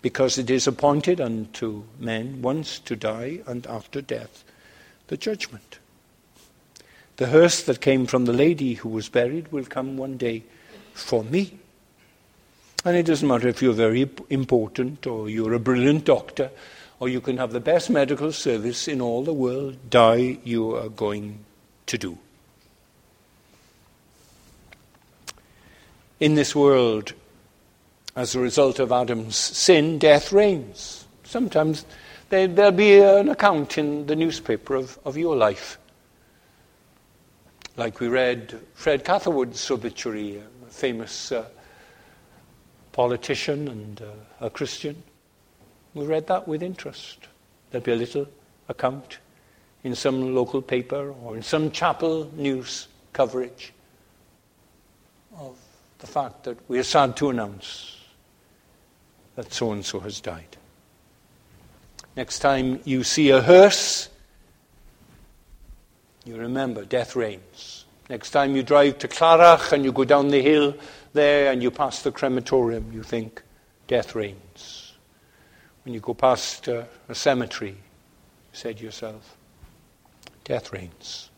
because 0.04 0.38
it 0.38 0.52
is 0.52 0.68
appointed 0.68 1.20
unto 1.20 1.84
men 1.98 2.44
once 2.44 2.78
to 2.80 2.96
die, 2.96 3.40
and 3.48 3.66
after 3.66 4.02
death, 4.02 4.44
the 5.08 5.18
judgment. 5.18 5.80
The 7.20 7.28
hearse 7.28 7.64
that 7.64 7.82
came 7.82 8.06
from 8.06 8.24
the 8.24 8.32
lady 8.32 8.76
who 8.76 8.88
was 8.88 9.10
buried 9.10 9.52
will 9.52 9.66
come 9.66 9.98
one 9.98 10.16
day 10.16 10.44
for 10.94 11.22
me. 11.22 11.60
And 12.86 12.96
it 12.96 13.06
doesn't 13.06 13.28
matter 13.28 13.50
if 13.50 13.62
you're 13.62 13.74
very 13.74 14.10
important 14.30 15.06
or 15.06 15.28
you're 15.28 15.54
a 15.54 15.60
brilliant 15.60 16.06
doctor 16.06 16.50
or 16.98 17.10
you 17.10 17.20
can 17.20 17.36
have 17.36 17.52
the 17.52 17.60
best 17.60 17.90
medical 17.90 18.32
service 18.32 18.88
in 18.88 19.02
all 19.02 19.26
the 19.26 19.34
world, 19.34 19.90
die 19.90 20.38
you 20.46 20.74
are 20.78 20.88
going 20.88 21.44
to 21.88 21.98
do. 21.98 22.18
In 26.22 26.36
this 26.36 26.56
world, 26.56 27.12
as 28.16 28.34
a 28.34 28.40
result 28.40 28.80
of 28.80 28.94
Adam's 28.94 29.36
sin, 29.36 30.00
death 30.00 30.32
reigns. 30.32 31.04
Sometimes 31.26 31.86
there, 32.30 32.48
will 32.48 32.72
be 32.72 33.02
an 33.02 33.28
account 33.28 33.78
in 33.78 34.06
the 34.08 34.16
newspaper 34.16 34.76
of, 34.76 34.98
of 35.04 35.18
your 35.18 35.36
life. 35.36 35.79
Like 37.80 38.02
we 38.02 38.10
read 38.10 38.60
Fred 38.74 39.06
Catherwood's 39.06 39.72
obituary, 39.72 40.36
a 40.36 40.70
famous 40.70 41.32
uh, 41.32 41.46
politician 42.92 43.70
and 43.70 44.02
uh, 44.02 44.48
a 44.48 44.50
Christian. 44.50 45.02
We 45.94 46.06
read 46.06 46.28
that 46.28 46.46
with 46.46 46.62
interest. 46.62 47.30
There'll 47.72 47.86
be 47.86 47.94
a 47.94 47.96
little 47.96 48.28
account 48.68 49.20
in 49.86 49.96
some 49.96 50.36
local 50.36 50.62
paper 50.62 51.14
or 51.24 51.38
in 51.38 51.42
some 51.42 51.72
chapel 51.72 52.30
news 52.36 52.90
coverage 53.14 53.72
of 55.38 55.56
the 56.00 56.08
fact 56.08 56.44
that 56.44 56.58
we 56.68 56.80
are 56.80 56.84
sad 56.84 57.16
to 57.16 57.30
announce 57.30 57.96
that 59.38 59.54
so 59.54 59.72
and 59.72 59.86
so 59.86 60.02
has 60.02 60.20
died. 60.20 60.58
Next 62.18 62.40
time 62.40 62.82
you 62.84 63.06
see 63.06 63.30
a 63.30 63.42
hearse, 63.42 64.09
you 66.30 66.38
remember 66.38 66.86
death 66.86 67.16
reigns. 67.16 67.86
Next 68.08 68.30
time 68.30 68.56
you 68.56 68.62
drive 68.62 69.00
to 69.00 69.08
Clarach 69.08 69.72
and 69.72 69.84
you 69.84 69.92
go 69.92 70.04
down 70.04 70.28
the 70.28 70.42
hill 70.42 70.76
there 71.14 71.52
and 71.52 71.62
you 71.64 71.72
pass 71.72 72.04
the 72.04 72.12
crematorium, 72.12 72.92
you 72.94 73.02
think 73.02 73.42
death 73.88 74.14
reigns. 74.14 74.94
When 75.84 75.96
you 75.96 76.00
go 76.00 76.14
past 76.14 76.70
uh, 76.70 76.84
a 77.08 77.16
cemetery, 77.16 77.72
you 77.72 77.76
say 78.54 78.74
to 78.74 78.84
yourself, 78.84 79.38
death 80.44 80.72
reigns. 80.72 81.32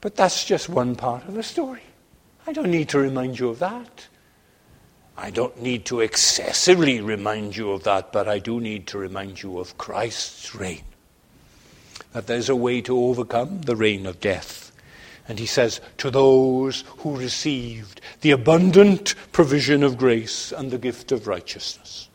But 0.00 0.16
that's 0.16 0.46
just 0.46 0.70
one 0.70 0.96
part 0.96 1.28
of 1.28 1.34
the 1.34 1.42
story. 1.42 1.82
I 2.46 2.54
don't 2.54 2.70
need 2.70 2.88
to 2.90 2.98
remind 2.98 3.38
you 3.38 3.50
of 3.50 3.58
that. 3.58 4.06
I 5.18 5.30
don't 5.30 5.60
need 5.60 5.84
to 5.86 6.00
excessively 6.00 7.02
remind 7.02 7.56
you 7.56 7.72
of 7.72 7.82
that, 7.84 8.10
but 8.10 8.26
I 8.26 8.38
do 8.38 8.58
need 8.58 8.86
to 8.88 8.98
remind 8.98 9.42
you 9.42 9.58
of 9.58 9.76
Christ's 9.76 10.54
reign. 10.54 10.84
That 12.16 12.28
there's 12.28 12.48
a 12.48 12.56
way 12.56 12.80
to 12.80 12.98
overcome 12.98 13.60
the 13.60 13.76
reign 13.76 14.06
of 14.06 14.20
death. 14.20 14.72
And 15.28 15.38
he 15.38 15.44
says, 15.44 15.82
to 15.98 16.10
those 16.10 16.82
who 17.00 17.14
received 17.14 18.00
the 18.22 18.30
abundant 18.30 19.14
provision 19.32 19.82
of 19.82 19.98
grace 19.98 20.50
and 20.50 20.70
the 20.70 20.78
gift 20.78 21.12
of 21.12 21.26
righteousness. 21.26 22.08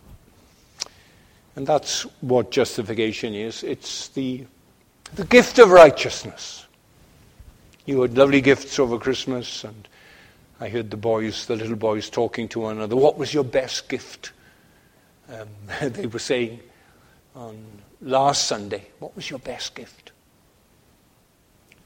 And 1.56 1.68
that's 1.68 2.02
what 2.22 2.49
justification 2.49 3.36
is 3.36 3.62
it's 3.62 4.08
the, 4.08 4.47
the 5.14 5.26
gift 5.26 5.60
of 5.60 5.70
righteousness. 5.70 6.66
You 7.86 8.02
had 8.02 8.18
lovely 8.18 8.41
gifts 8.41 8.80
over 8.80 8.97
Christmas, 8.97 9.64
and 9.64 9.88
I 10.60 10.70
heard 10.70 10.89
the 10.89 10.97
boys, 10.97 11.45
the 11.45 11.56
little 11.56 11.76
boys, 11.76 12.10
talking 12.10 12.47
to 12.47 12.62
one 12.62 12.78
another. 12.78 12.95
What 12.95 13.20
was 13.20 13.36
your 13.36 13.43
best 13.43 13.88
gift? 13.88 14.32
Um, 15.30 15.47
they 15.91 16.08
were 16.08 16.18
saying 16.18 16.60
on 17.36 17.64
last 18.02 18.47
Sunday, 18.47 18.88
What 18.99 19.16
was 19.16 19.30
your 19.30 19.39
best 19.39 19.76
gift? 19.76 20.12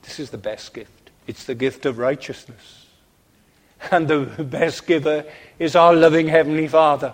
This 0.03 0.19
is 0.19 0.29
the 0.29 0.37
best 0.37 0.73
gift. 0.73 1.09
It's 1.27 1.45
the 1.45 1.55
gift 1.55 1.85
of 1.85 1.97
righteousness. 1.97 2.87
And 3.91 4.07
the 4.07 4.19
best 4.43 4.87
giver 4.87 5.25
is 5.59 5.75
our 5.75 5.93
loving 5.93 6.27
Heavenly 6.27 6.67
Father. 6.67 7.13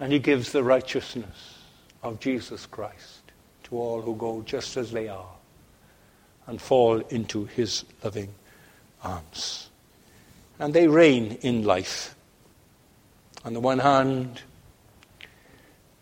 And 0.00 0.12
He 0.12 0.18
gives 0.18 0.52
the 0.52 0.62
righteousness 0.62 1.58
of 2.02 2.20
Jesus 2.20 2.66
Christ 2.66 3.22
to 3.64 3.78
all 3.78 4.02
who 4.02 4.14
go 4.16 4.42
just 4.42 4.76
as 4.76 4.90
they 4.90 5.08
are 5.08 5.32
and 6.46 6.60
fall 6.60 6.98
into 6.98 7.44
His 7.46 7.84
loving 8.02 8.34
arms 9.02 9.68
and 10.58 10.72
they 10.72 10.88
reign 10.88 11.38
in 11.42 11.64
life. 11.64 12.14
On 13.44 13.52
the 13.52 13.60
one 13.60 13.78
hand, 13.78 14.42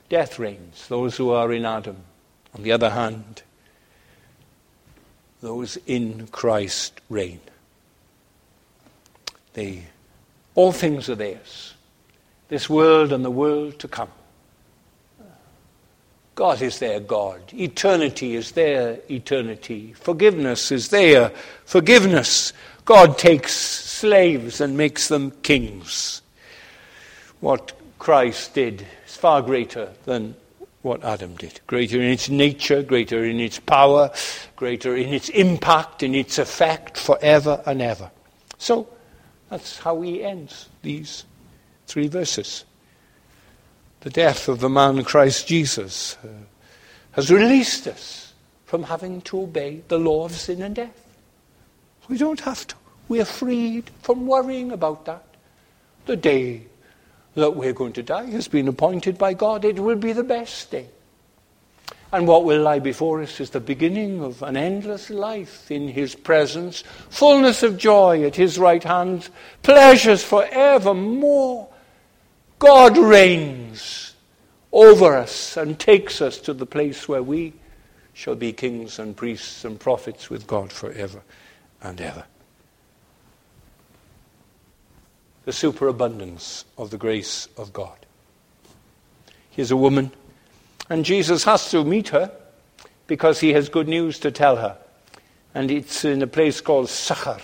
death 0.09 0.39
reigns, 0.39 0.87
those 0.89 1.17
who 1.17 1.31
are 1.31 1.53
in 1.53 1.65
Adam. 1.65 1.97
On 2.55 2.63
the 2.63 2.73
other 2.73 2.91
hand, 2.91 3.43
those 5.41 5.77
in 5.87 6.29
Christ 6.29 7.01
reign. 7.09 7.41
They, 9.55 9.85
all 10.55 10.73
things 10.73 11.09
are 11.09 11.15
theirs, 11.15 11.75
this 12.49 12.71
world 12.71 13.13
and 13.13 13.25
the 13.25 13.31
world 13.31 13.79
to 13.81 13.89
come. 13.89 14.11
God 16.35 16.63
is 16.63 16.79
their 16.79 17.01
God. 17.01 17.53
Eternity 17.53 18.37
is 18.37 18.53
their 18.53 18.99
eternity. 19.11 19.93
Forgiveness 19.93 20.73
is 20.73 20.89
their 20.89 21.31
forgiveness. 21.67 22.55
God 22.85 23.19
takes 23.19 23.53
slaves 23.53 24.61
and 24.61 24.77
makes 24.77 25.09
them 25.09 25.31
kings. 25.43 26.23
What 27.41 27.73
Christ 27.99 28.55
did 28.55 28.87
is 29.07 29.17
far 29.17 29.43
greater 29.43 29.91
than 30.05 30.35
what 30.83 31.05
Adam 31.05 31.37
did. 31.37 31.61
Greater 31.67 32.01
in 32.01 32.09
its 32.09 32.29
nature, 32.29 32.83
greater 32.83 33.25
in 33.25 33.41
its 33.41 33.59
power, 33.59 34.11
greater 34.57 34.97
in 34.97 35.15
its 35.15 35.29
impact, 35.31 36.03
in 36.03 36.15
its 36.15 36.39
effect 36.39 36.99
forever 36.99 37.63
and 37.67 37.81
ever. 37.81 38.11
So 38.59 38.89
that's 39.49 39.79
how 39.79 40.01
he 40.03 40.23
ends 40.23 40.69
these 40.83 41.25
three 41.87 42.09
verses. 42.09 42.65
The 44.01 44.11
death 44.11 44.49
of 44.49 44.61
the 44.61 44.69
man 44.69 45.05
Christ 45.05 45.47
Jesus 45.47 46.17
uh, 46.25 46.29
has 47.13 47.31
released 47.31 47.87
us 47.87 48.33
from 48.67 48.83
having 48.85 49.21
to 49.23 49.43
obey 49.43 49.83
the 49.89 49.99
law 49.99 50.25
of 50.25 50.33
sin 50.33 50.63
and 50.63 50.75
death. 50.75 51.07
We 52.09 52.19
don't 52.19 52.41
have 52.41 52.67
to. 52.67 52.75
We 53.09 53.21
are 53.21 53.27
freed 53.27 53.91
from 54.01 54.27
worrying 54.27 54.73
about 54.73 55.05
that. 55.05 55.25
The 56.07 56.17
day 56.17 56.67
that 57.35 57.57
we're 57.57 57.73
going 57.73 57.93
to 57.95 58.03
die 58.03 58.31
has 58.31 58.49
been 58.49 58.69
appointed 58.69 59.19
by 59.19 59.35
God. 59.35 59.65
It 59.65 59.79
will 59.79 59.97
be 59.97 60.13
the 60.13 60.25
best 60.25 60.71
day. 60.71 60.89
And 62.13 62.29
what 62.29 62.45
will 62.45 62.61
lie 62.61 62.79
before 62.79 63.23
us 63.23 63.41
is 63.41 63.51
the 63.51 63.61
beginning 63.61 64.23
of 64.23 64.43
an 64.43 64.55
endless 64.57 65.09
life 65.09 65.71
in 65.71 65.89
His 65.89 66.15
presence, 66.15 66.85
fullness 67.09 67.63
of 67.63 67.79
joy 67.79 68.25
at 68.25 68.37
His 68.37 68.59
right 68.59 68.85
hand, 68.85 69.31
pleasures 69.63 70.23
for 70.23 70.45
evermore. 70.51 71.69
God 72.59 72.99
reigns 72.99 74.15
over 74.71 75.17
us 75.17 75.57
and 75.57 75.79
takes 75.79 76.21
us 76.21 76.39
to 76.41 76.53
the 76.53 76.67
place 76.67 77.09
where 77.09 77.23
we 77.23 77.55
shall 78.13 78.35
be 78.35 78.53
kings 78.53 78.99
and 78.99 79.17
priests 79.17 79.65
and 79.65 79.81
prophets 79.81 80.29
with 80.29 80.47
God 80.47 80.71
forever 80.71 81.23
and 81.81 81.99
ever. 81.99 82.25
The 85.45 85.53
superabundance 85.53 86.65
of 86.79 86.91
the 86.91 86.99
grace 86.99 87.49
of 87.57 87.73
God. 87.73 87.97
Here's 89.51 89.71
a 89.71 89.77
woman, 89.77 90.13
and 90.89 91.05
Jesus 91.05 91.45
has 91.45 91.71
to 91.73 91.85
meet 91.85 92.09
her 92.09 92.31
because 93.07 93.41
he 93.41 93.53
has 93.53 93.69
good 93.69 93.89
news 93.89 94.19
to 94.21 94.31
tell 94.31 94.57
her. 94.57 94.79
And 95.55 95.71
it's 95.71 96.05
in 96.05 96.23
a 96.23 96.27
place 96.27 96.61
called 96.61 96.89
Sychar, 96.89 97.41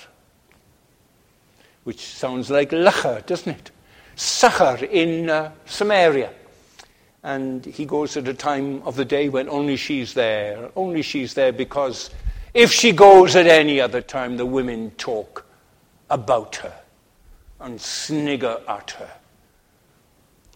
which 1.85 2.01
sounds 2.01 2.51
like 2.51 2.73
Lacher, 2.73 3.23
doesn't 3.27 3.53
it? 3.53 3.71
Sychar 4.17 4.85
in 4.85 5.29
uh, 5.29 5.53
Samaria. 5.67 6.33
And 7.23 7.67
he 7.67 7.85
goes 7.85 8.17
at 8.17 8.29
a 8.29 8.35
time 8.35 8.81
of 8.83 8.97
the 8.97 9.05
day 9.05 9.29
when 9.29 9.49
only 9.49 9.77
she's 9.77 10.15
there. 10.15 10.71
Only 10.77 11.03
she's 11.03 11.35
there 11.35 11.53
because 11.53 12.11
if 12.55 12.73
she 12.73 12.93
goes 12.93 13.37
at 13.37 13.47
any 13.47 13.81
other 13.81 14.01
time, 14.01 14.37
the 14.37 14.47
women 14.47 14.93
talk 14.93 15.45
about 16.09 16.57
her 16.57 16.78
and 17.61 17.81
snigger 17.81 18.61
at 18.69 18.93
her 18.93 19.11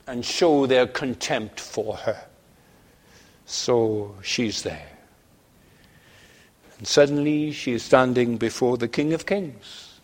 and 0.06 0.24
show 0.24 0.66
their 0.66 0.86
contempt 0.86 1.60
for 1.60 1.96
her. 1.96 2.24
So 3.46 4.14
she's 4.22 4.62
there. 4.62 4.88
And 6.78 6.86
suddenly 6.86 7.52
she 7.52 7.72
is 7.72 7.82
standing 7.82 8.36
before 8.36 8.76
the 8.76 8.88
King 8.88 9.12
of 9.12 9.26
Kings. 9.26 10.00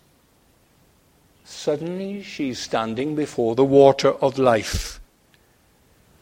Suddenly 1.45 2.23
she's 2.23 2.59
standing 2.59 3.15
before 3.15 3.55
the 3.55 3.65
water 3.65 4.13
of 4.13 4.39
life. 4.39 5.01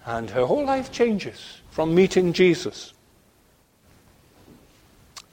And 0.05 0.31
her 0.31 0.47
whole 0.47 0.64
life 0.64 0.93
changes 0.93 1.61
from 1.70 1.95
meeting 1.95 2.33
Jesus. 2.33 2.95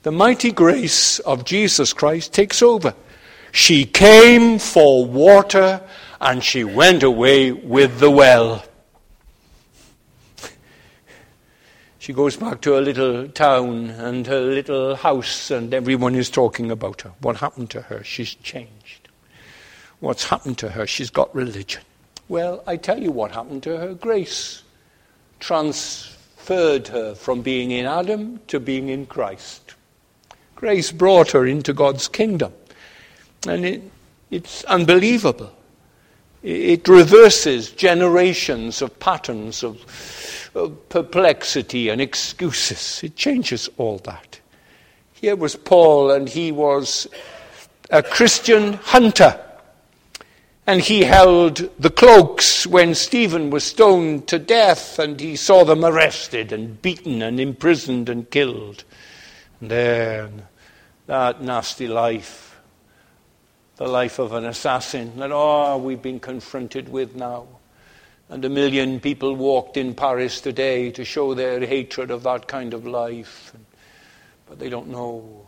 The 0.01 0.11
mighty 0.11 0.51
grace 0.51 1.19
of 1.19 1.45
Jesus 1.45 1.93
Christ 1.93 2.33
takes 2.33 2.61
over. 2.61 2.93
She 3.55 3.85
came 3.85 4.57
for 4.57 5.05
water 5.05 5.79
and 6.19 6.43
she 6.43 6.63
went 6.63 7.03
away 7.03 7.51
with 7.51 7.99
the 7.99 8.09
well. 8.09 8.65
She 11.99 12.13
goes 12.13 12.35
back 12.35 12.61
to 12.61 12.73
her 12.73 12.81
little 12.81 13.29
town 13.29 13.91
and 13.91 14.25
her 14.25 14.41
little 14.41 14.95
house, 14.95 15.51
and 15.51 15.71
everyone 15.71 16.15
is 16.15 16.31
talking 16.31 16.71
about 16.71 17.01
her. 17.01 17.11
What 17.21 17.37
happened 17.37 17.69
to 17.69 17.81
her? 17.83 18.03
She's 18.03 18.33
changed. 18.33 19.07
What's 19.99 20.25
happened 20.25 20.57
to 20.57 20.69
her? 20.69 20.87
She's 20.87 21.11
got 21.11 21.33
religion. 21.35 21.83
Well, 22.27 22.63
I 22.65 22.75
tell 22.75 23.01
you 23.01 23.11
what 23.11 23.31
happened 23.31 23.61
to 23.63 23.77
her. 23.77 23.93
Grace 23.93 24.63
transferred 25.39 26.87
her 26.87 27.13
from 27.13 27.43
being 27.43 27.69
in 27.69 27.85
Adam 27.85 28.39
to 28.47 28.59
being 28.59 28.89
in 28.89 29.05
Christ. 29.05 29.75
Grace 30.55 30.91
brought 30.91 31.31
her 31.31 31.45
into 31.45 31.71
God's 31.71 32.07
kingdom. 32.07 32.51
And 33.47 33.65
it, 33.65 33.81
it's 34.31 34.63
unbelievable. 34.65 35.51
It 36.41 36.87
reverses 36.87 37.71
generations 37.71 38.81
of 38.81 38.99
patterns 38.99 39.63
of 39.63 39.79
perplexity 40.89 41.89
and 41.89 42.01
excuses. 42.01 43.01
It 43.03 43.15
changes 43.15 43.69
all 43.77 43.97
that. 43.99 44.39
Here 45.13 45.35
was 45.35 45.55
Paul, 45.55 46.11
and 46.11 46.27
he 46.27 46.51
was 46.51 47.07
a 47.89 48.03
Christian 48.03 48.73
hunter. 48.73 49.39
And 50.67 50.81
he 50.81 51.03
held 51.03 51.69
the 51.79 51.89
cloaks 51.89 52.67
when 52.67 52.95
Stephen 52.95 53.49
was 53.49 53.63
stoned 53.63 54.27
to 54.27 54.39
death, 54.39 54.99
and 54.99 55.19
he 55.19 55.35
saw 55.35 55.63
them 55.63 55.83
arrested 55.83 56.51
and 56.51 56.81
beaten 56.81 57.21
and 57.21 57.39
imprisoned 57.39 58.09
and 58.09 58.29
killed. 58.29 58.83
And 59.61 59.71
then 59.71 60.43
that 61.07 61.41
nasty 61.41 61.87
life, 61.87 62.52
the 63.77 63.87
life 63.87 64.19
of 64.19 64.33
an 64.33 64.45
assassin, 64.45 65.17
that, 65.17 65.31
oh, 65.31 65.77
we've 65.77 66.01
been 66.01 66.19
confronted 66.19 66.89
with 66.89 67.15
now. 67.15 67.47
And 68.29 68.43
a 68.45 68.49
million 68.49 68.99
people 68.99 69.35
walked 69.35 69.77
in 69.77 69.93
Paris 69.93 70.41
today 70.41 70.91
to 70.91 71.03
show 71.03 71.33
their 71.33 71.65
hatred 71.65 72.11
of 72.11 72.23
that 72.23 72.47
kind 72.47 72.73
of 72.73 72.85
life. 72.85 73.53
But 74.47 74.59
they 74.59 74.69
don't 74.69 74.89
know. 74.89 75.47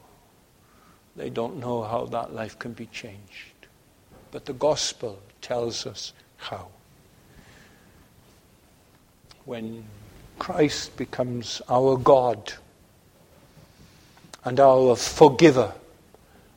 They 1.15 1.30
don't 1.30 1.57
know 1.57 1.84
how 1.84 2.05
that 2.07 2.34
life 2.34 2.59
can 2.59 2.73
be 2.73 2.88
changed. 2.88 3.67
But 4.32 4.45
the 4.45 4.53
gospel 4.53 5.19
tells 5.41 5.86
us 5.86 6.13
how. 6.38 6.67
When 9.45 9.86
Christ 10.39 10.97
becomes 10.97 11.61
our 11.69 11.97
God 11.97 12.53
and 14.43 14.59
our 14.59 14.95
forgiver 14.95 15.73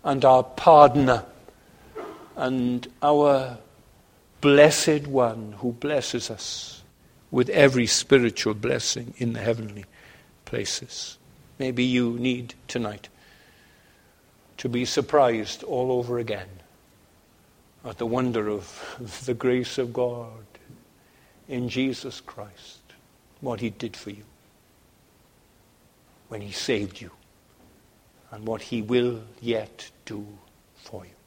and 0.02 0.24
our 0.24 0.42
pardoner 0.42 1.24
and 2.38 2.86
our 3.02 3.58
blessed 4.40 5.08
one 5.08 5.56
who 5.58 5.72
blesses 5.72 6.30
us 6.30 6.82
with 7.32 7.48
every 7.50 7.86
spiritual 7.86 8.54
blessing 8.54 9.12
in 9.18 9.32
the 9.32 9.40
heavenly 9.40 9.84
places. 10.44 11.18
Maybe 11.58 11.82
you 11.82 12.12
need 12.12 12.54
tonight 12.68 13.08
to 14.58 14.68
be 14.68 14.84
surprised 14.84 15.64
all 15.64 15.90
over 15.90 16.20
again 16.20 16.48
at 17.84 17.98
the 17.98 18.06
wonder 18.06 18.48
of 18.48 19.22
the 19.26 19.34
grace 19.34 19.76
of 19.76 19.92
God 19.92 20.46
in 21.48 21.68
Jesus 21.68 22.20
Christ, 22.20 22.82
what 23.40 23.58
He 23.58 23.70
did 23.70 23.96
for 23.96 24.10
you 24.10 24.24
when 26.28 26.40
He 26.40 26.52
saved 26.52 27.00
you, 27.00 27.10
and 28.30 28.46
what 28.46 28.62
He 28.62 28.80
will 28.80 29.22
yet 29.40 29.90
do 30.04 30.24
for 30.76 31.04
you 31.04 31.17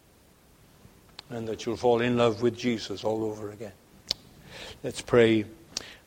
and 1.34 1.48
that 1.48 1.66
you'll 1.66 1.78
fall 1.78 2.02
in 2.02 2.18
love 2.18 2.42
with 2.42 2.58
Jesus 2.58 3.04
all 3.04 3.24
over 3.24 3.52
again. 3.52 3.72
Let's 4.84 5.02
pray. 5.02 5.46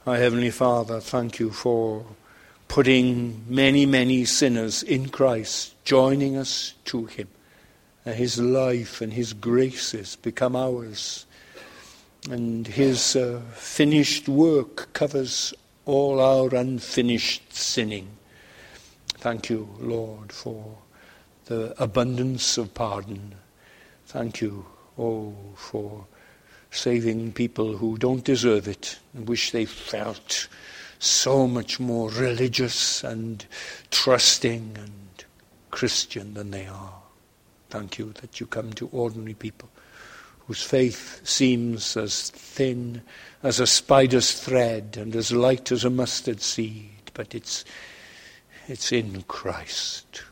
Our 0.07 0.17
Heavenly 0.17 0.51
Father, 0.51 1.01
thank 1.01 1.39
you 1.39 1.51
for 1.51 2.05
putting 2.69 3.45
many, 3.49 3.87
many 3.87 4.25
sinners 4.25 4.83
in 4.83 5.09
Christ, 5.09 5.83
joining 5.85 6.37
us 6.37 6.75
to 6.87 7.07
Him. 7.07 7.29
And 8.05 8.15
His 8.15 8.39
life 8.39 9.01
and 9.01 9.13
His 9.13 9.33
graces 9.33 10.17
become 10.17 10.57
ours. 10.57 11.27
And 12.31 12.67
His 12.67 13.17
uh, 13.17 13.41
finished 13.55 14.29
work 14.29 14.93
covers 14.93 15.55
all 15.87 16.21
our 16.21 16.55
unfinished 16.55 17.55
sinning. 17.55 18.09
Thank 19.07 19.49
you, 19.49 19.69
Lord, 19.79 20.33
for 20.33 20.77
the 21.47 21.75
abundance 21.83 22.59
of 22.59 22.75
pardon. 22.75 23.37
Thank 24.07 24.41
you 24.41 24.67
Oh, 24.99 25.35
for 25.57 26.07
saving 26.71 27.33
people 27.33 27.77
who 27.77 27.99
don't 27.99 28.25
deserve 28.25 28.69
it 28.69 28.99
and 29.13 29.29
wish 29.29 29.51
they 29.51 29.65
felt 29.65 30.49
so 30.99 31.47
much 31.47 31.81
more 31.81 32.11
religious 32.11 33.03
and 33.05 33.45
trusting 33.91 34.77
and 34.77 35.25
Christian 35.71 36.35
than 36.35 36.51
they 36.51 36.67
are. 36.67 37.03
Thank 37.71 37.99
you 37.99 38.13
that 38.21 38.39
you 38.41 38.47
come 38.47 38.73
to 38.75 38.89
ordinary 38.93 39.35
people 39.35 39.69
whose 40.47 40.63
faith 40.63 41.21
seems 41.27 41.97
as 41.97 42.31
thin 42.31 43.03
as 43.43 43.59
a 43.59 43.67
spider's 43.67 44.33
thread 44.41 44.97
and 44.99 45.17
as 45.17 45.33
light 45.33 45.73
as 45.73 45.85
a 45.85 45.91
mustard 45.91 46.41
seed, 46.41 47.11
but 47.15 47.35
it's, 47.35 47.65
it's 48.69 48.93
in 48.93 49.23
Christ. 49.23 50.23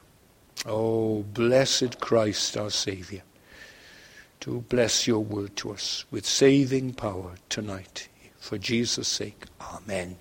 Oh, 0.66 1.22
blessed 1.22 1.98
Christ, 1.98 2.56
our 2.56 2.70
Saviour 2.70 3.22
to 4.42 4.60
bless 4.62 5.06
your 5.06 5.20
word 5.20 5.54
to 5.54 5.70
us 5.70 6.04
with 6.10 6.26
saving 6.26 6.92
power 6.94 7.34
tonight. 7.48 8.08
For 8.40 8.58
Jesus' 8.58 9.06
sake, 9.06 9.44
Amen. 9.60 10.16